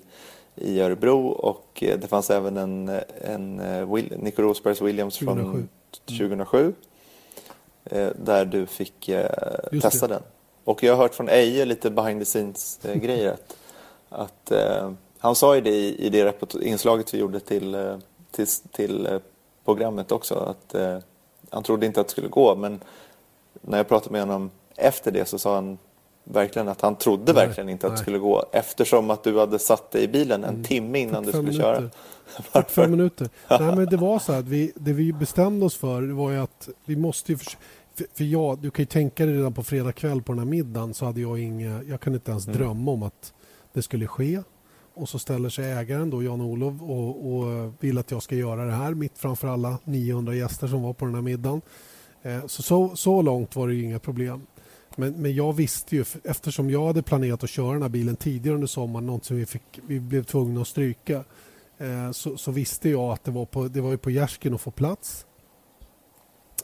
i 0.57 0.81
Örebro 0.81 1.27
och 1.27 1.83
eh, 1.83 1.99
det 1.99 2.07
fanns 2.07 2.31
även 2.31 2.57
en, 2.57 3.01
en 3.25 3.61
eh, 3.61 3.95
Will, 3.95 4.13
Nico 4.19 4.43
Rosbergs 4.43 4.83
Williams 4.83 5.19
2007. 5.19 5.51
från 5.53 5.69
2007 6.19 6.67
eh, 6.69 6.73
där 8.15 8.45
du 8.45 8.67
fick 8.67 9.09
eh, 9.09 9.81
testa 9.83 10.09
den. 10.09 10.23
Och 10.65 10.83
jag 10.83 10.93
har 10.97 11.03
hört 11.03 11.15
från 11.15 11.29
Eje 11.29 11.65
lite 11.65 11.91
behind 11.91 12.21
the 12.21 12.25
scenes 12.25 12.81
eh, 12.85 13.33
att, 13.33 13.57
att 14.09 14.51
eh, 14.51 14.91
han 15.19 15.35
sa 15.35 15.55
ju 15.55 15.61
det 15.61 15.71
i, 15.71 16.07
i 16.07 16.11
det 16.11 16.43
inslaget 16.63 17.15
vi 17.15 17.19
gjorde 17.19 17.41
till, 17.41 17.75
eh, 17.75 17.99
till, 18.31 18.47
till 18.47 19.07
eh, 19.07 19.19
programmet 19.65 20.13
också 20.13 20.35
att 20.35 20.75
eh, 20.75 20.99
han 21.51 21.63
trodde 21.63 21.87
inte 21.87 22.01
att 22.01 22.07
det 22.07 22.11
skulle 22.11 22.29
gå 22.29 22.55
men 22.55 22.81
när 23.53 23.77
jag 23.77 23.89
pratade 23.89 24.13
med 24.13 24.21
honom 24.21 24.51
efter 24.77 25.11
det 25.11 25.29
så 25.29 25.39
sa 25.39 25.55
han 25.55 25.79
verkligen 26.25 26.69
att 26.69 26.81
han 26.81 26.97
trodde 26.97 27.33
Nej, 27.33 27.47
verkligen 27.47 27.69
inte 27.69 27.87
att 27.87 27.91
det 27.93 27.95
nej. 27.97 28.03
skulle 28.03 28.19
gå 28.19 28.45
eftersom 28.53 29.11
att 29.11 29.25
du 29.25 29.39
hade 29.39 29.59
satt 29.59 29.91
dig 29.91 30.03
i 30.05 30.09
bilen 30.09 30.45
en 30.45 30.65
timme 30.65 30.99
innan 30.99 31.23
du 31.25 31.33
45 31.33 31.53
skulle 31.53 31.63
köra. 31.63 31.81
minuter. 31.81 31.99
45 32.53 32.91
minuter. 32.97 33.29
Nej, 33.51 33.77
men 33.77 33.87
det 33.87 33.97
var 33.97 34.19
så 34.19 34.33
här 34.33 34.39
att 34.39 34.49
vi, 34.49 34.73
det 34.77 34.93
vi 34.93 35.13
bestämde 35.13 35.67
oss 35.67 35.77
för 35.77 36.03
det 36.03 36.15
var 36.15 36.31
ju 36.31 36.39
att 36.39 36.69
vi 36.85 36.97
måste 36.97 37.33
ju 37.33 37.39
för, 37.39 37.53
för 38.15 38.25
jag, 38.25 38.59
du 38.59 38.71
kan 38.71 38.83
ju 38.83 38.87
tänka 38.87 39.27
dig 39.27 39.35
redan 39.35 39.53
på 39.55 39.63
fredag 39.63 39.93
kväll 39.93 40.23
på 40.23 40.33
den 40.33 40.39
här 40.39 40.47
middagen 40.47 40.95
så 40.95 41.05
hade 41.05 41.21
jag 41.21 41.39
inga, 41.39 41.83
jag 41.83 42.01
kunde 42.01 42.17
inte 42.17 42.31
ens 42.31 42.47
Mm. 42.47 42.59
drömma 42.59 42.91
om 42.91 43.03
att 43.03 43.33
det 43.73 43.83
skulle 43.83 44.07
ske. 44.07 44.43
Och 44.97 45.09
så 45.09 45.19
ställer 45.19 45.49
sig 45.49 45.73
ägaren 45.73 46.11
då, 46.11 46.23
Jan-Olov, 46.23 46.83
och, 46.91 47.35
och 47.37 47.73
vill 47.81 47.99
att 47.99 48.11
jag 48.11 48.23
ska 48.23 48.35
göra 48.35 48.65
det 48.65 48.73
här 48.73 48.95
mitt 48.95 49.19
framför 49.19 49.49
alla 49.49 49.79
900 49.85 50.35
gäster 50.35 50.67
som 50.67 50.83
var 50.83 50.93
på 50.93 51.05
den 51.05 51.15
här 51.15 51.23
middagen. 51.23 51.61
Eh, 52.23 52.47
Så, 52.47 52.63
så, 52.63 52.97
så 52.97 53.23
långt 53.23 53.57
var 53.57 53.69
det 53.69 53.75
ju 53.75 53.85
inga 53.85 53.99
problem. 53.99 54.47
Men, 54.97 55.13
men 55.23 55.35
jag 55.35 55.53
visste 55.53 55.97
ju, 55.97 56.05
eftersom 56.25 56.71
jag 56.71 56.87
hade 56.87 57.03
planerat 57.03 57.45
att 57.45 57.51
köra 57.51 57.73
den 57.73 57.83
här 57.83 57.89
bilen 57.89 58.17
tidigare 58.17 58.55
under 58.55 58.67
sommaren, 58.67 59.07
något 59.07 59.25
som 59.25 59.37
vi, 59.37 59.47
fick, 59.47 59.81
vi 59.87 60.01
blev 60.01 60.25
tvungna 60.25 60.61
att 60.61 60.69
stryka, 60.69 61.25
eh, 61.79 62.11
så, 62.11 62.37
så 62.37 62.51
visste 62.51 62.91
jag 62.91 63.13
att 63.13 63.25
det 63.25 63.31
var 63.31 63.45
på, 63.45 63.69
det 63.69 63.81
var 63.81 63.91
ju 63.91 63.99
på 63.99 64.11
Gärsken 64.11 64.55
att 64.55 64.61
få 64.61 64.71
plats. 64.71 65.27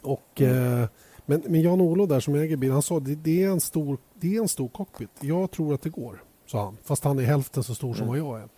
Och, 0.03 0.41
eh, 0.41 0.89
men, 1.27 1.43
men 1.47 1.61
Jan-Olof 1.61 2.09
där 2.09 2.21
som 2.21 2.35
äger 2.35 2.57
bilen, 2.57 2.73
han 2.73 2.83
sa 2.83 3.01
det, 3.01 3.15
det, 3.15 3.45
är 3.45 3.49
en 3.51 3.61
stor, 3.61 3.99
det 4.15 4.37
är 4.37 4.41
en 4.41 4.49
stor 4.49 4.69
cockpit. 4.69 5.11
Jag 5.21 5.51
tror 5.51 5.75
att 5.75 5.83
det 5.83 5.91
går, 5.91 6.23
sa 6.47 6.65
han. 6.65 6.77
Fast 6.85 7.05
han 7.05 7.19
är 7.19 7.23
hälften 7.23 7.63
så 7.63 7.75
stor 7.75 7.95
som 7.95 8.07
vad 8.07 8.19
jag 8.19 8.41
är. 8.41 8.49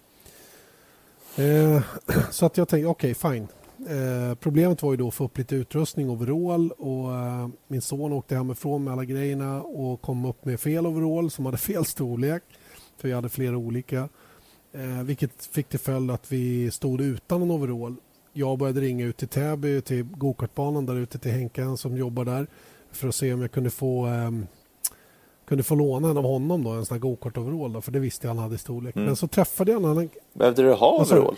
Eh, 1.36 1.82
så 2.30 2.46
att 2.46 2.56
jag 2.56 2.68
tänkte, 2.68 2.86
okej, 2.86 3.14
fine. 3.14 3.48
Eh, 3.88 4.34
problemet 4.34 4.82
var 4.82 4.90
ju 4.92 4.96
då 4.96 5.08
att 5.08 5.14
få 5.14 5.24
upp 5.24 5.38
lite 5.38 5.54
utrustning, 5.54 6.10
overall 6.10 6.70
och 6.70 7.14
eh, 7.14 7.48
min 7.68 7.82
son 7.82 8.12
åkte 8.12 8.34
hemifrån 8.34 8.84
med 8.84 8.92
alla 8.92 9.04
grejerna 9.04 9.62
och 9.62 10.02
kom 10.02 10.24
upp 10.24 10.44
med 10.44 10.60
fel 10.60 10.86
overall 10.86 11.30
som 11.30 11.46
hade 11.46 11.58
fel 11.58 11.84
storlek. 11.84 12.42
För 12.96 13.08
vi 13.08 13.14
hade 13.14 13.28
flera 13.28 13.56
olika. 13.56 14.08
Eh, 14.72 15.02
vilket 15.02 15.46
fick 15.46 15.68
till 15.68 15.78
följd 15.78 16.10
att 16.10 16.32
vi 16.32 16.70
stod 16.70 17.00
utan 17.00 17.42
en 17.42 17.50
overall. 17.50 17.96
Jag 18.32 18.58
började 18.58 18.80
ringa 18.80 19.04
ut 19.04 19.16
till 19.16 19.28
Täby, 19.28 19.80
till 19.80 20.02
gokartbanan 20.02 20.86
där 20.86 20.96
ute 20.96 21.18
till 21.18 21.30
Henke 21.32 21.76
som 21.76 21.96
jobbar 21.96 22.24
där 22.24 22.46
för 22.92 23.08
att 23.08 23.14
se 23.14 23.32
om 23.34 23.40
jag 23.40 23.52
kunde 23.52 23.70
få 23.70 24.06
ehm, 24.06 24.46
kunde 25.48 25.64
få 25.64 25.74
låna 25.74 26.10
en 26.10 26.18
av 26.18 26.24
honom 26.24 26.64
då, 26.64 26.70
en 26.70 26.86
sån 26.86 26.94
här 26.94 27.00
gokart-overall 27.00 27.82
för 27.82 27.92
det 27.92 27.98
visste 27.98 28.26
jag 28.26 28.34
han 28.34 28.42
hade 28.42 28.54
i 28.54 28.58
storlek. 28.58 28.96
Mm. 28.96 29.06
Men 29.06 29.16
så 29.16 29.28
träffade 29.28 29.72
jag 29.72 29.82
en 29.82 29.90
annan 29.90 30.10
Behövde 30.32 30.62
du 30.62 30.72
ha 30.72 31.00
overall? 31.00 31.36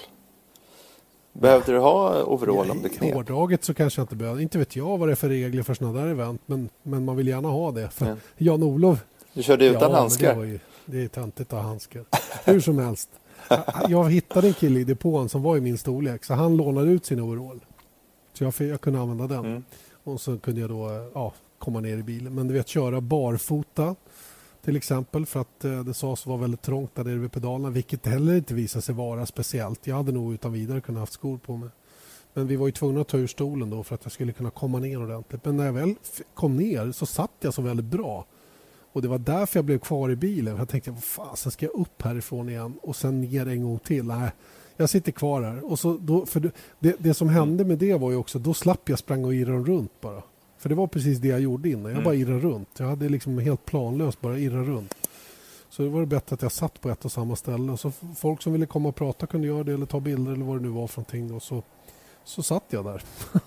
Behövde 1.40 1.72
du 1.72 1.78
ha 1.78 2.22
overall 2.22 2.70
om 2.70 2.82
det 2.82 2.88
knep? 2.88 3.14
hårdraget 3.14 3.64
så 3.64 3.74
kanske 3.74 4.00
jag 4.00 4.04
inte 4.04 4.16
behöver. 4.16 4.40
Inte 4.40 4.58
vet 4.58 4.76
jag 4.76 4.98
vad 4.98 5.08
det 5.08 5.12
är 5.12 5.16
för 5.16 5.28
regler 5.28 5.62
för 5.62 5.74
sådana 5.74 6.00
där 6.00 6.08
event. 6.08 6.40
Men, 6.46 6.68
men 6.82 7.04
man 7.04 7.16
vill 7.16 7.28
gärna 7.28 7.48
ha 7.48 7.72
det. 7.72 7.88
För 7.90 8.06
Mm. 8.06 8.18
Jan-Olov. 8.38 8.98
Du 9.32 9.42
körde 9.42 9.66
utan 9.66 9.90
ja, 9.90 9.98
handskar? 9.98 10.36
Det, 10.40 10.46
ju, 10.46 10.58
det 10.86 11.04
är 11.04 11.08
töntigt 11.08 11.52
att 11.52 11.58
ha 11.62 11.68
handskar. 11.68 12.04
Hur 12.44 12.60
som 12.60 12.78
helst. 12.78 13.08
Jag 13.88 14.10
hittade 14.12 14.46
en 14.46 14.54
kille 14.54 14.80
i 14.80 14.84
depån 14.84 15.28
som 15.28 15.42
var 15.42 15.56
i 15.56 15.60
min 15.60 15.78
storlek. 15.78 16.24
Så 16.24 16.34
han 16.34 16.56
lånade 16.56 16.90
ut 16.90 17.06
sin 17.06 17.20
overall. 17.20 17.60
Så 18.32 18.44
jag, 18.44 18.54
jag 18.58 18.80
kunde 18.80 19.00
använda 19.00 19.26
den. 19.26 19.44
Mm. 19.44 19.64
Och 20.04 20.20
så 20.20 20.38
kunde 20.38 20.60
jag 20.60 20.70
då 20.70 21.10
ja, 21.14 21.32
komma 21.58 21.80
ner 21.80 21.98
i 21.98 22.02
bilen. 22.02 22.34
Men 22.34 22.48
du 22.48 22.54
vet 22.54 22.68
köra 22.68 23.00
barfota 23.00 23.96
till 24.64 24.76
exempel 24.76 25.26
för 25.26 25.40
att 25.40 25.64
eh, 25.64 25.84
det 25.84 25.94
sades 25.94 26.26
vara 26.26 26.38
väldigt 26.38 26.62
trångt 26.62 26.94
där 26.94 27.04
nere 27.04 27.16
vid 27.16 27.32
pedalerna 27.32 27.70
vilket 27.70 28.06
heller 28.06 28.36
inte 28.36 28.54
visade 28.54 28.82
sig 28.82 28.94
vara 28.94 29.26
speciellt. 29.26 29.86
Jag 29.86 29.96
hade 29.96 30.12
nog 30.12 30.34
utan 30.34 30.52
vidare 30.52 30.80
kunnat 30.80 31.00
haft 31.00 31.12
skor 31.12 31.38
på 31.38 31.56
mig. 31.56 31.68
Men 32.34 32.46
vi 32.46 32.56
var 32.56 32.66
ju 32.66 32.72
tvungna 32.72 33.00
att 33.00 33.08
ta 33.08 33.16
ur 33.16 33.26
stolen 33.26 33.70
då 33.70 33.82
för 33.82 33.94
att 33.94 34.00
jag 34.04 34.12
skulle 34.12 34.32
kunna 34.32 34.50
komma 34.50 34.78
ner 34.78 35.02
ordentligt. 35.02 35.44
Men 35.44 35.56
när 35.56 35.66
jag 35.66 35.72
väl 35.72 35.94
kom 36.34 36.56
ner 36.56 36.92
så 36.92 37.06
satt 37.06 37.30
jag 37.40 37.54
så 37.54 37.62
väldigt 37.62 37.86
bra. 37.86 38.26
Och 38.92 39.02
det 39.02 39.08
var 39.08 39.18
därför 39.18 39.58
jag 39.58 39.64
blev 39.64 39.78
kvar 39.78 40.10
i 40.10 40.16
bilen. 40.16 40.56
Jag 40.56 40.68
tänkte, 40.68 40.90
vad 40.90 41.04
fasen 41.04 41.52
ska 41.52 41.66
jag 41.66 41.74
upp 41.74 42.02
härifrån 42.02 42.48
igen 42.48 42.74
och 42.82 42.96
sen 42.96 43.20
ner 43.20 43.48
en 43.48 43.62
gång 43.62 43.78
till? 43.78 44.04
Nej, 44.04 44.30
jag 44.76 44.90
sitter 44.90 45.12
kvar 45.12 45.42
här. 45.42 45.70
Och 45.70 45.78
så 45.78 45.96
då, 46.00 46.26
för 46.26 46.52
det, 46.80 46.96
det, 46.98 47.14
som 47.14 47.28
hände 47.28 47.64
med 47.64 47.78
det 47.78 47.94
var 47.94 48.10
ju 48.10 48.16
också, 48.16 48.38
då 48.38 48.54
slapp 48.54 48.88
jag 48.88 48.98
sprang 48.98 49.24
och 49.24 49.34
irra 49.34 49.58
runt 49.58 50.00
bara. 50.00 50.22
För 50.64 50.68
det 50.68 50.74
var 50.74 50.86
precis 50.86 51.18
det 51.18 51.28
jag 51.28 51.40
gjorde 51.40 51.68
innan. 51.68 51.82
Jag 51.84 51.92
Mm. 51.92 52.04
bara 52.04 52.14
irrade 52.14 52.38
runt. 52.40 52.68
Jag 52.78 52.86
hade 52.86 53.08
liksom 53.08 53.38
helt 53.38 53.64
planlöst 53.64 54.20
bara 54.20 54.38
irra 54.38 54.62
runt. 54.64 54.94
Så 55.68 55.82
det 55.82 55.88
var 55.88 56.00
det 56.00 56.06
bättre 56.06 56.34
att 56.34 56.42
jag 56.42 56.52
satt 56.52 56.80
på 56.80 56.90
ett 56.90 57.04
och 57.04 57.12
samma 57.12 57.36
ställe. 57.36 57.72
Och 57.72 57.80
så 57.80 57.92
folk 58.16 58.42
som 58.42 58.52
ville 58.52 58.66
komma 58.66 58.88
och 58.88 58.94
prata 58.94 59.26
kunde 59.26 59.46
göra 59.46 59.64
det 59.64 59.72
eller 59.72 59.86
ta 59.86 60.00
bilder 60.00 60.32
eller 60.32 60.44
vad 60.44 60.56
det 60.56 60.62
nu 60.62 60.68
var 60.68 60.86
för 60.86 61.00
någonting. 61.00 61.34
Och 61.34 61.42
så, 61.42 61.62
så 62.24 62.42
satt 62.42 62.64
jag 62.70 62.84
där. 62.84 63.02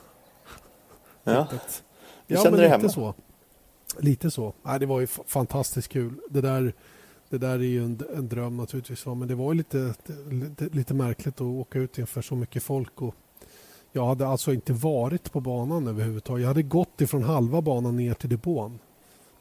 Ja. 1.23 1.47
Du 1.51 1.57
Ja, 2.35 2.43
kände 2.43 2.51
men 2.51 2.59
dig 2.59 2.67
lite 2.69 2.77
hemma? 2.77 2.89
så. 2.89 3.13
Lite 3.99 4.31
så. 4.31 4.53
Nej, 4.63 4.79
det 4.79 4.85
var 4.85 4.99
ju 4.99 5.07
fantastiskt 5.07 5.87
kul. 5.87 6.13
Det 6.29 6.41
där, 6.41 6.73
det 7.29 7.37
där 7.37 7.53
är 7.53 7.59
ju 7.59 7.83
en, 7.83 7.99
en 8.15 8.27
dröm 8.27 8.57
naturligtvis. 8.57 9.05
Men 9.05 9.27
det 9.27 9.35
var 9.35 9.53
ju 9.53 9.57
lite, 9.57 9.93
lite, 10.31 10.65
lite 10.65 10.93
märkligt 10.93 11.35
att 11.35 11.41
åka 11.41 11.79
ut 11.79 11.97
inför 11.97 12.21
så 12.21 12.35
mycket 12.35 12.63
folk 12.63 13.01
och 13.01 13.15
Jag 13.97 14.05
hade 14.05 14.27
alltså 14.27 14.53
inte 14.53 14.73
varit 14.73 15.31
på 15.31 15.39
banan 15.39 15.87
överhuvudtaget. 15.87 16.41
Jag 16.41 16.47
hade 16.47 16.63
gått 16.63 17.01
ifrån 17.01 17.23
halva 17.23 17.61
banan 17.61 17.95
ner 17.95 18.13
till 18.13 18.29
depån. 18.29 18.79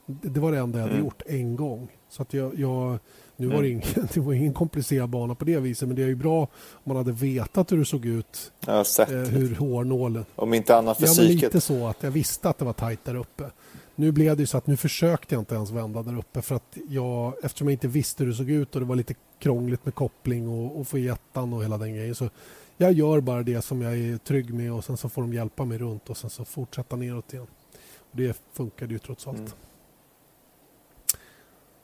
Det 0.06 0.40
var 0.40 0.52
det 0.52 0.58
enda 0.58 0.78
jag 0.78 0.82
hade 0.82 0.94
mm. 0.94 1.04
gjort 1.04 1.22
en 1.26 1.56
gång. 1.56 1.88
Så 2.08 2.22
att 2.22 2.34
jag, 2.34 2.58
jag 2.58 2.98
nu 3.36 3.46
var 3.46 3.62
det, 3.62 3.68
mm. 3.68 3.70
ingen, 3.72 4.08
det 4.14 4.20
var 4.20 4.32
ingen 4.32 4.54
komplicerad 4.54 5.08
bana 5.08 5.34
på 5.34 5.44
det 5.44 5.58
viset 5.58 5.88
men 5.88 5.96
det 5.96 6.02
är 6.02 6.06
ju 6.06 6.14
bra 6.14 6.40
om 6.72 6.82
man 6.84 6.96
hade 6.96 7.12
vetat 7.12 7.72
hur 7.72 7.78
det 7.78 7.84
såg 7.84 8.06
ut. 8.06 8.52
Eh, 8.66 8.74
hur 9.06 9.54
hårnålen... 9.54 10.24
Om 10.36 10.54
inte 10.54 10.76
annat 10.76 10.96
för 10.96 11.06
ja, 11.06 11.12
psyket. 11.12 11.42
lite 11.42 11.60
så 11.60 11.86
att 11.86 12.02
jag 12.02 12.10
visste 12.10 12.48
att 12.48 12.58
det 12.58 12.64
var 12.64 12.72
tajt 12.72 13.04
där 13.04 13.14
uppe. 13.14 13.44
Nu 13.94 14.12
blev 14.12 14.36
det 14.36 14.46
så 14.46 14.58
att 14.58 14.66
nu 14.66 14.76
försökte 14.76 15.34
jag 15.34 15.42
inte 15.42 15.54
ens 15.54 15.70
vända 15.70 16.02
där 16.02 16.18
uppe 16.18 16.42
för 16.42 16.54
att 16.54 16.78
jag, 16.88 17.32
eftersom 17.44 17.68
jag 17.68 17.74
inte 17.74 17.88
visste 17.88 18.24
hur 18.24 18.30
det 18.30 18.36
såg 18.36 18.50
ut 18.50 18.74
och 18.74 18.80
det 18.80 18.86
var 18.86 18.96
lite 18.96 19.14
krångligt 19.38 19.84
med 19.84 19.94
koppling 19.94 20.48
och, 20.48 20.80
och 20.80 20.88
få 20.88 20.98
i 20.98 21.08
ettan 21.08 21.52
och 21.52 21.64
hela 21.64 21.78
den 21.78 21.94
grejen. 21.94 22.14
Så 22.14 22.28
jag 22.76 22.92
gör 22.92 23.20
bara 23.20 23.42
det 23.42 23.62
som 23.62 23.82
jag 23.82 23.98
är 23.98 24.16
trygg 24.16 24.54
med 24.54 24.72
och 24.72 24.84
sen 24.84 24.96
så 24.96 25.08
får 25.08 25.22
de 25.22 25.32
hjälpa 25.32 25.64
mig 25.64 25.78
runt 25.78 26.10
och 26.10 26.16
sen 26.16 26.30
så 26.30 26.44
fortsätta 26.44 26.96
neråt 26.96 27.32
igen. 27.32 27.46
Och 27.98 28.16
det 28.16 28.40
funkade 28.52 28.92
ju 28.92 28.98
trots 28.98 29.26
allt. 29.26 29.38
Mm. 29.38 29.50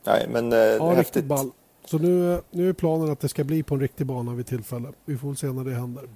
Nej, 0.05 0.27
men 0.29 0.53
eh, 0.53 0.59
ja, 0.59 0.93
häftigt. 0.93 1.25
Ball. 1.25 1.51
Så 1.85 1.99
nu, 1.99 2.41
nu 2.51 2.69
är 2.69 2.73
planen 2.73 3.11
att 3.11 3.21
det 3.21 3.29
ska 3.29 3.45
bli 3.45 3.63
på 3.63 3.75
en 3.75 3.81
riktig 3.81 4.07
bana 4.07 4.35
vid 4.35 4.47
tillfälle. 4.47 4.93
Vi 5.05 5.19
får 5.19 5.35
se 5.35 5.53
när 5.53 5.65
det 5.65 5.75
händer. 5.75 6.09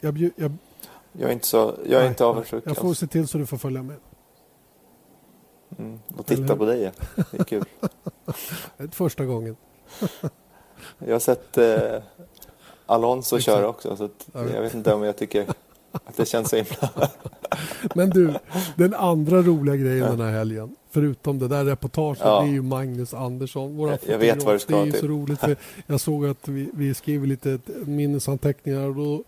Jag, 0.00 0.18
jag, 0.18 0.52
jag 1.12 1.28
är 1.28 1.32
inte, 1.32 1.46
så, 1.46 1.74
jag 1.86 2.02
är 2.02 2.08
inte 2.08 2.24
avundsjuk. 2.24 2.64
Jag 2.66 2.76
får 2.76 2.94
se 2.94 3.06
till 3.06 3.28
så 3.28 3.38
du 3.38 3.46
får 3.46 3.56
följa 3.56 3.82
med. 3.82 3.96
Mm, 5.78 6.00
och 6.16 6.26
titta 6.26 6.56
på 6.56 6.64
dig, 6.64 6.92
det 7.30 7.38
är 7.38 7.44
kul. 7.44 7.64
det 8.76 8.84
är 8.84 8.88
första 8.88 9.24
gången. 9.24 9.56
jag 10.98 11.14
har 11.14 11.18
sett 11.18 11.58
eh, 11.58 12.02
Alonso 12.86 13.40
köra 13.40 13.68
också, 13.68 13.96
så 13.96 14.08
jag 14.32 14.62
vet 14.62 14.74
inte 14.74 14.94
om 14.94 15.02
jag 15.02 15.16
tycker 15.16 15.46
att 15.92 16.16
det 16.16 16.26
känns 16.26 16.50
så 16.50 16.56
himla... 16.56 16.90
Men 17.94 18.10
du, 18.10 18.34
den 18.76 18.94
andra 18.94 19.42
roliga 19.42 19.76
grejen 19.76 20.04
ja. 20.04 20.10
den 20.10 20.20
här 20.20 20.32
helgen, 20.32 20.76
förutom 20.90 21.38
det 21.38 21.48
där 21.48 21.64
reportaget, 21.64 22.22
ja. 22.24 22.40
det 22.40 22.48
är 22.48 22.52
ju 22.52 22.62
Magnus 22.62 23.14
Andersson. 23.14 23.76
Våra 23.76 23.98
jag 24.06 24.18
vet 24.18 24.44
vad 24.44 24.54
du 24.54 24.58
ska 24.58 24.76
Det 24.76 24.82
är 24.82 24.86
ju 24.86 24.92
så 24.92 25.06
roligt, 25.06 25.40
för 25.40 25.56
jag 25.86 26.00
såg 26.00 26.26
att 26.26 26.48
vi, 26.48 26.70
vi 26.74 26.94
skriver 26.94 27.26
lite 27.26 27.58
minnesanteckningar 27.84 28.88
och 28.88 28.94
då, 28.94 29.24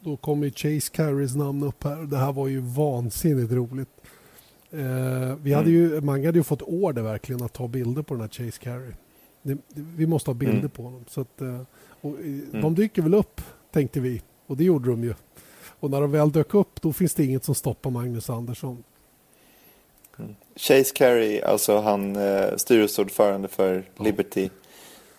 då 0.00 0.16
kom 0.16 0.42
ju 0.42 0.50
Chase 0.50 0.92
Carries 0.92 1.34
namn 1.34 1.62
upp 1.62 1.84
här. 1.84 1.96
Det 1.96 2.16
här 2.16 2.32
var 2.32 2.48
ju 2.48 2.60
vansinnigt 2.60 3.52
roligt. 3.52 3.88
Eh, 4.70 5.36
vi 5.42 5.52
hade 5.52 5.70
ju, 5.70 5.92
mm. 5.92 6.06
Mange 6.06 6.26
hade 6.26 6.38
ju 6.38 6.42
fått 6.42 6.62
order 6.62 7.02
verkligen 7.02 7.42
att 7.42 7.52
ta 7.52 7.68
bilder 7.68 8.02
på 8.02 8.14
den 8.14 8.20
här 8.20 8.28
Chase 8.28 8.60
Carey. 8.60 8.92
Det, 9.42 9.54
det, 9.54 9.82
vi 9.96 10.06
måste 10.06 10.30
ha 10.30 10.34
bilder 10.34 10.58
mm. 10.58 10.70
på 10.70 10.82
honom. 10.82 11.04
Så 11.08 11.20
att, 11.20 11.40
eh, 11.40 11.60
och, 12.02 12.10
mm. 12.10 12.60
De 12.60 12.74
dyker 12.74 13.02
väl 13.02 13.14
upp, 13.14 13.40
tänkte 13.70 14.00
vi. 14.00 14.22
Och 14.46 14.56
det 14.56 14.64
gjorde 14.64 14.90
de 14.90 15.04
ju. 15.04 15.14
Och 15.80 15.90
när 15.90 16.00
de 16.00 16.10
väl 16.10 16.32
dök 16.32 16.54
upp, 16.54 16.82
då 16.82 16.92
finns 16.92 17.14
det 17.14 17.24
inget 17.24 17.44
som 17.44 17.54
stoppar 17.54 17.90
Magnus 17.90 18.30
Andersson. 18.30 18.84
Mm. 20.18 20.34
Chase 20.56 20.94
Carey, 20.94 21.42
alltså 21.42 21.80
han 21.80 22.16
eh, 22.16 22.56
styrelseordförande 22.56 23.48
för 23.48 23.84
ja. 23.96 24.04
Liberty 24.04 24.48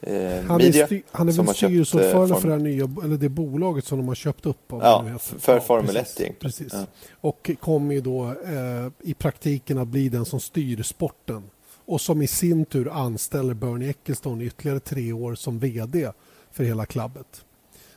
eh, 0.02 0.44
han 0.48 0.58
Media. 0.58 0.88
Är 0.88 1.02
han 1.12 1.30
är 1.30 1.34
väl 1.34 1.56
styrelseordförande 1.56 2.36
eh, 2.36 2.40
för 2.40 2.50
det, 2.50 2.58
nya, 2.58 2.90
eller 3.04 3.18
det 3.18 3.30
bolaget 3.30 3.86
som 3.86 3.98
de 3.98 4.08
har 4.08 4.16
köpt 4.16 4.46
upp. 4.46 4.74
Av 4.74 4.82
ja, 4.82 5.20
för 5.20 5.54
ja, 5.54 5.62
Formel 5.62 5.90
1 5.90 5.96
egentligen. 5.96 6.36
Precis. 6.40 6.74
Ja. 6.74 6.86
Och 7.22 7.52
kommer 7.60 7.96
ju 7.96 8.02
då 8.02 8.26
eh, 8.26 9.10
i 9.10 9.14
praktiken 9.14 9.78
att 9.78 9.88
bli 9.88 10.10
den 10.10 10.26
som 10.26 10.40
styr 10.40 10.84
sporten. 10.84 11.44
Och 11.86 12.02
som 12.02 12.22
i 12.22 12.28
sin 12.28 12.66
tur 12.66 12.90
anställer 12.90 13.54
Bernie 13.54 13.90
Ecclestone 13.90 14.44
ytterligare 14.44 14.80
tre 14.80 15.14
år 15.14 15.36
som 15.36 15.60
VD 15.60 16.12
för 16.54 16.64
hela 16.64 16.86
klubbet. 16.86 17.46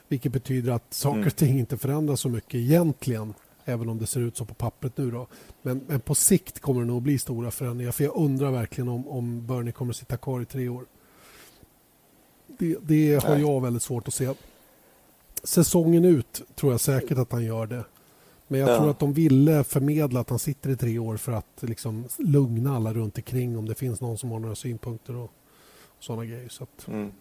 Vilket 0.08 0.32
betyder 0.32 0.72
att 0.72 0.94
saker 0.94 1.16
mm. 1.16 1.26
och 1.26 1.36
ting 1.36 1.58
inte 1.58 1.78
förändras 1.78 2.20
så 2.20 2.28
mycket 2.28 2.54
egentligen 2.54 3.34
även 3.68 3.88
om 3.88 3.98
det 3.98 4.06
ser 4.06 4.20
ut 4.20 4.36
så 4.36 4.44
på 4.44 4.54
pappret 4.54 4.96
nu. 4.96 5.10
Då. 5.10 5.26
Men, 5.62 5.80
men 5.86 6.00
på 6.00 6.14
sikt 6.14 6.60
kommer 6.60 6.80
det 6.80 6.86
nog 6.86 7.02
bli 7.02 7.18
stora 7.18 7.50
förändringar. 7.50 7.92
För 7.92 8.04
jag 8.04 8.16
undrar 8.16 8.50
verkligen 8.50 8.88
om, 8.88 9.08
om 9.08 9.46
Bernie 9.46 9.72
kommer 9.72 9.92
att 9.92 9.96
sitta 9.96 10.16
kvar 10.16 10.40
i 10.40 10.44
tre 10.44 10.68
år. 10.68 10.86
Det, 12.46 12.76
det 12.82 13.24
har 13.24 13.36
jag 13.36 13.60
väldigt 13.60 13.82
svårt 13.82 14.08
att 14.08 14.14
se. 14.14 14.34
Säsongen 15.42 16.04
ut 16.04 16.42
tror 16.54 16.72
jag 16.72 16.80
säkert 16.80 17.18
att 17.18 17.32
han 17.32 17.44
gör 17.44 17.66
det. 17.66 17.84
Men 18.48 18.60
jag 18.60 18.70
ja. 18.70 18.78
tror 18.78 18.90
att 18.90 18.98
de 18.98 19.12
ville 19.12 19.64
förmedla 19.64 20.20
att 20.20 20.30
han 20.30 20.38
sitter 20.38 20.70
i 20.70 20.76
tre 20.76 20.98
år 20.98 21.16
för 21.16 21.32
att 21.32 21.58
liksom 21.60 22.04
lugna 22.18 22.76
alla 22.76 22.92
runt 22.92 23.18
omkring 23.18 23.58
om 23.58 23.66
det 23.66 23.74
finns 23.74 24.00
någon 24.00 24.18
som 24.18 24.30
har 24.30 24.38
några 24.38 24.54
synpunkter 24.54 25.16
och, 25.16 25.24
och 25.24 25.30
sådana 26.04 26.24
grejer. 26.24 26.48
Så 26.48 26.62
att... 26.64 26.88
mm. 26.88 27.12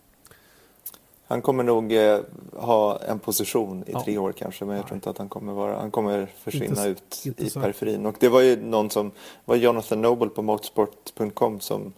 Han 1.28 1.42
kommer 1.42 1.64
nog 1.64 1.94
eh, 1.94 2.20
ha 2.54 3.00
en 3.00 3.20
position 3.20 3.84
i 3.88 3.92
ja. 3.92 4.04
tre 4.04 4.18
år 4.18 4.32
kanske, 4.32 4.66
men 4.66 4.76
jag 4.76 4.86
tror 4.86 4.96
inte 4.96 5.10
att 5.10 5.18
han 5.18 5.30
kommer 5.30 5.54
vara, 5.54 5.80
han 5.80 5.92
kommer 5.92 6.28
försvinna 6.44 6.68
inte, 6.68 6.90
ut 6.90 7.22
inte 7.26 7.44
i 7.44 7.50
periferin. 7.50 8.06
Och 8.06 8.16
det 8.20 8.30
var 8.30 8.42
ju 8.42 8.56
någon 8.56 8.90
som, 8.90 9.12
var 9.46 9.56
Jonathan 9.56 10.02
Noble 10.02 10.30
på 10.30 10.42
motorsport.com 10.42 11.60
som 11.60 11.94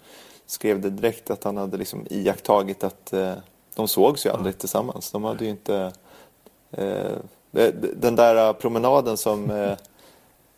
skrev 0.46 0.82
det 0.82 0.90
direkt 0.90 1.30
att 1.30 1.44
han 1.44 1.58
hade 1.58 1.78
liksom 1.78 2.06
iakttagit 2.10 2.84
att 2.84 3.14
eh, 3.14 3.34
de 3.76 3.88
sågs 3.88 4.26
ju 4.26 4.30
aldrig 4.30 4.56
ja. 4.56 4.60
tillsammans. 4.60 5.12
De 5.12 5.24
hade 5.24 5.46
ju 5.46 5.52
inte 5.52 5.92
eh, 6.72 7.18
den 7.96 8.16
där 8.16 8.54
promenaden 8.54 9.18
som, 9.18 9.52
eh, 9.52 9.72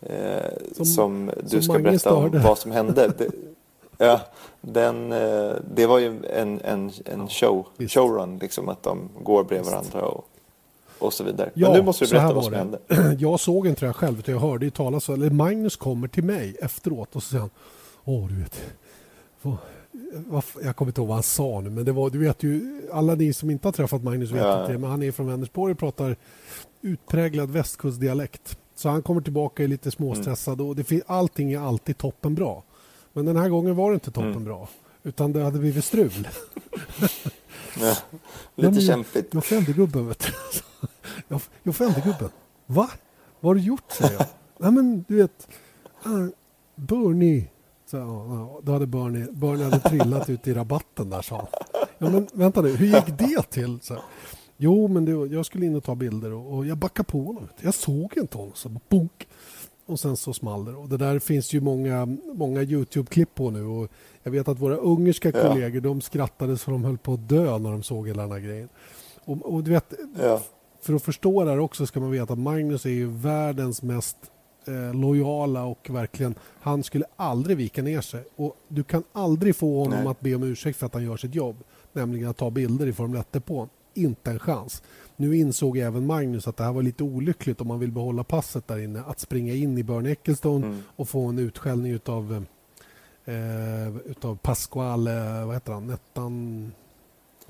eh, 0.00 0.50
som, 0.72 0.84
som, 0.84 1.30
du 1.50 1.62
ska 1.62 1.78
berätta 1.78 2.14
om 2.14 2.30
vad 2.44 2.58
som 2.58 2.70
hände. 2.70 3.12
Det, 3.18 3.28
ja, 4.00 4.20
den, 4.60 5.12
eh, 5.12 5.52
det 5.74 5.86
var 5.86 5.98
ju 5.98 6.06
en, 6.06 6.60
en, 6.64 6.90
en 7.04 7.28
show, 7.28 7.66
showrun, 7.88 8.38
liksom, 8.38 8.68
att 8.68 8.82
de 8.82 9.08
går 9.22 9.44
bredvid 9.44 9.70
varandra 9.70 10.02
och, 10.02 10.24
och 10.98 11.12
så 11.12 11.24
vidare. 11.24 11.50
Ja, 11.54 11.68
Men 11.68 11.78
nu 11.78 11.84
måste 11.84 12.04
du 12.04 12.10
berätta 12.10 12.34
vad 12.34 12.44
som 12.44 12.54
hände. 12.54 12.78
Jag 13.18 13.40
såg 13.40 13.66
inte 13.66 13.86
det 13.86 13.92
själv, 13.92 14.18
utan 14.18 14.34
jag 14.34 14.40
hörde 14.40 14.64
ju 14.64 14.70
talas 14.70 15.08
om 15.08 15.14
eller 15.14 15.30
Magnus 15.30 15.76
kommer 15.76 16.08
till 16.08 16.24
mig 16.24 16.56
efteråt 16.60 17.16
och 17.16 17.22
så 17.22 17.28
säger 17.28 17.40
han, 17.40 17.50
åh 18.04 18.28
du 18.28 18.42
vet, 18.42 18.60
jag 20.62 20.76
kommer 20.76 20.90
inte 20.90 21.00
ihåg 21.00 21.08
vad 21.08 21.16
han 21.16 21.22
sa 21.22 21.60
nu, 21.60 21.70
men 21.70 21.84
det 21.84 21.92
var, 21.92 22.10
du 22.10 22.18
vet 22.18 22.42
ju, 22.42 22.82
alla 22.92 23.14
ni 23.14 23.32
som 23.32 23.50
inte 23.50 23.68
har 23.68 23.72
träffat 23.72 24.02
Magnus 24.02 24.30
vet 24.30 24.42
ja. 24.42 24.60
inte 24.60 24.78
men 24.78 24.90
han 24.90 25.02
är 25.02 25.12
från 25.12 25.26
Vänersborg 25.26 25.72
och 25.72 25.78
pratar 25.78 26.16
utpräglad 26.80 27.50
västkustdialekt. 27.50 28.58
Så 28.74 28.88
han 28.88 29.02
kommer 29.02 29.20
tillbaka 29.20 29.62
lite 29.62 29.90
småstressad 29.90 30.60
och 30.60 30.76
det, 30.76 31.02
allting 31.06 31.52
är 31.52 31.58
alltid 31.58 31.98
toppen 31.98 32.34
bra. 32.34 32.62
Men 33.12 33.24
den 33.24 33.36
här 33.36 33.48
gången 33.48 33.76
var 33.76 33.90
det 33.90 33.94
inte 33.94 34.10
toppen 34.10 34.30
mm. 34.30 34.44
bra, 34.44 34.68
utan 35.02 35.32
det 35.32 35.42
hade 35.42 35.58
blivit 35.58 35.84
strul. 35.84 36.28
ja, 37.80 37.96
lite 38.54 38.80
kämpigt. 38.80 39.34
Jag, 39.34 39.44
fällde 39.44 39.72
gubben, 39.72 40.08
vet 40.08 40.18
du. 40.18 40.32
Jag, 41.28 41.40
jag 41.62 41.76
fällde 41.76 42.00
gubben. 42.00 42.30
Va? 42.66 42.90
Vad 43.40 43.50
har 43.50 43.54
du 43.54 43.60
gjort, 43.60 43.92
säger 43.92 44.12
jag. 44.12 44.26
Nej, 44.58 44.72
men 44.72 45.04
du 45.08 45.16
vet, 45.16 45.48
uh, 46.06 46.28
Bernie 46.74 47.48
så, 47.90 47.96
ja, 47.96 48.60
då 48.62 48.72
hade 48.72 48.86
Bernie, 48.86 49.26
Bernie 49.32 49.64
hade 49.64 49.78
trillat 49.78 50.30
ut 50.30 50.46
i 50.46 50.54
rabatten 50.54 51.10
där, 51.10 51.22
sa 51.22 51.36
han. 51.36 51.46
Ja, 51.98 52.10
men 52.10 52.28
vänta 52.32 52.60
nu, 52.62 52.76
hur 52.76 52.86
gick 52.86 53.18
det 53.18 53.42
till? 53.42 53.78
Så, 53.82 53.98
jo, 54.56 54.88
men 54.88 55.04
det, 55.04 55.12
jag 55.12 55.46
skulle 55.46 55.66
in 55.66 55.76
och 55.76 55.84
ta 55.84 55.94
bilder 55.94 56.32
och, 56.32 56.56
och 56.56 56.66
jag 56.66 56.78
backade 56.78 57.06
på 57.06 57.24
honom. 57.24 57.48
Jag 57.60 57.74
såg 57.74 58.12
inte 58.16 58.38
honom. 58.38 58.52
Så 58.54 58.68
bonk. 58.88 59.28
Och 59.90 60.00
sen 60.00 60.16
så 60.16 60.32
small 60.32 60.64
det. 60.64 60.72
Och 60.72 60.88
det 60.88 60.96
där 60.96 61.18
finns 61.18 61.52
ju 61.52 61.60
många, 61.60 62.06
många 62.34 62.62
Youtube-klipp 62.62 63.34
på 63.34 63.50
nu. 63.50 63.64
Och 63.64 63.88
jag 64.22 64.32
vet 64.32 64.48
att 64.48 64.58
våra 64.58 64.76
ungerska 64.76 65.30
ja. 65.34 65.48
kollegor 65.48 65.80
de 65.80 66.00
skrattade 66.00 66.58
så 66.58 66.70
de 66.70 66.84
höll 66.84 66.98
på 66.98 67.14
att 67.14 67.28
dö 67.28 67.58
när 67.58 67.70
de 67.70 67.82
såg 67.82 68.08
hela 68.08 68.22
den 68.22 68.32
här 68.32 68.38
grejen. 68.38 68.68
Och, 69.24 69.54
och 69.54 69.64
du 69.64 69.70
vet, 69.70 69.94
ja. 70.18 70.42
För 70.80 70.94
att 70.94 71.02
förstå 71.02 71.44
det 71.44 71.50
här 71.50 71.58
också 71.58 71.86
ska 71.86 72.00
man 72.00 72.10
veta 72.10 72.32
att 72.32 72.38
Magnus 72.38 72.86
är 72.86 72.90
ju 72.90 73.06
världens 73.06 73.82
mest 73.82 74.16
eh, 74.66 74.94
lojala 74.94 75.64
och 75.64 75.90
verkligen, 75.90 76.34
han 76.60 76.82
skulle 76.82 77.04
aldrig 77.16 77.56
vika 77.56 77.82
ner 77.82 78.00
sig. 78.00 78.24
Och 78.36 78.56
du 78.68 78.82
kan 78.82 79.02
aldrig 79.12 79.56
få 79.56 79.78
honom 79.78 79.98
Nej. 79.98 80.08
att 80.08 80.20
be 80.20 80.34
om 80.34 80.42
ursäkt 80.42 80.78
för 80.78 80.86
att 80.86 80.94
han 80.94 81.04
gör 81.04 81.16
sitt 81.16 81.34
jobb, 81.34 81.56
nämligen 81.92 82.30
att 82.30 82.36
ta 82.36 82.50
bilder 82.50 82.86
i 82.86 82.92
Formel 82.92 83.20
1-depån. 83.20 83.68
Inte 83.94 84.30
en 84.30 84.38
chans. 84.38 84.82
Nu 85.20 85.36
insåg 85.36 85.78
även 85.78 86.06
Magnus 86.06 86.48
att 86.48 86.56
det 86.56 86.64
här 86.64 86.72
var 86.72 86.82
lite 86.82 87.04
olyckligt 87.04 87.60
om 87.60 87.68
man 87.68 87.78
vill 87.78 87.92
behålla 87.92 88.24
passet 88.24 88.68
där 88.68 88.78
inne. 88.78 89.02
Att 89.06 89.20
springa 89.20 89.54
in 89.54 89.78
i 89.78 89.82
Börn 89.82 90.06
Ecclestone 90.06 90.66
mm. 90.66 90.82
och 90.96 91.08
få 91.08 91.26
en 91.26 91.38
utskällning 91.38 91.92
utav, 91.92 92.44
eh, 93.24 93.96
utav 93.96 94.36
Pasquale, 94.36 95.44
vad 95.44 95.54
heter 95.54 95.72
han, 95.72 95.86
Nettan 95.86 96.72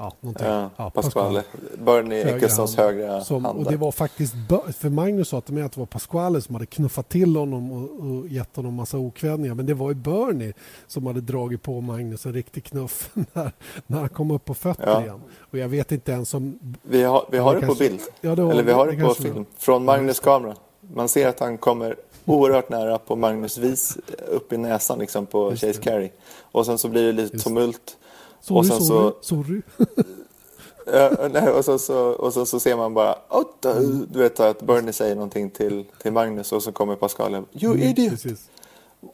Ja, 0.00 0.12
Ja, 0.38 0.70
ja, 0.76 0.90
Pasquale. 0.90 1.42
Bernie 1.78 2.34
Ecclestones 2.34 2.76
högra 2.76 3.20
som, 3.20 3.44
hand. 3.44 3.58
Och 3.58 3.72
det 3.72 3.76
var 3.76 3.92
faktiskt, 3.92 4.34
för 4.78 4.88
Magnus 4.88 5.28
sa 5.28 5.40
till 5.40 5.54
mig 5.54 5.62
att 5.62 5.72
det 5.72 5.80
var 5.80 5.86
Pasquale 5.86 6.40
som 6.40 6.54
hade 6.54 6.66
knuffat 6.66 7.08
till 7.08 7.36
honom 7.36 7.72
och, 7.72 8.06
och 8.06 8.28
gett 8.28 8.56
honom 8.56 8.74
massa 8.74 8.98
okvädningar. 8.98 9.54
Men 9.54 9.66
det 9.66 9.74
var 9.74 9.88
ju 9.88 9.94
Bernie 9.94 10.52
som 10.86 11.06
hade 11.06 11.20
dragit 11.20 11.62
på 11.62 11.80
Magnus 11.80 12.26
en 12.26 12.32
riktig 12.32 12.64
knuff 12.64 13.10
när, 13.32 13.52
när 13.86 13.98
han 13.98 14.08
kom 14.08 14.30
upp 14.30 14.44
på 14.44 14.54
fötter 14.54 14.86
ja. 14.86 15.02
igen. 15.02 15.20
Och 15.38 15.58
jag 15.58 15.68
vet 15.68 15.92
inte 15.92 16.12
ens 16.12 16.34
om... 16.34 16.58
Vi 16.82 17.02
har, 17.02 17.26
vi 17.30 17.38
har 17.38 17.54
det, 17.54 17.60
det 17.60 17.66
kanske, 17.66 17.84
på 17.84 17.90
bild. 17.90 18.00
Ja, 18.20 18.34
det 18.34 18.42
var, 18.42 18.50
Eller 18.50 18.62
vi 18.62 18.72
har 18.72 18.86
det, 18.86 18.96
det 18.96 19.04
på 19.04 19.14
film. 19.14 19.46
Från 19.58 19.84
Magnus 19.84 20.20
kamera. 20.20 20.54
Man 20.94 21.08
ser 21.08 21.28
att 21.28 21.40
han 21.40 21.58
kommer 21.58 21.96
oerhört 22.24 22.68
nära 22.68 22.98
på 22.98 23.16
Magnus 23.16 23.58
vis 23.58 23.98
upp 24.28 24.52
i 24.52 24.56
näsan 24.56 24.98
liksom 24.98 25.26
på 25.26 25.50
Chase 25.50 25.80
Carey. 25.80 26.10
Och 26.40 26.66
sen 26.66 26.78
så 26.78 26.88
blir 26.88 27.06
det 27.06 27.12
lite 27.12 27.38
tumult 27.38 27.96
Sorry, 28.40 28.60
och 28.60 28.66
sen 28.66 28.80
sorry, 28.80 29.12
så, 29.12 29.16
sorry. 29.20 29.62
Ja, 30.92 31.28
nej, 31.32 31.50
och, 31.50 31.64
så, 31.64 31.78
så, 31.78 31.96
och 31.98 32.32
så, 32.32 32.46
så 32.46 32.60
ser 32.60 32.76
man 32.76 32.94
bara, 32.94 33.18
du 34.08 34.18
vet 34.18 34.40
att 34.40 34.62
Bernie 34.62 34.92
säger 34.92 35.14
någonting 35.14 35.50
till, 35.50 35.84
till 36.02 36.12
Magnus 36.12 36.52
och 36.52 36.62
så 36.62 36.72
kommer 36.72 36.96
Pascal, 36.96 37.32
you 37.52 37.74
Mm, 37.74 37.82
idiot, 37.88 38.10
Precis. 38.10 38.48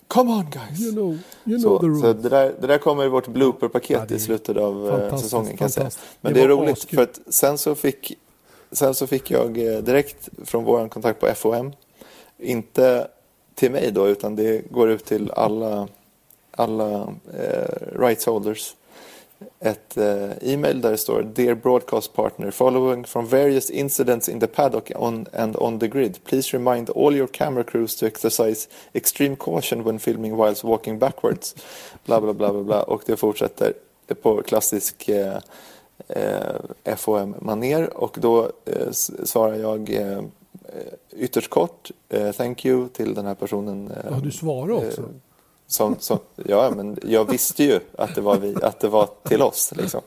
come 0.08 0.30
on 0.32 0.46
guys. 0.50 0.80
You 0.80 0.92
know, 0.92 1.18
you 1.44 1.58
know 1.62 1.78
Så, 1.80 2.00
så 2.00 2.12
det, 2.12 2.28
där, 2.28 2.54
det 2.60 2.66
där 2.66 2.78
kommer 2.78 3.04
i 3.04 3.08
vårt 3.08 3.26
blooper-paket 3.28 4.10
Ja, 4.10 4.16
i 4.16 4.18
slutet 4.18 4.56
av 4.56 4.86
eh, 4.86 4.90
fantastiskt, 4.92 5.22
säsongen 5.24 5.56
kan 5.56 5.70
säga. 5.70 5.90
Men 6.20 6.32
Det 6.32 6.38
det, 6.40 6.44
är 6.44 6.48
roligt 6.48 6.72
askul. 6.78 6.96
för 6.96 7.02
att 7.02 7.20
sen 7.34 7.58
så 7.58 7.74
fick, 7.74 8.18
sen 8.72 8.94
så 8.94 9.06
fick 9.06 9.30
jag 9.30 9.58
eh, 9.74 9.78
direkt 9.78 10.28
från 10.44 10.64
vår 10.64 10.88
kontakt 10.88 11.20
på 11.20 11.26
FOM, 11.34 11.72
inte 12.38 13.08
till 13.54 13.70
mig 13.72 13.90
då 13.92 14.08
utan 14.08 14.36
det 14.36 14.70
går 14.70 14.90
ut 14.90 15.04
till 15.04 15.30
alla, 15.30 15.88
alla 16.50 17.14
eh, 17.38 17.98
rights 17.98 18.26
holders 18.26 18.74
ett 19.60 19.96
eh, 19.96 20.30
e-mail 20.52 20.80
där 20.80 20.90
det 20.90 20.96
står 20.98 21.22
Dear 21.22 21.54
broadcast 21.54 22.12
partner, 22.12 22.50
following 22.50 23.04
from 23.04 23.26
various 23.26 23.70
incidents 23.70 24.28
in 24.28 24.40
the 24.40 24.46
paddock 24.46 24.90
on, 24.96 25.26
and 25.32 25.56
on 25.56 25.78
the 25.78 25.88
grid, 25.88 26.24
please 26.24 26.56
remind 26.56 26.90
all 26.90 27.14
your 27.16 27.26
camera 27.26 27.64
crews 27.64 27.96
to 27.96 28.06
exercise 28.06 28.68
extreme 28.94 29.36
caution 29.36 29.84
when 29.84 29.98
filming 29.98 30.36
whilst 30.36 30.64
walking 30.64 30.98
backwards. 30.98 31.54
Bla 32.06 32.20
bla 32.20 32.32
bla 32.32 32.52
bla 32.52 32.62
bla. 32.62 32.82
Och 32.82 33.02
det 33.06 33.16
fortsätter 33.16 33.72
på 34.22 34.42
klassisk 34.42 35.08
eh, 35.08 35.36
eh, 36.08 36.96
FOM-manér 36.96 37.96
och 37.96 38.16
då 38.20 38.50
eh, 38.64 38.90
svarar 39.24 39.54
jag 39.54 39.90
eh, 39.94 40.18
eh, 40.18 40.22
ytterst 41.16 41.50
kort 41.50 41.90
eh, 42.08 42.32
thank 42.32 42.64
you 42.64 42.88
till 42.88 43.14
den 43.14 43.26
här 43.26 43.34
personen. 43.34 43.90
eh, 43.90 43.96
Ja, 44.10 44.16
du 44.22 44.30
svarar 44.30 44.70
också. 44.72 45.02
Som, 45.66 45.96
som, 45.98 46.18
ja, 46.36 46.72
men 46.76 46.98
jag 47.02 47.30
visste 47.30 47.64
ju 47.64 47.80
att 47.98 48.14
det 48.14 48.20
var, 48.20 48.36
vi, 48.38 48.56
att 48.62 48.80
det 48.80 48.88
var 48.88 49.08
till 49.22 49.42
oss. 49.42 49.72
Liksom. 49.76 50.00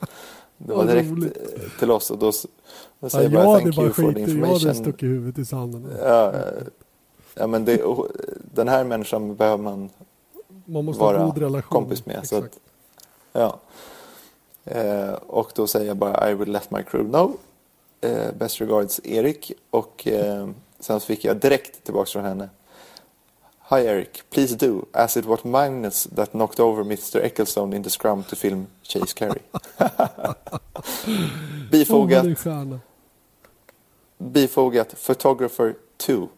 Det 0.57 0.74
var 0.74 0.86
direkt 0.86 1.10
roligt. 1.12 1.38
eh, 1.38 1.80
till 1.80 1.91
oss 1.91 2.12
och 2.12 2.18
då, 2.18 2.26
då 2.32 2.32
Ja, 2.99 3.10
säger 3.10 3.30
jag 3.30 3.39
jag 3.39 3.45
bara 3.45 3.60
thank 3.60 3.76
bara 3.76 3.86
you 3.86 3.93
for 3.93 4.03
the 4.03 4.07
skitit, 4.14 4.28
jag 4.36 4.36
hade 4.36 4.47
information. 4.53 4.76
stuckit 4.76 5.10
huvudet 5.10 5.38
i 5.39 5.45
sanden. 5.45 5.88
Ja, 6.03 6.32
eh, 6.34 6.41
ja, 7.36 7.47
men 7.47 7.66
det, 7.66 7.82
den 8.53 8.68
här 8.68 8.84
människan 8.84 9.36
behöver 9.36 9.64
man 9.64 9.89
Man 10.66 10.86
måste 10.86 11.03
ha 11.03 11.14
vara 11.14 11.26
god 11.26 11.38
relation. 11.38 11.70
kompis 11.82 12.05
med. 12.05 12.28
Så 12.28 12.36
att, 12.38 12.60
ja. 13.34 13.60
eh, 14.66 15.12
och 15.14 15.51
då 15.55 15.68
säger 15.68 15.88
jag 15.88 15.97
bara 15.97 16.32
I 16.32 16.34
will 16.34 16.51
let 16.51 16.72
my 16.72 16.84
crew 16.84 17.10
know. 17.12 17.38
Eh, 18.01 18.32
best 18.39 18.62
regards 18.62 18.99
Erik. 19.03 19.51
Och 19.70 20.07
eh, 20.07 20.49
sen 20.80 20.99
fick 20.99 21.26
jag 21.26 21.38
direkt 21.38 21.84
tillbaka 21.84 22.05
från 22.10 22.24
henne. 22.26 22.49
Hi 23.72 23.86
Eric, 23.86 24.24
please 24.32 24.55
do, 24.55 24.88
as 24.93 25.15
it 25.15 25.26
was 25.26 25.45
Magnus 25.45 26.07
that 26.15 26.34
knocked 26.34 26.59
over 26.59 26.84
Mr 26.84 27.24
Ecclestone 27.24 27.76
in 27.76 27.84
the 27.84 27.89
scrum 27.91 28.24
to 28.24 28.36
film 28.36 28.67
Chase 28.82 29.13
Carey. 29.13 29.41
Bifogat, 31.70 32.38
stjärna. 32.39 32.80
bifogat 34.17 34.95
Photographer 34.97 35.76
2. 35.97 36.30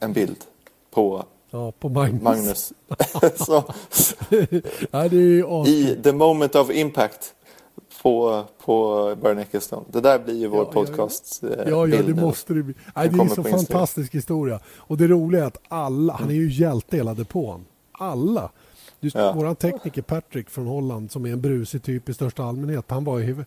En 0.00 0.12
bild 0.12 0.44
på 0.90 1.24
Ja, 1.50 1.72
på 1.78 1.88
Magnus. 1.88 2.22
Magnus. 2.22 2.72
så, 3.46 3.64
ja, 4.90 5.04
I 5.66 5.96
the 6.02 6.12
moment 6.12 6.54
of 6.54 6.70
impact 6.70 7.34
på, 8.02 8.44
på 8.64 8.94
Björn 9.22 9.38
Ecclestone. 9.38 9.82
Det 9.92 10.00
där 10.00 10.18
blir 10.18 10.34
ju 10.34 10.46
vår 10.46 10.58
Ja, 10.58 10.62
ja, 10.64 10.68
ja. 10.74 10.80
podcast 10.86 11.42
eh, 11.42 11.48
Ja, 11.70 11.86
ja, 11.86 12.02
det 12.02 12.14
måste 12.14 12.54
det 12.54 12.62
bli. 12.62 12.74
Nej, 12.96 13.08
det 13.08 13.14
är 13.14 13.18
kommer 13.18 13.34
så 13.34 13.40
Instagram. 13.40 13.58
fantastisk 13.58 14.14
historia. 14.14 14.60
Och 14.76 14.96
det 14.96 15.06
roliga 15.08 15.42
är 15.42 15.46
att 15.46 15.58
alla, 15.68 16.12
han 16.12 16.30
är 16.30 16.34
ju 16.34 16.50
hjälte 16.52 16.96
hela 16.96 17.14
depån. 17.14 17.64
Alla. 17.92 18.50
Du, 19.00 19.10
Ja. 19.14 19.32
Våran 19.32 19.56
tekniker 19.56 20.02
Patrick 20.02 20.50
från 20.50 20.66
Holland 20.66 21.10
som 21.10 21.26
är 21.26 21.32
en 21.32 21.40
brusig 21.40 21.82
typ 21.82 22.08
i 22.08 22.14
största 22.14 22.44
allmänhet. 22.44 22.84
Han 22.88 23.04
var 23.04 23.18
ju... 23.18 23.44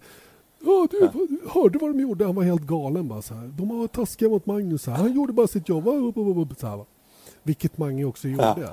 Ja, 0.65 0.87
du 0.91 1.09
hörde 1.49 1.79
vad 1.79 1.89
de 1.89 1.99
gjorde? 1.99 2.25
Han 2.25 2.35
var 2.35 2.43
helt 2.43 2.61
galen 2.61 3.07
bara 3.07 3.21
så 3.21 3.33
här. 3.33 3.47
De 3.57 3.79
var 3.79 3.87
taskiga 3.87 4.29
mot 4.29 4.45
Magnus. 4.45 4.87
Här. 4.87 4.93
Han 4.93 5.13
gjorde 5.13 5.33
bara 5.33 5.47
sitt 5.47 5.69
jobb. 5.69 5.83
Så 6.57 6.67
här. 6.67 6.85
Vilket 7.43 7.77
Mange 7.77 8.05
också 8.05 8.27
gjorde. 8.27 8.55
Ja. 8.57 8.69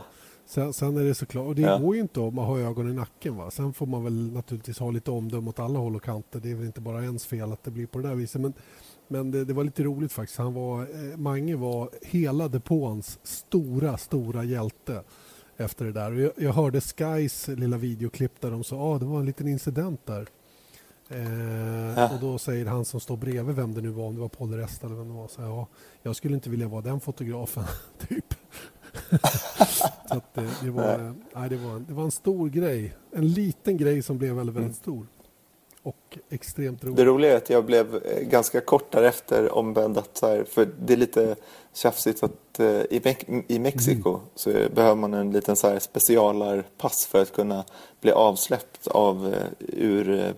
Sen, 0.55 0.73
sen 0.73 0.97
är 0.97 1.05
det 1.05 1.15
såklart, 1.15 1.47
och 1.47 1.55
det 1.55 1.63
Ja. 1.63 1.79
går 1.79 1.95
ju 1.95 2.01
inte 2.01 2.21
om 2.21 2.35
man 2.35 2.45
har 2.47 2.59
ögon 2.59 2.91
i 2.91 2.95
nacken. 2.95 3.37
Va? 3.37 3.51
Sen 3.51 3.73
får 3.73 3.87
man 3.87 4.05
väl 4.05 4.33
naturligtvis 4.33 4.79
ha 4.79 4.91
lite 4.91 5.11
omdöme 5.11 5.49
åt 5.51 5.59
alla 5.59 5.79
håll 5.79 5.97
och 5.97 6.03
kanter. 6.03 6.41
Det 6.41 6.51
är 6.51 6.55
väl 6.55 6.67
inte 6.67 6.81
bara 6.81 7.03
ens 7.05 7.27
fel 7.27 7.53
att 7.53 7.65
det 7.65 7.71
blir 7.71 7.87
på 7.87 7.99
det 7.99 8.09
där 8.09 8.15
viset. 8.15 8.41
Men, 8.41 8.53
men 9.09 9.31
det, 9.31 9.45
det 9.45 9.53
var 9.53 9.65
lite 9.65 9.83
roligt 9.83 10.13
faktiskt. 10.13 10.39
Han 10.39 10.55
var, 10.55 10.81
eh, 10.83 11.17
Mange 11.17 11.57
var 11.57 11.91
hela 12.03 12.49
depåns 12.49 13.19
stora, 13.23 13.97
stora 13.99 14.45
hjälte 14.45 15.03
efter 15.57 15.85
det 15.85 15.93
där. 15.93 16.13
Jag, 16.13 16.33
jag 16.37 16.53
hörde 16.53 16.81
Skys 16.81 17.49
lilla 17.49 17.77
videoklipp 17.77 18.41
där 18.41 18.51
de 18.51 18.65
sa 18.65 18.77
att 18.77 18.83
ah, 18.83 18.99
det 18.99 19.05
var 19.07 19.21
en 19.21 19.27
liten 19.27 19.49
incident 19.49 20.07
där. 20.07 20.27
Eh, 21.09 21.23
Ja. 21.97 22.15
Och 22.15 22.21
då 22.21 22.39
säger 22.39 22.67
han 22.67 22.85
som 22.85 23.01
står 23.01 23.17
bredvid 23.17 23.57
vem 23.57 23.75
det 23.75 23.81
nu 23.81 23.91
var, 23.91 24.05
om 24.07 24.15
det 24.15 24.21
var 24.21 24.29
Paul 24.29 24.53
Resta 24.55 24.87
eller 24.87 24.97
vem 24.97 25.09
det 25.09 25.15
var, 25.15 25.29
så 25.29 25.41
ja, 25.43 25.67
jag 26.03 26.17
skulle 26.17 26.35
inte 26.35 26.51
vilja 26.51 26.69
vara 26.69 26.83
den 26.83 27.01
fotografen, 27.01 27.65
typ. 28.09 28.35
så 30.09 30.15
att 30.15 30.35
det, 30.35 30.49
det, 30.63 30.71
var, 30.71 31.15
Nej. 31.35 31.49
det, 31.49 31.57
var, 31.57 31.79
det 31.89 31.95
var 31.95 32.05
en 32.05 32.11
stor 32.11 32.49
grej. 32.49 32.95
En 33.13 33.29
liten 33.29 33.77
grej 33.77 34.03
som 34.03 34.19
blev 34.19 34.35
väldigt, 34.35 34.57
väldigt 34.57 34.77
stor. 34.77 35.07
Och 35.83 36.19
extremt 36.31 36.85
rolig. 36.85 36.97
Det 36.97 37.05
roliga 37.05 37.33
är 37.33 37.37
att 37.37 37.51
jag 37.51 37.65
blev 37.65 37.95
eh, 37.97 38.21
ganska 38.23 38.61
kort 38.61 38.93
därefter 38.93 39.55
ombedd 39.55 39.99
att 39.99 40.17
så 40.17 40.27
här, 40.27 40.45
för 40.45 40.69
det 40.81 40.93
är 40.93 40.97
lite 40.97 41.37
tjafsigt 41.75 42.23
att 42.23 42.61
eh, 42.61 42.67
i, 42.67 43.01
Mex- 43.05 43.43
i 43.49 43.59
Mexiko 43.59 44.09
Mm. 44.11 44.21
så 44.35 44.51
behöver 44.75 44.95
man 44.95 45.15
en 45.15 45.31
liten 45.33 45.57
så 45.57 45.69
här 45.69 45.79
specialarpass 45.79 47.07
för 47.07 47.23
att 47.23 47.33
kunna 47.33 47.65
bli 48.01 48.11
avsläppt 48.13 48.87
av 48.87 49.35
eh, 49.35 49.47
ur 49.69 50.19
eh, 50.21 50.31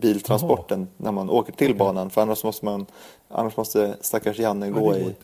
biltransporten 0.00 0.88
när 0.96 1.12
man 1.12 1.30
åker 1.30 1.52
till 1.52 1.76
banan 1.76 2.10
för 2.10 2.22
annars 2.22 2.44
måste 2.44 2.64
man 2.64 2.86
annars 3.28 3.56
måste 3.56 3.96
stackars 4.00 4.38
Janne 4.38 4.70
Nej, 4.70 4.80
gå 4.80 4.96
i 4.96 5.14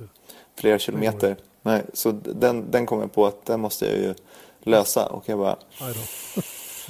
flera 0.58 0.78
kilometer. 0.78 1.36
Nej, 1.62 1.82
så 1.92 2.12
den, 2.12 2.70
den 2.70 2.86
kom 2.86 3.00
jag 3.00 3.12
på 3.12 3.26
att 3.26 3.46
den 3.46 3.60
måste 3.60 3.86
jag 3.86 3.98
ju 3.98 4.14
lösa 4.60 5.06
och 5.06 5.28
jag 5.28 5.38
bara. 5.38 5.56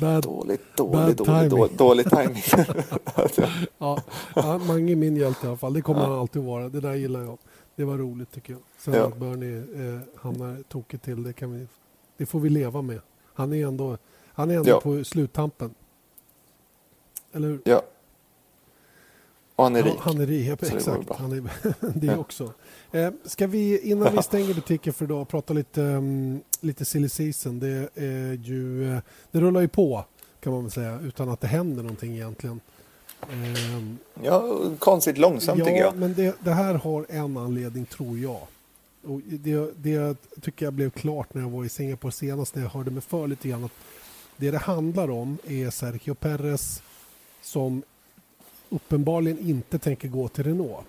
Bad, 0.01 0.23
dåligt, 0.23 0.77
Bad 0.77 1.17
dåligt, 1.17 1.51
dåligt, 1.51 1.79
dålig 1.79 2.11
timing. 2.11 2.43
ja, 3.79 4.03
ja, 4.35 4.59
Mange 4.59 4.93
är 4.93 4.97
min 4.97 5.17
hjälte 5.17 5.47
i 5.47 5.49
alla 5.49 5.57
fall. 5.59 5.73
Det 5.73 5.83
kommer 5.83 6.01
Ja. 6.01 6.07
han 6.07 6.19
alltid 6.19 6.43
vara. 6.43 6.69
Det 6.69 6.81
där 6.81 6.95
gillar 6.95 7.21
jag. 7.21 7.39
Det 7.77 7.85
var 7.85 7.99
roligt 7.99 8.33
tycker 8.33 8.53
jag. 8.53 8.63
Sen 8.79 8.95
Ja. 8.95 9.07
att 9.07 9.17
Bernie 9.17 9.59
eh, 9.59 10.01
hamnar 10.17 10.63
tokigt 10.69 11.05
till, 11.05 11.23
det, 11.23 11.33
kan 11.33 11.53
vi, 11.59 11.67
det 12.17 12.27
får 12.27 12.41
vi 12.41 12.49
leva 12.49 12.83
med. 12.83 13.01
Han 13.35 13.53
är 13.53 13.67
ändå, 13.67 13.99
han 14.35 14.51
är 14.51 14.57
ändå 14.57 14.71
Ja. 14.71 14.81
på 14.81 15.05
sluttampen. 15.05 15.75
Eller 17.33 17.49
hur? 17.49 17.61
ja. 17.65 17.83
Och 19.57 19.65
han 19.65 19.77
är 19.77 19.83
rik. 19.83 19.93
Ja, 19.97 20.01
han 20.03 20.21
är 20.21 20.27
rik, 20.27 20.61
det 20.61 20.73
exakt. 20.73 21.07
bra. 21.07 21.17
Han 21.19 21.33
är 21.33 21.43
det 21.99 22.17
också. 22.17 22.53
Eh, 22.93 23.11
ska 23.25 23.47
vi, 23.47 23.79
innan 23.79 24.17
vi 24.17 24.23
stänger 24.23 24.55
butiken 24.55 24.93
för 24.93 25.05
idag, 25.05 25.29
prata 25.29 25.53
lite, 25.55 25.81
um, 25.81 26.41
lite 26.61 26.85
silly 26.85 27.09
season. 27.09 27.59
Det, 27.59 27.89
är 27.95 28.33
ju, 28.33 28.93
eh, 28.93 28.99
det 29.31 29.41
rullar 29.41 29.61
ju 29.61 29.69
på, 29.69 30.05
kan 30.41 30.53
man 30.53 30.63
väl 30.63 30.71
säga, 30.71 31.01
utan 31.01 31.29
att 31.29 31.41
det 31.41 31.47
händer 31.47 31.83
någonting 31.83 32.15
egentligen. 32.15 32.61
Ehm, 33.33 33.99
Ja, 34.23 34.61
konstigt 34.79 35.19
långsamt 35.19 35.59
ja, 35.59 35.65
tycker 35.65 35.81
jag. 35.81 35.97
men 35.97 36.15
det, 36.15 36.37
det 36.41 36.51
här 36.53 36.75
har 36.75 37.07
en 37.09 37.37
anledning, 37.37 37.87
tror 37.87 38.19
jag. 38.19 38.41
Och 39.05 39.21
det, 39.25 39.71
det 39.77 40.17
tycker 40.41 40.67
jag 40.67 40.73
blev 40.73 40.91
klart 40.91 41.35
när 41.35 41.43
jag 41.43 41.51
var 41.51 41.65
i 41.65 41.69
Singapore 41.69 42.13
senast, 42.13 42.55
när 42.55 42.63
jag 42.63 42.71
hörde 42.71 42.91
mig 42.91 43.03
för 43.03 43.27
lite 43.27 43.49
grann. 43.49 43.65
Att 43.65 43.73
det 44.37 44.51
det 44.51 44.59
handlar 44.59 45.11
om 45.11 45.39
är 45.47 45.71
Sergio 45.71 46.15
Perez 46.15 46.83
som 47.43 47.83
uppenbarligen 48.69 49.39
inte 49.39 49.79
tänker 49.79 50.09
gå 50.09 50.29
till 50.29 50.45
Renault. 50.45 50.87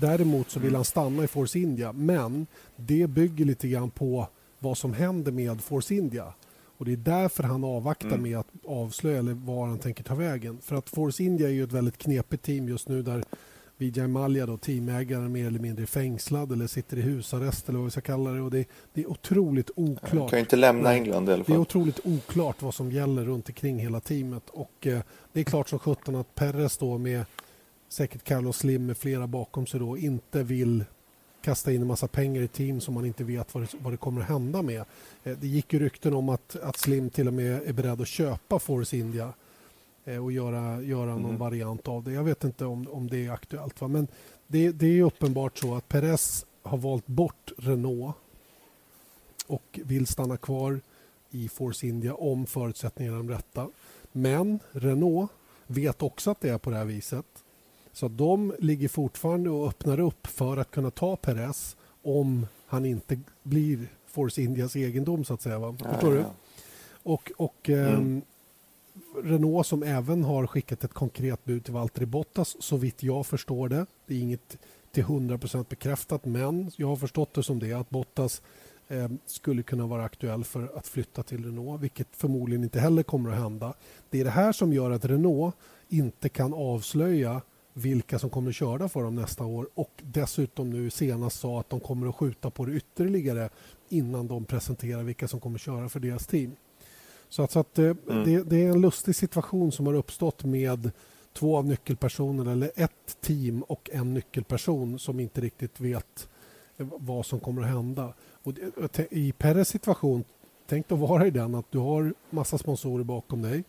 Däremot 0.00 0.50
så 0.50 0.60
vill 0.60 0.74
han 0.74 0.84
stanna 0.84 1.24
i 1.24 1.26
Force 1.26 1.58
India, 1.58 1.92
men 1.92 2.46
det 2.76 3.06
bygger 3.06 3.44
lite 3.44 3.68
grann 3.68 3.90
på 3.90 4.28
vad 4.58 4.78
som 4.78 4.92
händer 4.92 5.32
med 5.32 5.60
Force 5.60 5.94
India. 5.94 6.34
Och 6.78 6.84
Det 6.84 6.92
är 6.92 6.96
därför 6.96 7.42
han 7.42 7.64
avvaktar 7.64 8.08
Mm. 8.08 8.22
med 8.22 8.38
att 8.38 8.46
avslöja 8.66 9.18
eller 9.18 9.32
var 9.34 9.66
han 9.66 9.78
tänker 9.78 10.04
ta 10.04 10.14
vägen. 10.14 10.58
För 10.62 10.76
att 10.76 10.88
Force 10.88 11.22
India 11.22 11.48
är 11.48 11.52
ju 11.52 11.64
ett 11.64 11.72
väldigt 11.72 11.98
knepigt 11.98 12.42
team 12.44 12.68
just 12.68 12.88
nu 12.88 13.02
där 13.02 13.24
Vijay 13.76 14.06
Mallya, 14.06 14.46
då, 14.46 14.56
teamägaren, 14.56 15.32
mer 15.32 15.46
eller 15.46 15.58
mindre 15.58 15.84
är 15.84 15.86
fängslad 15.86 16.52
eller 16.52 16.66
sitter 16.66 16.96
i 16.96 17.00
husarrest 17.00 17.68
eller 17.68 17.78
vad 17.78 17.84
vi 17.84 17.90
ska 17.90 18.00
kalla 18.00 18.30
det. 18.30 18.40
Och 18.40 18.50
det, 18.50 18.64
det 18.94 19.00
är 19.02 19.10
otroligt 19.10 19.70
Han 19.76 19.84
oklart. 19.88 20.30
kan 20.30 20.38
ju 20.38 20.40
inte 20.40 20.56
lämna 20.56 20.82
Nej. 20.82 20.98
England 20.98 21.28
i 21.28 21.32
alla 21.32 21.36
Det 21.44 21.52
är 21.52 21.54
fall. 21.54 21.56
otroligt 21.62 22.00
oklart 22.04 22.62
vad 22.62 22.74
som 22.74 22.90
gäller 22.92 23.24
runt 23.24 23.48
omkring 23.48 23.78
hela 23.78 24.00
teamet. 24.00 24.42
Och 24.50 24.86
eh, 24.86 25.00
Det 25.32 25.40
är 25.40 25.44
klart 25.44 25.68
som 25.68 25.78
sjutton 25.78 26.16
att 26.16 26.34
Perez 26.34 26.78
då 26.78 26.98
med 26.98 27.24
säkert 27.90 28.24
Carlos 28.24 28.56
Slim 28.58 28.86
med 28.86 28.96
flera 28.96 29.26
bakom 29.26 29.66
sig 29.66 29.80
då 29.80 29.98
inte 29.98 30.42
vill 30.42 30.84
kasta 31.42 31.72
in 31.72 31.80
en 31.80 31.86
massa 31.86 32.08
pengar 32.08 32.42
i 32.42 32.48
team 32.48 32.80
som 32.80 32.94
man 32.94 33.04
inte 33.06 33.24
vet 33.24 33.54
vad 33.54 33.62
det, 33.62 33.74
vad 33.78 33.92
det 33.92 33.96
kommer 33.96 34.20
att 34.20 34.28
hända 34.28 34.62
med. 34.62 34.84
Eh, 35.24 35.38
det 35.38 35.46
gick 35.46 35.72
ju 35.72 35.78
rykten 35.78 36.14
om 36.14 36.28
att, 36.28 36.56
att 36.56 36.76
Slim 36.76 37.10
till 37.10 37.26
och 37.28 37.34
med 37.34 37.62
är 37.68 37.72
beredd 37.72 38.00
att 38.00 38.08
köpa 38.08 38.58
Force 38.58 38.96
India 38.96 39.32
eh, 40.04 40.24
och 40.24 40.32
göra, 40.32 40.82
göra 40.82 41.10
någon 41.10 41.24
Mm. 41.24 41.38
variant 41.38 41.88
av 41.88 42.04
det. 42.04 42.12
Jag 42.12 42.24
vet 42.24 42.44
inte 42.44 42.64
om, 42.64 42.88
om 42.90 43.08
det 43.10 43.26
är 43.26 43.30
aktuellt. 43.30 43.80
Va? 43.80 43.88
Men 43.88 44.08
det, 44.46 44.72
det 44.72 44.86
är 44.86 45.02
uppenbart 45.02 45.58
så 45.58 45.74
att 45.74 45.88
Perez 45.88 46.46
har 46.62 46.78
valt 46.78 47.06
bort 47.06 47.52
Renault 47.58 48.14
och 49.46 49.80
vill 49.84 50.06
stanna 50.06 50.36
kvar 50.36 50.80
i 51.30 51.48
Force 51.48 51.86
India 51.86 52.14
om 52.14 52.46
förutsättningarna 52.46 53.16
är 53.16 53.22
de 53.22 53.30
rätta. 53.30 53.68
Men 54.12 54.58
Renault 54.72 55.30
vet 55.66 56.02
också 56.02 56.30
att 56.30 56.40
det 56.40 56.48
är 56.48 56.58
på 56.58 56.70
det 56.70 56.76
här 56.76 56.84
viset. 56.84 57.26
Så 57.92 58.08
de 58.08 58.54
ligger 58.58 58.88
fortfarande 58.88 59.50
och 59.50 59.68
öppnar 59.68 60.00
upp 60.00 60.26
för 60.26 60.56
att 60.56 60.70
kunna 60.70 60.90
ta 60.90 61.16
Perez 61.16 61.76
om 62.02 62.46
han 62.66 62.84
inte 62.84 63.20
blir 63.42 63.88
Force 64.06 64.42
Indias 64.42 64.76
egendom 64.76 65.24
så 65.24 65.34
att 65.34 65.42
säga. 65.42 65.58
Va? 65.58 65.76
Ja, 65.78 65.92
Förstår 65.92 66.16
ja. 66.16 66.20
du? 66.20 66.26
Och, 67.02 67.32
och 67.36 67.68
mm. 67.68 68.22
Renault 69.22 69.66
som 69.66 69.82
även 69.82 70.24
har 70.24 70.46
skickat 70.46 70.84
ett 70.84 70.92
konkret 70.92 71.44
bud 71.44 71.64
till 71.64 71.74
Valtteri 71.74 72.06
Bottas 72.06 72.56
så 72.60 72.76
vitt 72.76 73.02
jag 73.02 73.26
förstår 73.26 73.68
det. 73.68 73.86
Det 74.06 74.14
är 74.14 74.20
inget 74.20 74.58
till 74.92 75.04
100% 75.04 75.66
bekräftat 75.68 76.24
men 76.24 76.70
jag 76.76 76.86
har 76.86 76.96
förstått 76.96 77.34
det 77.34 77.42
som 77.42 77.58
det 77.58 77.72
att 77.72 77.90
Bottas 77.90 78.42
eh, 78.88 79.08
skulle 79.26 79.62
kunna 79.62 79.86
vara 79.86 80.04
aktuell 80.04 80.44
för 80.44 80.78
att 80.78 80.86
flytta 80.86 81.22
till 81.22 81.44
Renault 81.44 81.82
vilket 81.82 82.08
förmodligen 82.12 82.64
inte 82.64 82.80
heller 82.80 83.02
kommer 83.02 83.30
att 83.30 83.38
hända. 83.38 83.74
Det 84.10 84.20
är 84.20 84.24
det 84.24 84.30
här 84.30 84.52
som 84.52 84.72
gör 84.72 84.90
att 84.90 85.04
Renault 85.04 85.54
inte 85.88 86.28
kan 86.28 86.54
avslöja 86.54 87.42
vilka 87.80 88.18
som 88.18 88.30
kommer 88.30 88.48
att 88.48 88.56
köra 88.56 88.88
för 88.88 89.02
dem 89.02 89.14
nästa 89.14 89.44
år 89.44 89.68
och 89.74 89.90
dessutom 90.02 90.70
nu 90.70 90.90
senast 90.90 91.40
sa 91.40 91.60
att 91.60 91.70
de 91.70 91.80
kommer 91.80 92.08
att 92.08 92.16
skjuta 92.16 92.50
på 92.50 92.64
det 92.64 92.72
ytterligare 92.72 93.48
innan 93.88 94.26
de 94.26 94.44
presenterar 94.44 95.02
vilka 95.02 95.28
som 95.28 95.40
kommer 95.40 95.56
att 95.56 95.60
köra 95.60 95.88
för 95.88 96.00
deras 96.00 96.26
team. 96.26 96.56
Så 97.28 97.42
att, 97.42 97.50
så 97.50 97.58
att 97.58 97.78
mm. 97.78 97.96
det, 98.06 98.42
det, 98.42 98.64
är 98.64 98.68
en 98.70 98.80
lustig 98.80 99.16
situation 99.16 99.72
som 99.72 99.86
har 99.86 99.94
uppstått 99.94 100.44
med 100.44 100.90
två 101.32 101.56
av 101.56 101.66
nyckelpersonerna 101.66 102.52
eller 102.52 102.72
ett 102.76 103.20
team 103.20 103.62
och 103.62 103.90
en 103.92 104.14
nyckelperson 104.14 104.98
som 104.98 105.20
inte 105.20 105.40
riktigt 105.40 105.80
vet 105.80 106.28
vad 106.76 107.26
som 107.26 107.40
kommer 107.40 107.62
att 107.62 107.68
hända. 107.68 108.12
Och 108.42 108.52
I 109.10 109.32
Peres 109.32 109.68
situation, 109.68 110.24
tänk 110.66 110.92
att 110.92 110.98
vara 110.98 111.26
i 111.26 111.30
den 111.30 111.54
att 111.54 111.70
du 111.70 111.78
har 111.78 112.14
massa 112.30 112.58
sponsorer 112.58 113.04
bakom 113.04 113.42
dig 113.42 113.64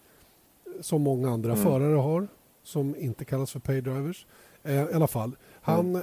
som 0.82 1.02
många 1.02 1.30
andra 1.30 1.52
mm. 1.52 1.64
förare 1.64 1.96
har 1.96 2.28
som 2.64 2.96
inte 2.96 3.26
kallas 3.26 3.52
för 3.52 3.60
paydrivers. 3.60 4.26
Eh, 4.64 4.84
I 4.84 4.94
alla 4.94 5.08
fall, 5.08 5.36
han, 5.62 5.90
mm. 5.90 6.02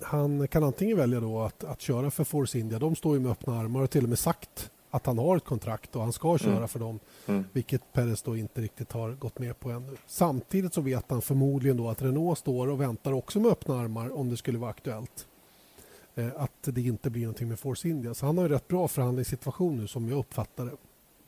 han 0.00 0.48
kan 0.48 0.64
antingen 0.64 0.96
välja 0.96 1.20
då 1.20 1.40
att, 1.40 1.64
att 1.64 1.80
köra 1.80 2.10
för 2.10 2.24
Force 2.24 2.58
India. 2.58 2.78
De 2.78 2.96
står 2.96 3.14
ju 3.14 3.20
med 3.20 3.32
öppna 3.32 3.60
armar 3.60 3.82
och 3.82 3.90
till 3.90 4.02
och 4.02 4.08
med 4.08 4.18
sagt 4.18 4.70
att 4.90 5.06
han 5.06 5.18
har 5.18 5.36
ett 5.36 5.44
kontrakt 5.44 5.96
och 5.96 6.02
han 6.02 6.12
ska 6.12 6.38
köra 6.38 6.56
mm. 6.56 6.68
för 6.68 6.78
dem. 6.78 7.00
Mm. 7.26 7.44
Vilket 7.52 7.92
Perez 7.92 8.22
då 8.22 8.36
inte 8.36 8.60
riktigt 8.60 8.92
har 8.92 9.12
gått 9.12 9.38
med 9.38 9.60
på 9.60 9.70
ännu. 9.70 9.96
Samtidigt 10.06 10.74
så 10.74 10.80
vet 10.80 11.04
han 11.10 11.22
förmodligen 11.22 11.76
då 11.76 11.88
att 11.88 12.02
Renault 12.02 12.38
står 12.38 12.68
och 12.68 12.80
väntar 12.80 13.12
också 13.12 13.40
med 13.40 13.50
öppna 13.50 13.80
armar 13.80 14.16
om 14.16 14.30
det 14.30 14.36
skulle 14.36 14.58
vara 14.58 14.70
aktuellt. 14.70 15.26
Eh, 16.14 16.28
att 16.36 16.52
det 16.62 16.80
inte 16.80 17.10
blir 17.10 17.22
någonting 17.22 17.48
med 17.48 17.58
Force 17.58 17.88
India. 17.88 18.14
Så 18.14 18.26
han 18.26 18.38
har 18.38 18.44
ju 18.44 18.54
rätt 18.54 18.68
bra 18.68 18.88
förhandlingssituation 18.88 19.76
nu 19.76 19.86
som 19.86 20.08
jag 20.08 20.18
uppfattar 20.18 20.64
det. 20.64 20.76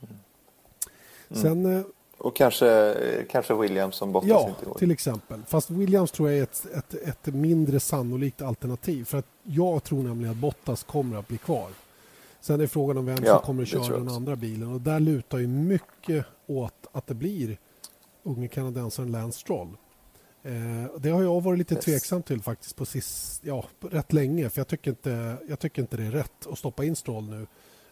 Mm. 0.00 1.42
Sen 1.42 1.76
eh, 1.76 1.84
och 2.18 2.36
kanske, 2.36 2.94
kanske 3.30 3.54
Williams 3.54 3.96
som 3.96 4.12
Bottas 4.12 4.28
ja, 4.28 4.48
inte 4.48 4.64
går. 4.64 4.74
till 4.74 4.90
exempel. 4.90 5.40
Fast 5.46 5.70
Williams 5.70 6.10
tror 6.10 6.30
jag 6.30 6.38
är 6.38 6.42
ett, 6.42 6.66
ett, 6.74 6.94
ett, 6.94 7.34
mindre 7.34 7.80
sannolikt 7.80 8.42
alternativ. 8.42 9.04
För 9.04 9.18
att 9.18 9.26
jag 9.42 9.84
tror 9.84 10.02
nämligen 10.02 10.30
att 10.30 10.40
Bottas 10.40 10.82
kommer 10.82 11.16
att 11.16 11.28
bli 11.28 11.38
kvar. 11.38 11.68
Sen 12.40 12.60
är 12.60 12.66
frågan 12.66 12.98
om 12.98 13.06
vem 13.06 13.24
ja, 13.24 13.34
som 13.34 13.46
kommer 13.46 13.62
att 13.62 13.68
köra 13.68 13.98
den 13.98 14.08
andra 14.08 14.36
bilen. 14.36 14.72
Och 14.72 14.80
där 14.80 15.00
lutar 15.00 15.38
ju 15.38 15.46
mycket 15.46 16.26
åt 16.46 16.86
att 16.92 17.06
det 17.06 17.14
blir 17.14 17.58
unge 18.22 18.48
kanadensaren 18.48 19.12
Lance 19.12 19.38
Stroll. 19.38 19.68
Eh, 20.42 20.96
det 20.98 21.10
har 21.10 21.22
jag 21.22 21.40
varit 21.40 21.58
lite 21.58 21.74
yes. 21.74 21.84
tveksam 21.84 22.22
till 22.22 22.42
faktiskt 22.42 22.76
på 22.76 22.86
sist, 22.86 23.40
ja, 23.44 23.64
rätt 23.80 24.12
länge. 24.12 24.50
För 24.50 24.60
jag 24.60 24.68
tycker, 24.68 24.90
inte, 24.90 25.36
jag 25.48 25.58
tycker 25.58 25.82
inte 25.82 25.96
det 25.96 26.04
är 26.04 26.10
rätt 26.10 26.46
att 26.46 26.58
stoppa 26.58 26.84
in 26.84 26.96
Stroll 26.96 27.24
nu. 27.24 27.46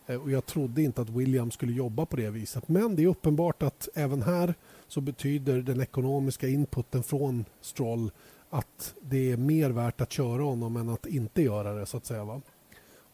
Eh, 0.06 0.22
och 0.22 0.30
jag 0.30 0.46
trodde 0.46 0.82
inte 0.82 1.02
att 1.02 1.10
William 1.10 1.50
skulle 1.50 1.72
jobba 1.72 2.06
på 2.06 2.16
det 2.16 2.30
viset. 2.30 2.68
Men 2.68 2.96
det 2.96 3.02
är 3.02 3.06
uppenbart 3.06 3.62
att 3.62 3.88
även 3.94 4.22
här 4.22 4.54
så 4.88 5.00
betyder 5.00 5.62
den 5.62 5.80
ekonomiska 5.80 6.48
inputen 6.48 7.02
från 7.02 7.44
Stroll 7.60 8.10
att 8.50 8.94
det 9.00 9.32
är 9.32 9.36
mer 9.36 9.70
värt 9.70 10.00
att 10.00 10.12
köra 10.12 10.42
honom 10.42 10.76
än 10.76 10.88
att 10.88 11.06
inte 11.06 11.42
göra 11.42 11.72
det 11.72 11.86
så 11.86 11.96
att 11.96 12.06
säga. 12.06 12.24
Va? 12.24 12.40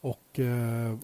Och, 0.00 0.38
eh, 0.38 0.94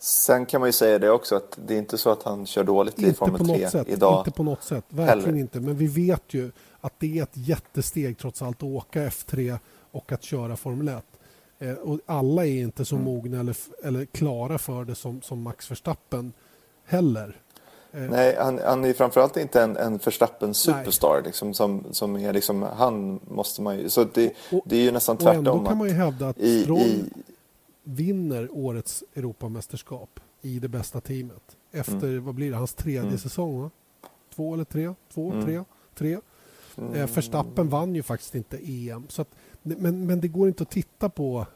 Sen 0.00 0.46
kan 0.46 0.60
man 0.60 0.68
ju 0.68 0.72
säga 0.72 0.98
det 0.98 1.10
också 1.10 1.36
att 1.36 1.58
det 1.66 1.74
är 1.74 1.78
inte 1.78 1.98
så 1.98 2.10
att 2.10 2.22
han 2.22 2.46
kör 2.46 2.64
dåligt 2.64 2.98
i 2.98 3.12
Formel 3.12 3.46
3 3.46 3.70
sätt, 3.70 3.88
idag. 3.88 4.20
Inte 4.20 4.30
på 4.30 4.42
något 4.42 4.62
sätt, 4.62 4.84
verkligen 4.88 5.24
heller. 5.24 5.38
inte. 5.38 5.60
Men 5.60 5.76
vi 5.76 5.86
vet 5.86 6.34
ju 6.34 6.50
att 6.80 6.92
det 6.98 7.18
är 7.18 7.22
ett 7.22 7.36
jättesteg 7.36 8.18
trots 8.18 8.42
allt 8.42 8.56
att 8.56 8.62
åka 8.62 9.08
F3 9.08 9.58
och 9.90 10.12
att 10.12 10.22
köra 10.22 10.56
Formel 10.56 10.88
1. 10.88 11.04
Eh, 11.58 11.74
och 11.74 12.00
alla 12.06 12.46
är 12.46 12.62
inte 12.62 12.84
så 12.84 12.94
mm. 12.94 13.04
mogna 13.04 13.40
eller, 13.40 13.56
eller 13.84 14.04
klara 14.04 14.58
för 14.58 14.84
det 14.84 14.94
som, 14.94 15.22
som 15.22 15.42
Max 15.42 15.70
Verstappen 15.70 16.32
heller. 16.84 17.40
Eh, 17.92 18.00
Nej, 18.00 18.36
han, 18.38 18.60
han 18.64 18.84
är 18.84 18.92
framförallt 18.92 19.36
inte 19.36 19.62
en, 19.62 19.76
en 19.76 19.98
Verstappen 19.98 20.54
superstar. 20.54 21.22
Liksom, 21.24 21.54
som, 21.54 21.84
som 21.90 22.16
är 22.16 22.32
liksom, 22.32 22.62
han 22.62 23.20
måste 23.30 23.62
man 23.62 23.78
ju... 23.78 23.88
Så 23.88 24.04
det, 24.04 24.32
och, 24.52 24.62
det 24.66 24.76
är 24.76 24.80
ju 24.80 24.90
nästan 24.90 25.16
tvärtom. 25.16 25.46
Och 25.46 25.54
ändå 25.54 25.68
kan 25.68 25.78
man 25.78 25.88
ju 25.88 25.94
hävda 25.94 26.28
att 26.28 26.38
i, 26.38 26.62
Stroll 26.62 26.80
i, 26.80 27.04
vinner 27.82 28.48
årets 28.52 29.04
Europamästerskap 29.14 30.20
i 30.42 30.58
det 30.58 30.68
bästa 30.68 31.00
teamet. 31.00 31.56
Efter, 31.72 32.06
mm. 32.06 32.24
vad 32.24 32.34
blir 32.34 32.50
det, 32.50 32.56
hans 32.56 32.74
tredje 32.74 33.00
mm. 33.00 33.18
säsong? 33.18 33.62
Va? 33.62 33.70
Två 34.34 34.54
eller 34.54 34.64
tre? 34.64 34.94
Två, 35.14 35.32
mm. 35.32 35.44
tre? 35.44 35.64
Tre? 35.94 36.18
Mm. 36.78 36.94
Eh, 36.94 37.06
Verstappen 37.06 37.68
vann 37.68 37.94
ju 37.94 38.02
faktiskt 38.02 38.34
inte 38.34 38.58
EM. 38.64 39.06
Så 39.08 39.22
att, 39.22 39.28
men, 39.62 40.06
men 40.06 40.20
det 40.20 40.28
går 40.28 40.48
inte 40.48 40.62
att 40.62 40.70
titta 40.70 41.08
på, 41.08 41.46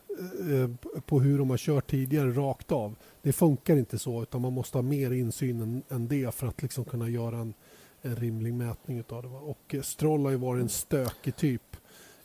eh, 0.51 0.91
på 1.01 1.21
hur 1.21 1.39
de 1.39 1.51
har 1.51 1.57
kört 1.57 1.91
tidigare 1.91 2.31
rakt 2.31 2.73
av. 2.73 2.95
Det 3.23 3.33
funkar 3.33 3.77
inte 3.77 3.99
så 3.99 4.23
utan 4.23 4.41
man 4.41 4.53
måste 4.53 4.79
ha 4.79 4.83
mer 4.83 5.11
insyn 5.11 5.61
än, 5.61 5.83
än 5.89 6.09
det 6.09 6.35
för 6.35 6.47
att 6.47 6.63
liksom 6.63 6.85
kunna 6.85 7.09
göra 7.09 7.39
en, 7.39 7.55
en 8.03 8.17
rimlig 8.17 8.55
mätning 8.55 9.05
av 9.09 9.23
det. 9.23 9.29
Och 9.29 9.75
eh, 9.75 9.83
Stroll 9.83 10.25
har 10.25 10.31
ju 10.31 10.37
varit 10.37 10.63
en 10.63 10.69
stökig 10.69 11.37
typ 11.37 11.77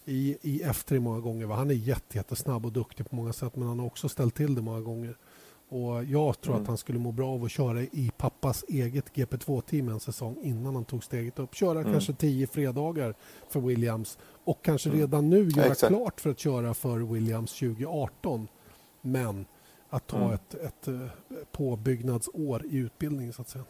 i, 0.05 0.37
i 0.41 0.61
F3 0.63 0.99
många 0.99 1.19
gånger. 1.19 1.45
Va? 1.45 1.55
Han 1.55 1.69
är 1.69 1.73
jättesnabb 2.13 2.65
och 2.65 2.71
duktig 2.71 3.09
på 3.09 3.15
många 3.15 3.33
sätt 3.33 3.55
men 3.55 3.67
han 3.67 3.79
har 3.79 3.85
också 3.85 4.09
ställt 4.09 4.35
till 4.35 4.55
det 4.55 4.61
många 4.61 4.81
gånger. 4.81 5.17
Och 5.69 6.03
Jag 6.03 6.41
tror 6.41 6.53
mm. 6.53 6.61
att 6.63 6.67
han 6.67 6.77
skulle 6.77 6.99
må 6.99 7.11
bra 7.11 7.29
av 7.29 7.43
att 7.43 7.51
köra 7.51 7.81
i 7.81 8.11
pappas 8.47 8.65
eget 8.67 9.05
GP2-team 9.13 9.89
en 9.89 9.99
säsong 9.99 10.37
innan 10.43 10.75
han 10.75 10.85
tog 10.85 11.03
steget 11.03 11.39
upp. 11.39 11.55
Köra 11.55 11.79
mm. 11.79 11.91
kanske 11.93 12.13
tio 12.13 12.47
fredagar 12.47 13.15
för 13.49 13.59
Williams 13.59 14.17
och 14.45 14.61
kanske 14.61 14.89
mm. 14.89 15.01
redan 15.01 15.29
nu 15.29 15.49
göra 15.49 15.75
ja, 15.81 15.87
klart 15.87 16.21
för 16.21 16.29
att 16.29 16.39
köra 16.39 16.73
för 16.73 16.97
Williams 16.97 17.59
2018. 17.59 18.47
Men 19.01 19.45
att 19.89 20.07
ta 20.07 20.17
mm. 20.17 20.31
ett, 20.33 20.53
ett 20.53 20.87
eh, 20.87 20.99
påbyggnadsår 21.51 22.65
i 22.65 22.77
utbildning 22.77 23.33
så 23.33 23.41
att 23.41 23.49
säga. 23.49 23.65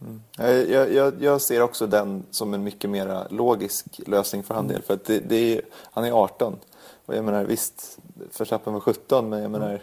Mm. 0.00 0.22
Jag, 0.70 0.92
jag, 0.92 1.22
jag, 1.22 1.40
ser 1.40 1.62
också 1.62 1.86
den 1.86 2.22
som 2.30 2.54
en 2.54 2.64
mycket 2.64 2.90
mer 2.90 3.26
logisk 3.30 4.00
lösning 4.06 4.42
för 4.42 4.54
hans 4.54 4.72
del. 4.72 4.82
För 4.82 4.94
att 4.94 5.04
det, 5.04 5.20
det 5.20 5.56
är, 5.56 5.62
han 5.74 6.04
är 6.04 6.12
18. 6.12 6.56
Och 7.06 7.16
jag 7.16 7.24
menar 7.24 7.44
visst, 7.44 7.98
Verstappen 8.38 8.72
var 8.72 8.80
17 8.80 9.28
men 9.28 9.42
jag 9.42 9.50
menar 9.50 9.82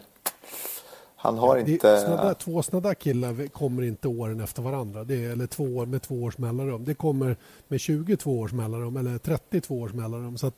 han 1.26 1.38
har 1.38 1.58
inte... 1.58 2.00
Såna 2.00 2.34
två 2.34 2.64
sådana 2.64 2.88
där 2.88 2.94
killar 2.94 3.48
kommer 3.48 3.84
inte 3.84 4.08
åren 4.08 4.40
efter 4.42 4.62
varandra. 4.62 5.04
Det 5.04 5.26
är, 5.26 5.30
eller 5.30 5.48
två 5.48 5.64
år 5.64 5.86
med 5.86 6.02
två 6.02 6.24
års 6.24 6.38
mellanrum. 6.38 6.86
Det 6.86 6.94
kommer 6.94 7.38
med 7.68 7.80
22 7.80 8.40
års 8.40 8.54
mellanrum 8.54 8.98
eller 8.98 9.18
32 9.18 9.82
års 9.82 9.94
mellanrum. 9.94 10.38
Så 10.38 10.52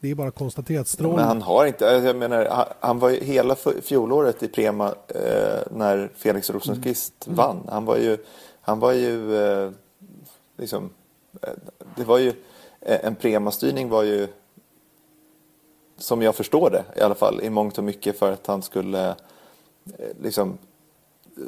det 0.00 0.10
är 0.10 0.14
bara 0.14 0.28
att 0.28 0.34
konstatera 0.34 0.80
att 0.80 0.88
Stroll... 0.88 1.16
Men 1.16 1.24
han 1.24 1.42
har 1.42 1.66
inte... 1.66 1.84
Jag 1.84 2.16
menar, 2.16 2.46
han, 2.50 2.66
han 2.80 2.98
var 2.98 3.10
ju 3.10 3.24
hela 3.24 3.56
fjolåret 3.82 4.42
i 4.42 4.48
Prema 4.48 4.94
eh, 5.08 5.62
när 5.70 6.10
Felix 6.16 6.50
Rosenqvist 6.50 7.26
mm. 7.26 7.36
vann. 7.36 7.68
Han 7.70 7.84
var 7.84 7.96
ju... 7.96 8.18
Han 8.60 8.80
var 8.80 8.92
ju 8.92 9.36
eh, 9.36 9.70
liksom... 10.56 10.90
Eh, 11.42 11.48
det 11.96 12.04
var 12.04 12.18
ju... 12.18 12.32
Eh, 12.80 13.06
en 13.06 13.14
Prema-styrning 13.14 13.88
var 13.88 14.02
ju 14.02 14.28
som 15.98 16.22
jag 16.22 16.34
förstår 16.34 16.70
det 16.70 16.84
i 16.96 17.00
alla 17.00 17.14
fall 17.14 17.40
i 17.42 17.50
mångt 17.50 17.78
och 17.78 17.84
mycket 17.84 18.18
för 18.18 18.32
att 18.32 18.46
han 18.46 18.62
skulle 18.62 19.14
liksom, 20.22 20.58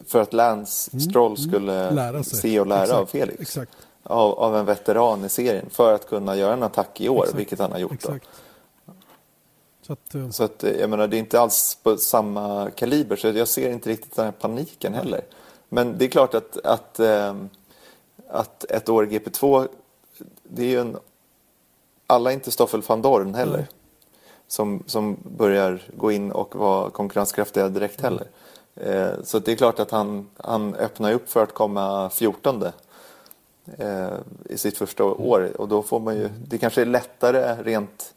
för 0.07 0.22
att 0.22 0.32
Lance 0.32 0.91
mm, 0.93 1.01
Stroll 1.01 1.37
mm. 1.37 1.49
skulle 1.49 1.89
mm, 1.89 2.24
se 2.24 2.61
och 2.61 2.66
lära 2.66 2.82
Exakt. 2.82 2.99
av 2.99 3.07
Felix. 3.07 3.41
Exakt. 3.41 3.72
Av, 4.03 4.39
av, 4.39 4.57
en 4.57 4.64
veteran 4.64 5.24
i 5.24 5.28
serien 5.28 5.70
för 5.70 5.95
att 5.95 6.09
kunna 6.09 6.37
göra 6.37 6.53
en 6.53 6.62
attack 6.62 7.01
i 7.01 7.09
år, 7.09 7.22
Exakt. 7.22 7.39
vilket 7.39 7.59
han 7.59 7.72
har 7.72 7.78
gjort. 7.78 8.07
Så 9.82 9.93
att, 9.93 10.14
uh... 10.14 10.30
så 10.30 10.45
att, 10.45 10.64
eh, 10.64 10.72
jag 10.72 10.91
menar, 10.91 11.09
det 11.09 11.16
är 11.16 11.18
inte 11.18 11.41
alls 11.41 11.78
på 11.82 11.97
samma 11.97 12.70
kaliber, 12.70 13.16
så 13.16 13.28
jag 13.28 13.49
ser 13.49 13.70
inte 13.70 13.91
riktigt 13.91 14.16
den 14.16 14.24
här 14.24 14.32
paniken 14.32 14.95
heller. 14.95 15.20
Men 15.68 15.99
det 15.99 16.05
är 16.05 16.09
klart 16.09 16.34
att, 16.34 16.66
att, 16.66 17.01
ähm, 17.01 17.49
att 18.28 18.64
ett 18.64 18.89
år 18.89 19.05
i 19.05 19.18
GP2, 19.18 19.68
det 20.43 20.62
är 20.62 20.68
ju 20.68 20.80
en... 20.80 20.97
Alla 22.07 22.30
är 22.30 22.34
inte 22.34 22.51
Stoffel 22.51 22.82
van 22.87 23.03
Dorn 23.03 23.34
heller. 23.34 23.66
Mm 24.47 24.57
som, 24.57 24.82
som 24.86 25.16
börjar 25.36 25.82
gå 25.97 26.12
in 26.12 26.32
och 26.32 26.57
vara 26.57 26.90
konkurrenskraftiga 26.90 27.68
direkt 27.68 28.01
heller. 28.01 28.26
Eh, 28.74 29.12
så 29.24 29.38
det 29.38 29.53
är 29.53 29.57
klart 29.57 29.78
att 29.78 29.90
han, 29.90 30.28
han 30.36 30.74
öppnar 30.74 31.12
upp 31.12 31.30
för 31.30 31.42
att 31.42 31.55
komma 31.55 32.11
14 32.11 32.64
eh, 33.78 34.09
i 34.44 34.59
sitt 34.59 34.78
första 34.78 35.05
år. 35.05 35.61
Och 35.61 35.68
då 35.68 35.82
får 35.82 36.01
man 36.01 36.16
ju, 36.16 36.28
det 36.28 36.59
kanske 36.59 36.80
är 36.80 36.86
lättare 36.86 37.62
rent 37.62 38.14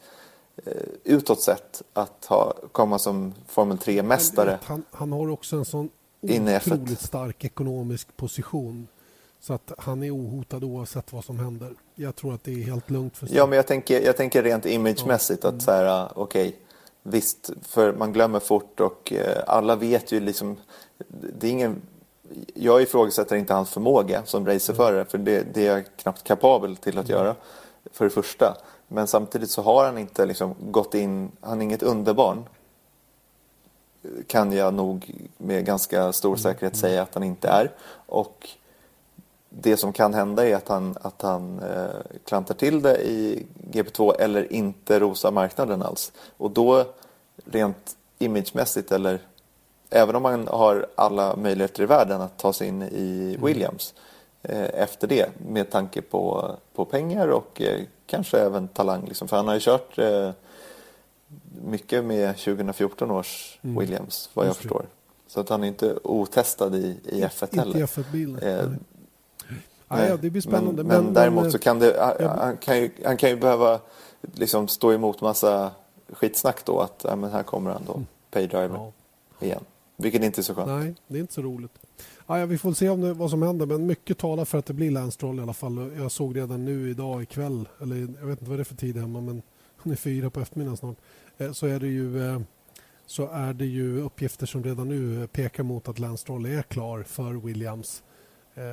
eh, 0.65 0.73
utåt 1.03 1.41
sett 1.41 1.81
att 1.93 2.25
ha, 2.25 2.53
komma 2.71 2.99
som 2.99 3.33
Formel 3.47 3.77
3-mästare. 3.77 4.57
Han, 4.63 4.83
han 4.91 5.11
har 5.11 5.29
också 5.29 5.55
en 5.55 5.65
sån 5.65 5.89
otroligt 6.21 7.01
stark 7.01 7.45
ekonomisk 7.45 8.17
position 8.17 8.87
Så 9.41 9.53
att 9.53 9.71
han 9.77 10.03
är 10.03 10.15
ohotad 10.15 10.63
oavsett 10.63 11.13
vad 11.13 11.25
som 11.25 11.39
händer. 11.39 11.73
Jag 11.95 12.15
tror 12.15 12.33
att 12.33 12.43
det 12.43 12.51
är 12.51 12.63
helt 12.63 12.89
lugnt 12.89 13.17
för 13.17 13.27
Ja, 13.31 13.45
men 13.45 13.55
jag 13.55 13.67
tänker, 13.67 14.01
jag 14.01 14.17
tänker 14.17 14.43
rent 14.43 14.65
imagemässigt 14.65 15.45
att 15.45 15.61
så 15.61 15.71
här, 15.71 16.09
okej, 16.15 16.47
okay, 16.47 16.59
visst, 17.03 17.51
för 17.61 17.93
man 17.93 18.13
glömmer 18.13 18.39
fort 18.39 18.79
och 18.79 19.13
eh, 19.13 19.43
alla 19.47 19.75
vet 19.75 20.11
ju 20.11 20.19
liksom, 20.19 20.57
det 21.39 21.47
är 21.47 21.51
ingen, 21.51 21.81
jag 22.53 22.81
ifrågasätter 22.81 23.35
inte 23.35 23.53
hans 23.53 23.69
förmåga 23.69 24.25
som 24.25 24.45
racerförare, 24.45 25.05
för 25.05 25.17
det, 25.17 25.53
det 25.53 25.67
är 25.67 25.75
jag 25.77 25.85
knappt 25.97 26.23
kapabel 26.23 26.77
till 26.77 26.97
att 26.97 27.09
göra, 27.09 27.35
för 27.91 28.05
det 28.05 28.11
första. 28.11 28.57
Men 28.87 29.07
samtidigt 29.07 29.49
så 29.49 29.61
har 29.61 29.85
han 29.85 29.97
inte 29.97 30.25
liksom 30.25 30.55
gått 30.59 30.93
in, 30.93 31.31
han 31.41 31.59
är 31.59 31.63
inget 31.63 31.83
underbarn. 31.83 32.43
Kan 34.27 34.51
jag 34.51 34.73
nog 34.73 35.11
med 35.37 35.65
ganska 35.65 36.13
stor 36.13 36.35
säkerhet 36.35 36.75
säga 36.75 37.01
att 37.01 37.13
han 37.13 37.23
inte 37.23 37.47
är. 37.47 37.71
Och 38.05 38.49
det 39.49 39.77
som 39.77 39.93
kan 39.93 40.13
hända 40.13 40.47
är 40.47 40.55
att 40.55 40.67
han, 40.67 40.95
att 41.01 41.21
han 41.21 41.59
eh, 41.59 42.19
klantar 42.25 42.55
till 42.55 42.81
det 42.81 42.97
i 42.97 43.45
GP2 43.71 44.15
eller 44.19 44.53
inte 44.53 44.99
rosar 44.99 45.31
marknaden 45.31 45.81
alls. 45.81 46.11
Och 46.37 46.51
då 46.51 46.85
rent 47.45 47.95
imagemässigt 48.19 48.91
eller 48.91 49.19
även 49.89 50.15
om 50.15 50.23
man 50.23 50.47
har 50.47 50.87
alla 50.95 51.35
möjligheter 51.35 51.83
i 51.83 51.85
världen 51.85 52.21
att 52.21 52.37
ta 52.37 52.53
sig 52.53 52.67
in 52.67 52.81
i 52.81 53.35
mm. 53.37 53.45
Williams 53.45 53.93
mm. 54.43 54.63
eh, 54.63 54.81
efter 54.81 55.07
det 55.07 55.29
med 55.49 55.71
tanke 55.71 56.01
på, 56.01 56.51
på 56.73 56.85
pengar 56.85 57.27
och 57.27 57.61
eh, 57.61 57.81
kanske 58.05 58.39
även 58.39 58.67
talang. 58.67 59.05
Liksom. 59.05 59.27
För 59.27 59.37
han 59.37 59.47
har 59.47 59.53
ju 59.53 59.59
kört 59.59 59.97
eh, 59.97 60.31
mycket 61.65 62.03
med 62.03 62.37
2014 62.37 63.11
års 63.11 63.59
mm. 63.61 63.79
Williams 63.79 64.29
vad 64.33 64.47
jag 64.47 64.55
förstår. 64.55 64.85
Så 65.27 65.39
att 65.39 65.49
han 65.49 65.63
är 65.63 65.67
inte 65.67 65.95
otestad 66.03 66.75
i, 66.75 66.97
i 67.03 67.21
F1 67.21 67.57
heller. 67.57 67.65
Inte 67.65 67.79
i 67.79 67.83
F1-bilen. 67.83 68.79
Ah, 69.91 70.05
ja, 70.05 70.17
det 70.17 70.29
blir 70.29 70.41
spännande. 70.41 70.83
Men, 70.83 70.87
men, 70.87 71.05
men 71.05 71.13
däremot 71.13 71.43
men, 71.43 71.51
så 71.51 71.59
kan 71.59 71.79
det, 71.79 72.17
han, 72.39 72.57
kan 72.57 72.77
ju, 72.77 72.91
han 73.05 73.17
kan 73.17 73.29
ju 73.29 73.35
behöva 73.35 73.79
liksom 74.33 74.67
stå 74.67 74.93
emot 74.93 75.21
massa 75.21 75.71
skitsnack 76.13 76.65
då 76.65 76.79
att 76.79 77.05
ja, 77.07 77.15
men 77.15 77.31
här 77.31 77.43
kommer 77.43 77.71
han 77.71 77.81
då, 77.87 77.93
mm. 77.93 78.07
paydriver 78.31 78.75
ja. 78.75 78.91
igen. 79.39 79.63
Vilket 79.97 80.23
inte 80.23 80.41
är 80.41 80.43
så 80.43 80.55
skönt. 80.55 80.67
Nej, 80.67 80.95
det 81.07 81.17
är 81.17 81.21
inte 81.21 81.33
så 81.33 81.41
roligt. 81.41 81.71
Ah, 82.25 82.37
ja, 82.37 82.45
vi 82.45 82.57
får 82.57 82.73
se 82.73 82.89
om 82.89 83.01
det, 83.01 83.13
vad 83.13 83.29
som 83.29 83.41
händer, 83.41 83.65
men 83.65 83.85
mycket 83.85 84.17
talar 84.17 84.45
för 84.45 84.57
att 84.57 84.65
det 84.65 84.73
blir 84.73 84.91
Lance 84.91 85.11
Stroll 85.11 85.39
i 85.39 85.41
alla 85.41 85.53
fall. 85.53 85.91
Jag 85.97 86.11
såg 86.11 86.37
redan 86.37 86.65
nu 86.65 86.89
idag 86.89 87.23
ikväll, 87.23 87.69
eller 87.81 87.95
jag 87.95 88.27
vet 88.27 88.39
inte 88.39 88.49
vad 88.49 88.59
det 88.59 88.61
är 88.61 88.65
för 88.65 88.75
tid 88.75 88.97
hemma, 88.97 89.21
men 89.21 89.41
hon 89.77 89.93
är 89.93 89.97
fyra 89.97 90.29
på 90.29 90.39
eftermiddagen 90.39 90.77
snart, 90.77 90.97
eh, 91.37 91.51
så 91.51 91.67
är 91.67 91.79
det 91.79 91.87
ju 91.87 92.29
eh, 92.29 92.39
så 93.05 93.27
är 93.27 93.53
det 93.53 93.65
ju 93.65 94.01
uppgifter 94.01 94.45
som 94.45 94.63
redan 94.63 94.87
nu 94.87 95.27
pekar 95.27 95.63
mot 95.63 95.87
att 95.87 95.99
Lance 95.99 96.21
Stroll 96.21 96.45
är 96.45 96.61
klar 96.61 97.03
för 97.03 97.33
Williams 97.33 98.03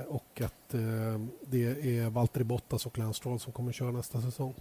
och 0.09 0.41
att 0.41 0.75
eh, 0.75 0.81
det 1.47 1.65
är 1.99 2.11
Valtteri 2.11 2.45
Bottas 2.45 2.87
och 2.87 2.99
Lance 2.99 3.19
Stroll 3.19 3.41
som 3.41 3.53
kommer 3.53 3.73
köra 3.73 3.91
nästa 3.91 4.21
säsong. 4.21 4.55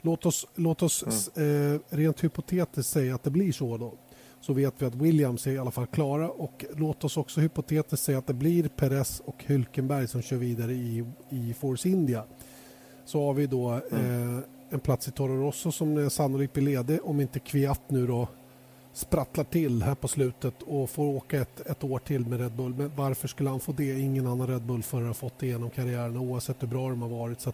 Låt 0.00 0.26
oss, 0.26 0.46
låt 0.54 0.82
oss 0.82 1.30
mm. 1.36 1.74
Eh, 1.74 1.80
rent 1.88 2.24
hypotetiskt 2.24 2.92
säga 2.92 3.14
att 3.14 3.22
det 3.22 3.30
blir 3.30 3.52
så 3.52 3.76
då. 3.76 3.94
Så 4.40 4.52
vet 4.52 4.74
vi 4.78 4.86
att 4.86 4.94
Williams 4.94 5.46
är 5.46 5.50
i 5.50 5.58
alla 5.58 5.70
fall 5.70 5.86
klara 5.86 6.30
och 6.30 6.64
låt 6.76 7.04
oss 7.04 7.16
också 7.16 7.40
hypotetiskt 7.40 8.04
säga 8.04 8.18
att 8.18 8.26
det 8.26 8.34
blir 8.34 8.68
Perez 8.68 9.22
och 9.24 9.44
Hülkenberg 9.46 10.06
som 10.06 10.22
kör 10.22 10.36
vidare 10.36 10.72
i, 10.72 11.04
i 11.30 11.54
Force 11.54 11.88
India. 11.88 12.24
Så 13.04 13.26
har 13.26 13.34
vi 13.34 13.46
då 13.46 13.68
mm. 13.70 14.38
eh, 14.38 14.44
en 14.70 14.80
plats 14.80 15.08
i 15.08 15.10
Toro 15.10 15.42
Rosso 15.42 15.72
som 15.72 16.10
sannolikt 16.10 16.52
blir 16.52 16.64
ledig 16.64 16.98
om 17.04 17.20
inte 17.20 17.38
Kviat 17.38 17.90
nu 17.90 18.06
då 18.06 18.28
sprattlar 18.92 19.44
till 19.44 19.82
här 19.82 19.94
på 19.94 20.08
slutet 20.08 20.62
och 20.62 20.90
får 20.90 21.04
åka 21.04 21.40
ett, 21.40 21.60
ett 21.60 21.84
år 21.84 21.98
till 21.98 22.26
med 22.26 22.40
Red 22.40 22.52
Bull. 22.52 22.74
Men 22.74 22.92
varför 22.96 23.28
skulle 23.28 23.50
han 23.50 23.60
få 23.60 23.72
det? 23.72 24.00
Ingen 24.00 24.26
annan 24.26 24.46
Red 24.46 24.62
Bull-förare 24.62 25.06
har 25.06 25.14
fått 25.14 25.38
det 25.38 25.46
genom 25.46 25.70
karriären 25.70 26.16
oavsett 26.16 26.62
hur 26.62 26.66
bra 26.66 26.88
de 26.88 27.02
har 27.02 27.08
varit. 27.08 27.40
Så 27.40 27.52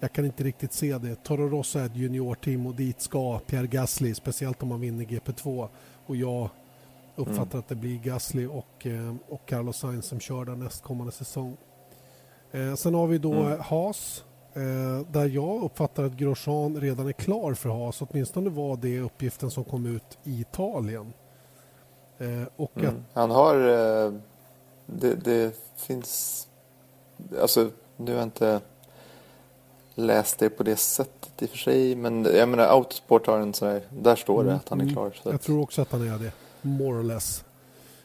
jag 0.00 0.12
kan 0.12 0.24
inte 0.24 0.44
riktigt 0.44 0.72
se 0.72 0.98
det. 0.98 1.24
Toro 1.24 1.48
Rosso 1.48 1.78
är 1.78 1.86
ett 1.86 1.96
juniorteam 1.96 2.66
och 2.66 2.74
dit 2.74 3.00
ska 3.00 3.38
Pierre 3.38 3.66
Gasly, 3.66 4.14
speciellt 4.14 4.62
om 4.62 4.68
man 4.68 4.80
vinner 4.80 5.04
GP2. 5.04 5.68
Och 6.06 6.16
jag 6.16 6.48
uppfattar 7.16 7.42
mm. 7.42 7.58
att 7.58 7.68
det 7.68 7.74
blir 7.74 7.98
Gasly 7.98 8.46
och, 8.46 8.86
eh, 8.86 9.14
och 9.28 9.46
Carlos 9.46 9.76
Sainz 9.76 10.06
som 10.06 10.20
kör 10.20 10.44
där 10.44 10.56
nästkommande 10.56 11.12
säsong. 11.12 11.56
Eh, 12.52 12.74
sen 12.74 12.94
har 12.94 13.06
vi 13.06 13.18
då 13.18 13.32
mm. 13.32 13.60
Haas 13.60 14.24
Eh, 14.54 15.06
där 15.12 15.28
jag 15.28 15.62
uppfattar 15.62 16.04
att 16.04 16.12
Grosjean 16.12 16.80
redan 16.80 17.08
är 17.08 17.12
klar 17.12 17.54
för 17.54 17.68
Haas. 17.68 18.02
Åtminstone 18.02 18.50
var 18.50 18.76
det 18.76 19.00
uppgiften 19.00 19.50
som 19.50 19.64
kom 19.64 19.86
ut 19.86 20.18
i 20.24 20.40
Italien. 20.40 21.12
Eh, 22.18 22.48
och 22.56 22.76
mm. 22.76 22.88
att... 22.88 22.94
Han 23.12 23.30
har... 23.30 23.54
Eh, 23.56 24.12
det, 24.86 25.14
det, 25.14 25.56
finns... 25.76 26.48
Alltså, 27.40 27.70
nu 27.96 28.12
har 28.12 28.18
jag 28.18 28.26
inte 28.26 28.60
läst 29.94 30.38
det 30.38 30.50
på 30.50 30.62
det 30.62 30.76
sättet 30.76 31.42
i 31.42 31.44
och 31.46 31.50
för 31.50 31.56
sig. 31.56 31.94
Men 31.94 32.24
jag 32.24 32.48
menar, 32.48 32.64
Autosport 32.64 33.26
har 33.26 33.38
en 33.38 33.54
sån 33.54 33.68
här... 33.68 33.82
Där 33.90 34.16
står 34.16 34.44
det 34.44 34.50
mm. 34.50 34.56
att 34.56 34.68
han 34.68 34.80
är 34.80 34.92
klar. 34.92 35.14
jag 35.22 35.34
att... 35.34 35.42
tror 35.42 35.62
också 35.62 35.82
att 35.82 35.92
han 35.92 36.08
är 36.08 36.18
det. 36.18 36.32
More 36.62 36.98
or 36.98 37.02
less. 37.02 37.44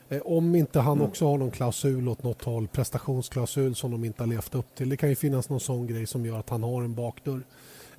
Eh, 0.09 0.21
om 0.21 0.55
inte 0.55 0.79
han 0.79 0.97
mm. 0.97 1.07
också 1.07 1.25
har 1.27 1.37
någon 1.37 1.51
klausul 1.51 2.09
åt 2.09 2.23
något 2.23 2.43
håll, 2.43 2.67
prestationsklausul 2.67 3.75
som 3.75 3.91
de 3.91 4.05
inte 4.05 4.23
har 4.23 4.27
levt 4.27 4.55
upp 4.55 4.75
till. 4.75 4.89
Det 4.89 4.97
kan 4.97 5.09
ju 5.09 5.15
finnas 5.15 5.49
någon 5.49 5.59
sån 5.59 5.87
grej 5.87 6.07
som 6.07 6.25
gör 6.25 6.39
att 6.39 6.49
han 6.49 6.63
har 6.63 6.83
en 6.83 6.95
bakdörr. 6.95 7.41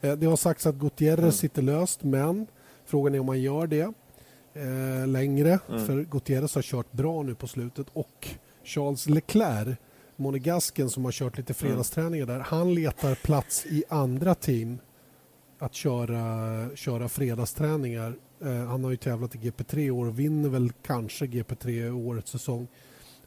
Eh, 0.00 0.12
det 0.12 0.26
har 0.26 0.36
sagts 0.36 0.66
att 0.66 0.74
Gutierrez 0.74 1.18
mm. 1.18 1.32
sitter 1.32 1.62
löst, 1.62 2.02
men 2.02 2.46
frågan 2.84 3.14
är 3.14 3.20
om 3.20 3.28
han 3.28 3.40
gör 3.40 3.66
det 3.66 3.92
eh, 4.54 5.06
längre. 5.06 5.58
Mm. 5.68 5.86
För 5.86 6.02
Gutierrez 6.02 6.54
har 6.54 6.62
kört 6.62 6.92
bra 6.92 7.22
nu 7.22 7.34
på 7.34 7.46
slutet 7.46 7.86
och 7.92 8.28
Charles 8.64 9.08
Leclerc, 9.08 9.76
monegasken 10.16 10.90
som 10.90 11.04
har 11.04 11.12
kört 11.12 11.38
lite 11.38 11.52
mm. 11.52 11.70
fredagsträningar 11.70 12.26
där, 12.26 12.38
han 12.40 12.74
letar 12.74 13.14
plats 13.14 13.66
i 13.66 13.84
andra 13.88 14.34
team 14.34 14.78
att 15.58 15.74
köra, 15.74 16.76
köra 16.76 17.08
fredagsträningar 17.08 18.14
han 18.46 18.84
har 18.84 18.90
ju 18.90 18.96
tävlat 18.96 19.34
i 19.34 19.38
GP3 19.38 19.78
i 19.78 19.90
år 19.90 20.06
och 20.06 20.18
vinner 20.18 20.48
väl 20.48 20.72
kanske 20.82 21.26
GP3 21.26 21.68
i 21.68 21.90
årets 21.90 22.30
säsong. 22.30 22.68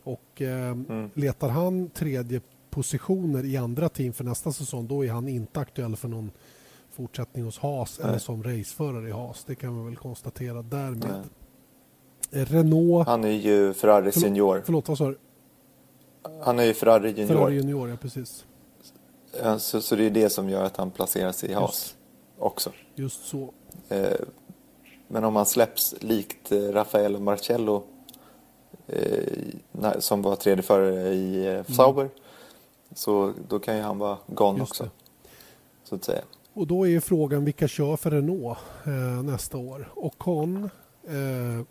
Och 0.03 0.41
eh, 0.41 0.69
mm. 0.69 1.09
letar 1.13 1.49
han 1.49 1.89
tredje 1.89 2.41
positioner 2.69 3.45
i 3.45 3.57
andra 3.57 3.89
team 3.89 4.13
för 4.13 4.23
nästa 4.23 4.51
säsong 4.51 4.87
då 4.87 5.05
är 5.05 5.11
han 5.11 5.27
inte 5.27 5.59
aktuell 5.59 5.95
för 5.95 6.07
någon 6.07 6.31
fortsättning 6.91 7.43
hos 7.43 7.59
Haas 7.59 7.99
Nej. 7.99 8.09
eller 8.09 8.19
som 8.19 8.43
raceförare 8.43 9.09
i 9.09 9.11
Haas. 9.11 9.43
Det 9.43 9.55
kan 9.55 9.79
vi 9.79 9.89
väl 9.89 9.95
konstatera 9.95 10.61
därmed. 10.61 11.23
Nej. 12.31 12.41
Eh, 12.41 12.45
Renault... 12.45 13.07
Han 13.07 13.23
är 13.23 13.29
ju 13.29 13.73
Ferrari 13.73 14.11
förlåt, 14.11 14.23
senior. 14.23 14.61
Förlåt, 14.65 14.87
vad 14.87 14.97
sa 14.97 15.09
du? 15.09 15.17
Han 16.41 16.59
är 16.59 16.63
ju 16.63 16.73
Ferrari 16.73 17.09
junior. 17.09 17.27
Ferrari 17.27 17.55
junior, 17.55 17.89
ja 17.89 17.95
precis. 17.95 18.45
Så, 19.57 19.81
så 19.81 19.95
det 19.95 20.03
är 20.03 20.09
det 20.09 20.29
som 20.29 20.49
gör 20.49 20.63
att 20.63 20.77
han 20.77 20.91
placeras 20.91 21.43
i 21.43 21.53
Haas 21.53 21.71
Just. 21.71 21.95
också. 22.37 22.71
Just 22.95 23.25
så. 23.25 23.53
Eh, 23.89 24.11
men 25.13 25.23
om 25.23 25.35
han 25.35 25.45
släpps 25.45 25.95
likt 25.99 26.51
eh, 26.51 26.57
Rafael 26.57 27.19
Marcello 27.19 27.83
eh, 28.87 29.99
som 29.99 30.21
var 30.21 30.35
tredje 30.35 30.63
förare 30.63 31.13
i 31.13 31.45
eh, 31.45 31.53
mm. 31.53 31.65
Sauber 31.65 32.01
mm. 32.01 32.13
så 32.95 33.33
då 33.47 33.59
kan 33.59 33.75
ju 33.75 33.81
han 33.81 33.97
vara 33.97 34.17
gone 34.27 34.59
Just 34.59 34.71
också. 34.71 34.83
Det. 34.83 34.89
Så 35.83 35.95
att 35.95 36.03
säga. 36.03 36.21
Och 36.53 36.67
då 36.67 36.87
är 36.87 36.99
frågan 36.99 37.45
vilka 37.45 37.67
kör 37.67 37.97
för 37.97 38.11
Renault 38.11 38.57
eh, 38.85 39.23
nästa 39.23 39.57
år? 39.57 39.93
Ocon 39.95 40.69
eh, 41.03 41.65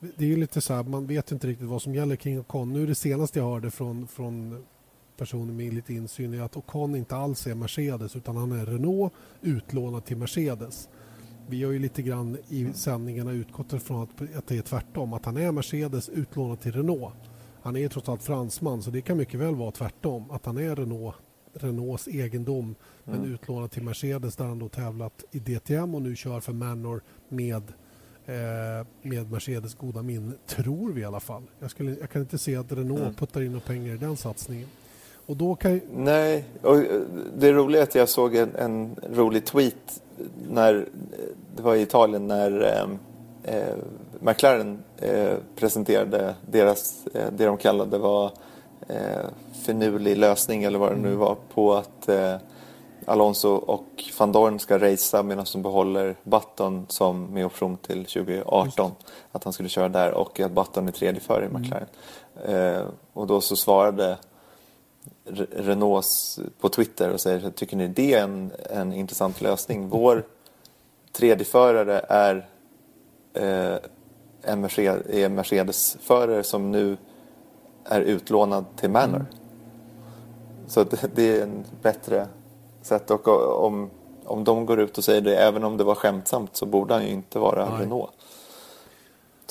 det 0.00 0.24
är 0.24 0.28
ju 0.28 0.36
lite 0.36 0.60
så 0.60 0.74
här, 0.74 0.82
man 0.82 1.06
vet 1.06 1.32
inte 1.32 1.46
riktigt 1.46 1.68
vad 1.68 1.82
som 1.82 1.94
gäller 1.94 2.16
kring 2.16 2.40
Ocon. 2.40 2.72
Nu 2.72 2.86
det 2.86 2.94
senaste 2.94 3.38
jag 3.38 3.46
hörde 3.46 3.70
från, 3.70 4.08
från 4.08 4.66
personer 5.16 5.52
med 5.52 5.74
lite 5.74 5.94
insyn 5.94 6.34
är 6.34 6.42
att 6.42 6.56
Ocon 6.56 6.96
inte 6.96 7.16
alls 7.16 7.46
är 7.46 7.54
Mercedes 7.54 8.16
utan 8.16 8.36
han 8.36 8.52
är 8.52 8.66
Renault 8.66 9.12
utlånad 9.42 10.04
till 10.04 10.16
Mercedes 10.16 10.88
vi 11.48 11.64
har 11.64 11.72
ju 11.72 11.78
lite 11.78 12.02
grann 12.02 12.38
i 12.48 12.72
sändningarna 12.74 13.32
utgått 13.32 13.72
ifrån 13.72 14.02
att, 14.02 14.36
att 14.36 14.46
det 14.46 14.58
är 14.58 14.62
tvärtom. 14.62 15.12
Att 15.12 15.24
han 15.24 15.36
är 15.36 15.52
Mercedes 15.52 16.08
utlånad 16.08 16.60
till 16.60 16.72
Renault. 16.72 17.14
Han 17.62 17.76
är 17.76 17.88
trots 17.88 18.08
allt 18.08 18.22
fransman 18.22 18.82
så 18.82 18.90
det 18.90 19.00
kan 19.00 19.16
mycket 19.16 19.40
väl 19.40 19.54
vara 19.54 19.70
tvärtom. 19.70 20.30
Att 20.30 20.46
han 20.46 20.58
är 20.58 20.76
Renault, 20.76 21.16
Renaults 21.52 22.08
egendom 22.08 22.64
mm. 22.64 22.74
men 23.20 23.32
utlånad 23.32 23.70
till 23.70 23.82
Mercedes 23.82 24.36
där 24.36 24.44
han 24.44 24.58
då 24.58 24.68
tävlat 24.68 25.24
i 25.30 25.38
DTM 25.38 25.94
och 25.94 26.02
nu 26.02 26.16
kör 26.16 26.40
för 26.40 26.52
Manor 26.52 27.02
med 27.28 27.62
eh, 28.26 28.86
med 29.02 29.30
Mercedes 29.30 29.74
goda 29.74 30.02
minne, 30.02 30.32
tror 30.46 30.92
vi 30.92 31.00
i 31.00 31.04
alla 31.04 31.20
fall. 31.20 31.42
Jag, 31.58 31.70
skulle, 31.70 31.96
jag 32.00 32.10
kan 32.10 32.22
inte 32.22 32.38
se 32.38 32.56
att 32.56 32.72
Renault 32.72 33.00
mm. 33.00 33.14
puttar 33.14 33.40
in 33.40 33.52
några 33.52 33.66
pengar 33.66 33.94
i 33.94 33.98
den 33.98 34.16
satsningen. 34.16 34.68
Och 35.28 35.36
då 35.36 35.54
kan... 35.54 35.80
Nej, 35.92 36.44
och 36.62 36.76
eh, 36.76 37.00
det 37.36 37.52
roliga 37.52 37.80
är 37.80 37.86
att 37.86 37.94
jag 37.94 38.08
såg 38.08 38.34
en, 38.34 38.56
en 38.56 38.96
rolig 39.12 39.44
tweet 39.44 40.02
när 40.48 40.88
det 41.56 41.62
var 41.62 41.74
i 41.74 41.82
Italien 41.82 42.26
när 42.26 42.62
eh, 42.62 43.54
eh, 43.54 43.74
McLaren 44.20 44.82
eh, 44.96 45.34
presenterade 45.56 46.34
deras, 46.50 47.06
eh, 47.14 47.26
det 47.36 47.46
de 47.46 47.56
kallade 47.56 47.98
var 47.98 48.30
eh, 48.88 49.26
finurlig 49.64 50.16
lösning 50.16 50.64
eller 50.64 50.78
vad 50.78 50.92
det 50.92 50.96
nu 50.96 51.08
mm. 51.08 51.18
var 51.18 51.36
på 51.54 51.74
att 51.74 52.08
eh, 52.08 52.34
Alonso 53.06 53.48
och 53.48 54.04
van 54.18 54.32
Dorn 54.32 54.58
ska 54.58 54.78
racea 54.78 55.22
medan 55.22 55.46
de 55.52 55.62
behåller 55.62 56.16
Button 56.22 56.86
som 56.88 57.24
med 57.24 57.46
option 57.46 57.76
till 57.76 58.04
2018. 58.04 58.92
Att 59.32 59.44
han 59.44 59.52
skulle 59.52 59.68
köra 59.68 59.88
där 59.88 60.12
och 60.12 60.40
att 60.40 60.52
Button 60.52 60.88
är 60.88 60.92
tredje 60.92 61.20
före 61.20 61.44
i 61.44 61.48
mm. 61.48 61.62
McLaren. 61.62 61.88
Mm. 62.46 62.86
och 63.12 63.26
då 63.26 63.40
så 63.40 63.56
svarade 63.56 64.16
Renaults 65.50 66.40
på 66.60 66.68
Twitter 66.68 67.12
och 67.12 67.20
säger 67.20 67.50
tycker 67.50 67.76
ni 67.76 67.88
det 67.88 68.14
är 68.14 68.22
en, 68.22 68.52
en 68.70 68.92
intressant 68.92 69.40
lösning? 69.40 69.88
Vår 69.88 70.24
tredjeförare 71.12 72.00
är 72.08 72.48
eh, 73.34 73.78
en 74.42 74.60
Mercedes, 74.60 75.30
Mercedes-förare 75.30 76.42
som 76.42 76.70
nu 76.70 76.96
är 77.84 78.00
utlånad 78.00 78.64
till 78.76 78.90
Manor. 78.90 79.16
Mm. 79.16 79.26
Så 80.66 80.84
det, 80.84 81.10
det, 81.14 81.38
är 81.38 81.42
en 81.42 81.64
bättre 81.82 82.26
sätt 82.82 83.10
och 83.10 83.28
om, 83.64 83.90
om 84.24 84.44
de 84.44 84.66
går 84.66 84.80
ut 84.80 84.98
och 84.98 85.04
säger 85.04 85.20
det, 85.20 85.36
även 85.36 85.64
om 85.64 85.76
det 85.76 85.84
var 85.84 85.94
skämtsamt 85.94 86.56
så 86.56 86.66
borde 86.66 86.94
han 86.94 87.04
ju 87.04 87.10
inte 87.10 87.38
vara 87.38 87.70
Nej. 87.70 87.82
Renault. 87.82 88.10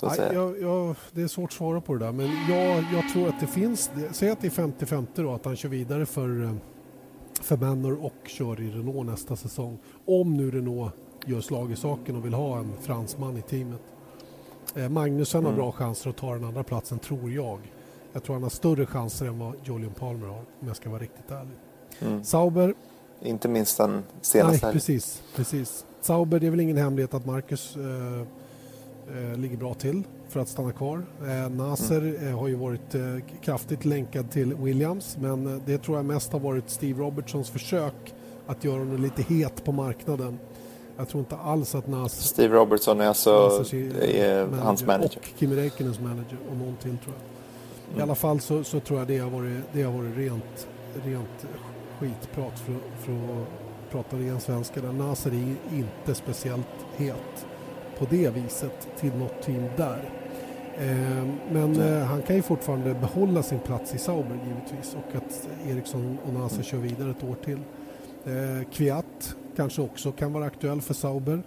Nej, 0.03 0.29
jag, 0.33 0.61
jag, 0.61 0.95
det 1.11 1.21
är 1.21 1.27
svårt 1.27 1.49
att 1.49 1.53
svara 1.53 1.81
på 1.81 1.93
det 1.93 2.05
där 2.05 2.11
men 2.11 2.29
jag, 2.49 2.83
jag 2.93 3.13
tror 3.13 3.27
att 3.27 3.39
det 3.39 3.47
finns, 3.47 3.91
säg 4.11 4.29
att 4.29 4.41
det 4.41 4.47
är 4.47 4.51
50-50 4.51 5.07
då 5.15 5.33
att 5.33 5.45
han 5.45 5.55
kör 5.55 5.69
vidare 5.69 6.05
för, 6.05 6.43
eh, 6.43 6.51
för 7.41 7.57
Manor 7.57 8.05
och 8.05 8.27
kör 8.27 8.61
i 8.61 8.71
Renault 8.71 9.05
nästa 9.05 9.35
säsong. 9.35 9.79
Om 10.05 10.37
nu 10.37 10.51
Renault 10.51 10.93
gör 11.25 11.41
slag 11.41 11.71
i 11.71 11.75
saken 11.75 12.15
och 12.15 12.25
vill 12.25 12.33
ha 12.33 12.57
en 12.57 12.73
fransman 12.81 13.37
i 13.37 13.41
teamet. 13.41 13.81
Eh, 14.75 14.89
Magnusen 14.89 15.39
mm. 15.39 15.51
har 15.51 15.57
bra 15.57 15.71
chanser 15.71 16.09
att 16.09 16.17
ta 16.17 16.33
den 16.33 16.43
andra 16.43 16.63
platsen 16.63 16.99
tror 16.99 17.31
jag. 17.31 17.59
Jag 18.13 18.23
tror 18.23 18.35
han 18.35 18.43
har 18.43 18.49
större 18.49 18.85
chanser 18.85 19.25
än 19.25 19.39
vad 19.39 19.53
Julian 19.63 19.93
Palmer 19.99 20.27
har 20.27 20.39
om 20.59 20.67
jag 20.67 20.75
ska 20.75 20.89
vara 20.89 21.01
riktigt 21.01 21.31
ärlig. 21.31 21.57
Mm. 21.99 22.23
Sauber. 22.23 22.73
Inte 23.21 23.47
minst 23.47 23.77
den 23.77 24.03
senaste. 24.21 24.65
Nej, 24.65 24.73
precis, 24.73 25.23
precis. 25.35 25.85
Sauber, 26.01 26.39
det 26.39 26.47
är 26.47 26.51
väl 26.51 26.59
ingen 26.59 26.77
hemlighet 26.77 27.13
att 27.13 27.25
Marcus 27.25 27.75
eh, 27.75 28.27
eh, 29.15 29.39
ligger 29.39 29.57
bra 29.57 29.73
till 29.73 30.03
för 30.29 30.39
att 30.39 30.49
stanna 30.49 30.71
kvar. 30.71 31.05
Eh, 31.21 31.49
Nasser 31.49 32.01
mm. 32.01 32.27
eh, 32.27 32.39
har 32.39 32.47
ju 32.47 32.55
varit 32.55 32.95
eh, 32.95 33.01
kraftigt 33.41 33.85
länkad 33.85 34.31
till 34.31 34.53
Williams 34.53 35.17
men 35.21 35.47
eh, 35.47 35.61
det 35.65 35.77
tror 35.77 35.97
jag 35.97 36.05
mest 36.05 36.31
har 36.31 36.39
varit 36.39 36.69
Steve 36.69 37.01
Robertsons 37.01 37.49
försök 37.49 38.13
att 38.47 38.63
göra 38.63 38.79
honom 38.79 39.01
lite 39.01 39.21
het 39.33 39.63
på 39.65 39.71
marknaden. 39.71 40.39
Jag 40.97 41.09
tror 41.09 41.19
inte 41.19 41.35
alls 41.35 41.75
att 41.75 41.87
Nas... 41.87 42.25
Steve 42.25 42.55
Robertson 42.55 43.01
är 43.01 43.07
alltså 43.07 43.29
är 43.29 44.45
manager, 44.45 44.63
hans 44.63 44.85
manager. 44.85 45.17
Och 45.17 45.39
Kimi 45.39 45.55
Räikkönens 45.55 45.99
manager 45.99 46.37
och 46.49 46.57
någon 46.57 46.75
till 46.75 46.97
tror 46.97 47.15
jag. 47.15 47.23
Mm. 47.87 47.99
I 47.99 48.01
alla 48.03 48.15
fall 48.15 48.39
så, 48.39 48.63
så, 48.63 48.79
tror 48.79 48.99
jag 48.99 49.07
det 49.07 49.17
har 49.17 49.29
varit, 49.29 49.63
det 49.73 49.83
har 49.83 49.93
varit 49.93 50.17
rent, 50.17 50.67
rent 51.03 51.47
skitprat 51.99 52.59
för, 52.59 52.75
för 53.05 53.13
att 53.13 53.47
prata 53.91 54.17
ren 54.17 54.39
svenska. 54.39 54.81
Nasser 54.81 55.31
är 55.31 55.55
inte 55.77 56.15
speciellt 56.15 56.67
het 56.97 57.47
på 57.97 58.05
det 58.09 58.29
viset 58.29 58.87
till 58.99 59.15
något 59.15 59.41
team 59.41 59.63
där. 59.77 60.09
Eh, 60.77 61.27
men 61.51 61.81
eh, 61.81 62.03
han 62.03 62.21
kan 62.21 62.35
ju 62.35 62.41
fortfarande 62.41 62.93
behålla 62.93 63.43
sin 63.43 63.59
plats 63.59 63.95
i 63.95 63.97
Sauber 63.97 64.39
givetvis 64.47 64.95
och 64.95 65.15
att 65.15 65.49
Eriksson 65.67 66.17
och 66.27 66.33
Nasser 66.33 66.63
kör 66.63 66.77
vidare 66.77 67.11
ett 67.11 67.23
år 67.23 67.35
till. 67.45 67.59
Eh, 68.25 68.69
Kviat 68.71 69.35
kanske 69.55 69.81
också 69.81 70.11
kan 70.11 70.33
vara 70.33 70.45
aktuell 70.45 70.81
för 70.81 70.93
Sauber. 70.93 71.43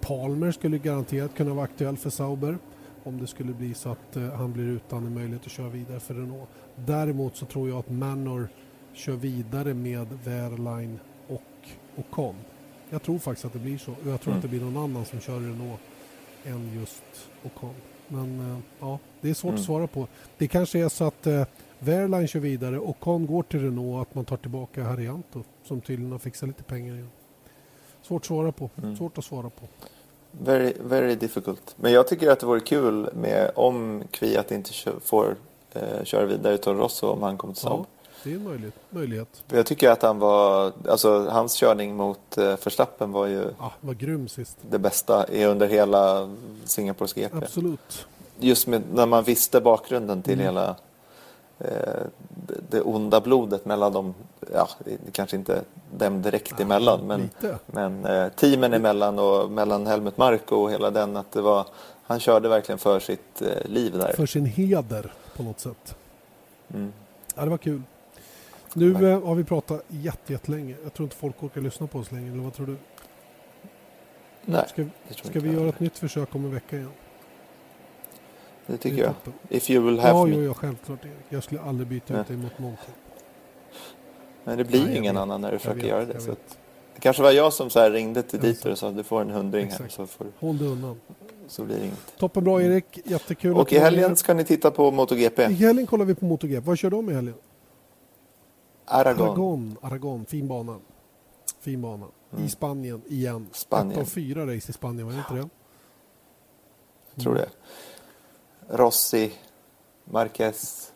Palmer 0.00 0.52
skulle 0.52 0.78
garanterat 0.78 1.34
kunna 1.34 1.54
vara 1.54 1.64
aktuell 1.64 1.96
för 1.96 2.10
Sauber 2.10 2.58
om 3.06 3.20
det 3.20 3.26
skulle 3.26 3.52
bli 3.52 3.74
så 3.74 3.88
att 3.88 4.16
eh, 4.16 4.32
han 4.32 4.52
blir 4.52 4.64
utan 4.64 5.06
en 5.06 5.14
möjlighet 5.14 5.46
att 5.46 5.52
köra 5.52 5.68
vidare 5.68 6.00
för 6.00 6.14
Renault. 6.14 6.48
Däremot 6.76 7.36
så 7.36 7.46
tror 7.46 7.68
jag 7.68 7.78
att 7.78 7.90
Manor 7.90 8.48
kör 8.92 9.12
vidare 9.12 9.74
med 9.74 10.06
Wehrlein 10.24 10.98
och 11.28 11.68
Ocon. 11.96 12.34
Jag 12.90 13.02
tror 13.02 13.18
faktiskt 13.18 13.44
att 13.44 13.52
det 13.52 13.58
blir 13.58 13.78
så. 13.78 13.90
Jag 13.90 14.20
tror 14.20 14.32
mm. 14.32 14.36
att 14.36 14.42
det 14.42 14.48
blir 14.48 14.60
någon 14.60 14.76
annan 14.76 15.04
som 15.04 15.20
kör 15.20 15.40
Renault 15.40 15.80
än 16.44 16.80
just 16.80 17.02
Ocon. 17.44 17.74
Men 18.08 18.52
eh, 18.52 18.58
ja, 18.80 18.98
det 19.20 19.30
är 19.30 19.34
svårt 19.34 19.48
mm. 19.48 19.60
att 19.60 19.66
svara 19.66 19.86
på. 19.86 20.06
Det 20.38 20.48
kanske 20.48 20.78
är 20.78 20.88
så 20.88 21.04
att 21.04 21.26
eh, 21.26 21.44
Wehrlein 21.78 22.28
kör 22.28 22.40
vidare 22.40 22.78
och 22.78 22.88
Ocon 22.88 23.26
går 23.26 23.42
till 23.42 23.60
Renault 23.60 23.94
och 23.94 24.02
att 24.02 24.14
man 24.14 24.24
tar 24.24 24.36
tillbaka 24.36 24.82
Harianto 24.82 25.42
som 25.64 25.80
tydligen 25.80 26.12
har 26.12 26.18
fixat 26.18 26.48
lite 26.48 26.62
pengar 26.62 26.94
igen. 26.94 27.10
Svårt 28.02 28.22
att 28.22 28.26
svara 28.26 28.52
på. 28.52 28.70
Mm. 28.76 28.96
Svårt 28.96 29.18
att 29.18 29.24
svara 29.24 29.50
på. 29.50 29.66
Very, 30.30 30.72
very 30.80 31.14
difficult. 31.14 31.74
Men 31.76 31.92
jag 31.92 32.08
tycker 32.08 32.30
att 32.30 32.40
det 32.40 32.46
vore 32.46 32.60
kul 32.60 33.10
med 33.14 33.50
om 33.54 34.02
Kviat 34.10 34.50
inte 34.50 34.70
får 35.02 35.36
eh, 35.72 36.04
köra 36.04 36.26
vidare 36.26 36.58
Toro 36.58 36.78
Rosso 36.78 37.06
om 37.06 37.22
han 37.22 37.36
kommer 37.36 37.54
till 37.54 37.62
Saab. 37.62 37.78
Ja, 37.78 37.86
det 38.26 38.32
är 38.32 38.36
en 38.36 38.44
möjlighet. 38.44 38.74
möjlighet. 38.90 39.44
Jag 39.48 39.66
tycker 39.66 39.90
att 39.90 40.02
han 40.02 40.18
var, 40.18 40.72
alltså 40.88 41.28
hans 41.28 41.54
körning 41.54 41.96
mot 41.96 42.38
eh, 42.38 42.44
Verstappen 42.44 43.12
var 43.12 43.26
ju 43.26 43.50
ja, 43.58 43.72
var 43.80 43.94
grym 43.94 44.28
sist. 44.28 44.56
det 44.70 44.78
bästa 44.78 45.24
under 45.24 45.66
hela 45.66 46.34
Singapores 46.64 47.12
GP. 47.12 47.36
Absolut. 47.36 48.06
Just 48.38 48.66
med, 48.66 48.82
när 48.94 49.06
man 49.06 49.24
visste 49.24 49.60
bakgrunden 49.60 50.22
till 50.22 50.32
mm. 50.32 50.44
hela 50.44 50.76
eh, 51.58 51.68
det 52.70 52.80
onda 52.80 53.20
blodet 53.20 53.64
mellan 53.64 53.92
dem. 53.92 54.14
Ja, 54.52 54.68
kanske 55.12 55.36
inte 55.36 55.62
dem 55.98 56.22
direkt 56.22 56.54
ja, 56.58 56.64
emellan 56.64 57.06
men, 57.06 57.30
men 57.66 58.04
eh, 58.04 58.28
teamen 58.28 58.74
emellan 58.74 59.18
och 59.18 59.50
mellan 59.50 59.86
Helmut 59.86 60.16
Marko 60.16 60.56
och 60.56 60.70
hela 60.70 60.90
den 60.90 61.16
att 61.16 61.32
det 61.32 61.40
var 61.40 61.66
han 62.06 62.20
körde 62.20 62.48
verkligen 62.48 62.78
för 62.78 63.00
sitt 63.00 63.42
eh, 63.42 63.48
liv 63.64 63.98
där. 63.98 64.12
För 64.12 64.26
sin 64.26 64.46
heder 64.46 65.12
på 65.36 65.42
något 65.42 65.60
sätt. 65.60 65.96
Mm. 66.74 66.92
Ja, 67.34 67.44
det 67.44 67.50
var 67.50 67.58
kul. 67.58 67.82
Nu 68.76 69.10
eh, 69.10 69.22
har 69.22 69.34
vi 69.34 69.44
pratat 69.44 69.84
jättelänge. 69.88 70.74
Jag 70.82 70.94
tror 70.94 71.06
inte 71.06 71.16
folk 71.16 71.42
orkar 71.42 71.60
lyssna 71.60 71.86
på 71.86 71.98
oss 71.98 72.12
längre, 72.12 72.32
eller 72.32 72.42
vad 72.42 72.54
tror 72.54 72.66
du? 72.66 72.76
Nej, 74.44 74.64
ska, 74.68 74.84
ska 75.28 75.40
vi 75.40 75.52
göra 75.52 75.68
ett 75.68 75.80
nytt 75.80 75.98
försök 75.98 76.34
om 76.34 76.44
en 76.44 76.50
vecka 76.50 76.76
igen? 76.76 76.90
Det 78.66 78.76
tycker 78.76 79.02
jag. 79.02 79.14
If 79.48 79.70
you 79.70 79.84
will 79.84 79.98
have 79.98 80.18
ja, 80.18 80.26
me. 80.26 80.36
Ja, 80.36 80.42
ja, 80.42 80.54
självklart 80.54 81.04
Erik. 81.04 81.14
Jag 81.28 81.42
skulle 81.42 81.60
aldrig 81.60 81.88
byta 81.88 82.12
Nej. 82.12 82.22
ut 82.22 82.28
dig 82.28 82.36
mot 82.36 82.58
någonting. 82.58 82.94
Men 84.44 84.58
det 84.58 84.64
blir 84.64 84.84
Nej, 84.84 84.96
ingen 84.96 85.16
annan 85.16 85.40
när 85.40 85.52
du 85.52 85.58
försöker 85.58 85.80
vet, 85.80 85.88
göra 85.88 86.04
det. 86.04 86.20
Så 86.20 86.30
det 86.94 87.00
kanske 87.00 87.22
var 87.22 87.30
jag 87.30 87.52
som 87.52 87.70
så 87.70 87.80
här 87.80 87.90
ringde 87.90 88.22
till 88.22 88.40
dit 88.40 88.64
och 88.64 88.78
sa 88.78 88.90
du 88.90 89.02
får 89.02 89.20
en 89.20 89.30
hundring 89.30 89.70
här. 89.70 89.88
Så 89.88 90.06
får, 90.06 90.26
Håll 90.38 90.58
dig 90.58 90.68
undan. 90.68 91.00
Så 91.48 91.64
blir 91.64 91.76
det 91.76 91.84
inget. 91.84 92.18
Toppen 92.18 92.44
bra 92.44 92.62
Erik, 92.62 92.98
jättekul. 93.04 93.54
Och 93.54 93.72
i 93.72 93.78
helgen 93.78 94.16
ska 94.16 94.34
ni 94.34 94.44
titta 94.44 94.70
på 94.70 94.90
MotoGP. 94.90 95.42
I 95.42 95.52
helgen 95.52 95.86
kollar 95.86 96.04
vi 96.04 96.14
på 96.14 96.24
MotoGP. 96.24 96.66
Vad 96.66 96.78
kör 96.78 96.90
de 96.90 97.10
i 97.10 97.14
helgen? 97.14 97.34
Aragon. 98.86 99.28
Aragon, 99.28 99.76
Aragon. 99.82 100.26
fin 100.26 100.48
bana. 100.48 100.78
Fin 101.60 101.82
bana. 101.82 102.06
Mm. 102.32 102.44
I 102.44 102.48
Spanien 102.48 103.02
igen. 103.06 103.48
Spanien. 103.52 103.90
Ett 103.92 103.98
av 103.98 104.10
fyra 104.10 104.42
race 104.42 104.70
i 104.70 104.72
Spanien, 104.72 105.06
var 105.06 105.12
det 105.12 105.18
inte 105.18 105.34
det? 105.34 105.48
Jag 107.14 107.22
tror 107.22 107.34
det. 107.34 107.48
Rossi, 108.68 109.32
Marquez. 110.04 110.92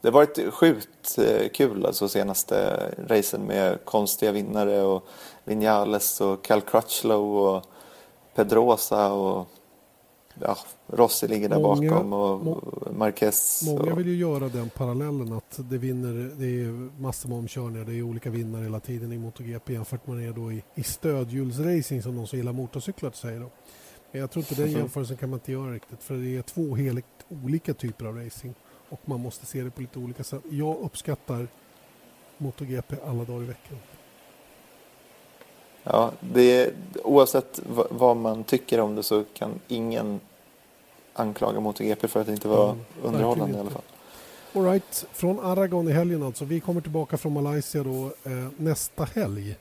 Det 0.00 0.08
har 0.08 0.12
varit 0.12 0.54
sjukt 0.54 1.18
eh, 1.18 1.48
kul 1.48 1.86
alltså 1.86 2.08
senaste 2.08 2.76
racen 3.08 3.42
med 3.42 3.84
konstiga 3.84 4.32
vinnare 4.32 4.82
och 4.82 5.06
Vinales 5.44 6.20
och 6.20 6.44
Cal 6.44 6.60
Crutchlow 6.60 7.36
och 7.36 7.64
Pedrosa 8.34 9.12
och 9.12 9.48
ja, 10.40 10.56
Rossi 10.86 11.28
ligger 11.28 11.48
där 11.48 11.60
många, 11.60 11.90
bakom 11.90 12.12
och 12.12 12.96
Marquez. 12.96 13.62
Många 13.66 13.92
och... 13.92 13.98
vill 13.98 14.06
ju 14.06 14.16
göra 14.16 14.48
den 14.48 14.70
parallellen 14.70 15.32
att 15.32 15.60
det 15.70 15.78
vinner, 15.78 16.30
det 16.38 16.46
är 16.46 17.00
massor 17.00 17.28
med 17.28 17.38
omkörningar, 17.38 17.84
det 17.84 17.94
är 17.94 18.02
olika 18.02 18.30
vinnare 18.30 18.62
hela 18.62 18.80
tiden 18.80 19.12
i 19.12 19.18
MotoGP 19.18 19.72
jämfört 19.72 20.06
med 20.06 20.16
det 20.16 20.32
då 20.32 20.52
i, 20.52 20.64
i 20.74 20.82
stödhjulsracing 20.82 22.02
som 22.02 22.16
de 22.16 22.26
som 22.26 22.38
gillar 22.38 22.52
motorcyklar 22.52 23.10
säger. 23.10 23.40
Då. 23.40 23.50
Men 24.12 24.20
jag 24.20 24.30
tror 24.30 24.42
inte 24.42 24.62
den 24.62 24.72
jämförelsen 24.72 25.16
kan 25.16 25.30
man 25.30 25.38
inte 25.38 25.52
göra 25.52 25.72
riktigt 25.72 26.02
för 26.02 26.14
det 26.14 26.36
är 26.36 26.42
två 26.42 26.76
helt 26.76 27.04
olika 27.28 27.74
typer 27.74 28.06
av 28.06 28.16
racing 28.16 28.54
och 28.88 29.00
man 29.04 29.20
måste 29.20 29.46
se 29.46 29.62
det 29.62 29.70
på 29.70 29.80
lite 29.80 29.98
olika 29.98 30.24
sätt. 30.24 30.42
Jag 30.50 30.76
uppskattar 30.76 31.48
MotoGP 32.38 32.96
alla 33.06 33.24
dagar 33.24 33.42
i 33.42 33.46
veckan. 33.46 33.78
Ja, 35.82 36.12
det 36.20 36.62
är, 36.62 36.72
oavsett 37.04 37.60
vad 37.90 38.16
man 38.16 38.44
tycker 38.44 38.80
om 38.80 38.94
det 38.94 39.02
så 39.02 39.24
kan 39.34 39.60
ingen 39.68 40.20
anklaga 41.20 41.60
MotoGP 41.60 42.08
för 42.08 42.20
att 42.20 42.26
det 42.26 42.32
inte 42.32 42.48
var 42.48 42.72
mm, 42.72 42.84
underhållande 43.02 43.56
i 43.56 43.60
alla 43.60 43.70
fall. 43.70 43.82
All 44.54 44.64
right. 44.64 45.06
från 45.12 45.40
Aragon 45.40 45.88
i 45.88 45.92
helgen 45.92 46.22
alltså. 46.22 46.44
Vi 46.44 46.60
kommer 46.60 46.80
tillbaka 46.80 47.16
från 47.18 47.32
Malaysia 47.32 47.82
då 47.82 48.12
eh, 48.24 48.48
nästa 48.56 49.04
helg. 49.04 49.56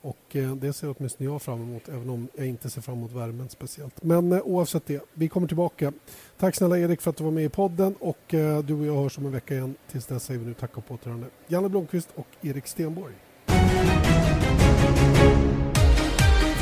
Och 0.00 0.36
eh, 0.36 0.54
det 0.54 0.72
ser 0.72 0.94
åtminstone 0.98 1.30
jag 1.30 1.42
fram 1.42 1.62
emot, 1.62 1.88
även 1.88 2.10
om 2.10 2.28
jag 2.36 2.46
inte 2.46 2.70
ser 2.70 2.80
fram 2.80 2.94
emot 2.94 3.12
värmen 3.12 3.48
speciellt. 3.48 4.02
Men 4.02 4.32
eh, 4.32 4.40
oavsett 4.44 4.86
det, 4.86 5.04
vi 5.14 5.28
kommer 5.28 5.46
tillbaka. 5.46 5.92
Tack 6.38 6.54
snälla 6.54 6.78
Erik 6.78 7.00
för 7.00 7.10
att 7.10 7.16
du 7.16 7.24
var 7.24 7.30
med 7.30 7.44
i 7.44 7.48
podden 7.48 7.94
och 8.00 8.34
eh, 8.34 8.58
du 8.58 8.74
och 8.74 8.86
jag 8.86 9.02
hörs 9.02 9.18
om 9.18 9.26
en 9.26 9.32
vecka 9.32 9.54
igen. 9.54 9.74
Tills 9.90 10.06
dess 10.06 10.24
säger 10.24 10.40
vi 10.40 10.46
nu 10.46 10.54
tack 10.54 10.76
och 10.76 10.86
på 10.86 10.94
återhörande. 10.94 11.26
Janne 11.46 11.68
Blomqvist 11.68 12.08
och 12.14 12.26
Erik 12.42 12.66
Stenborg. 12.66 13.14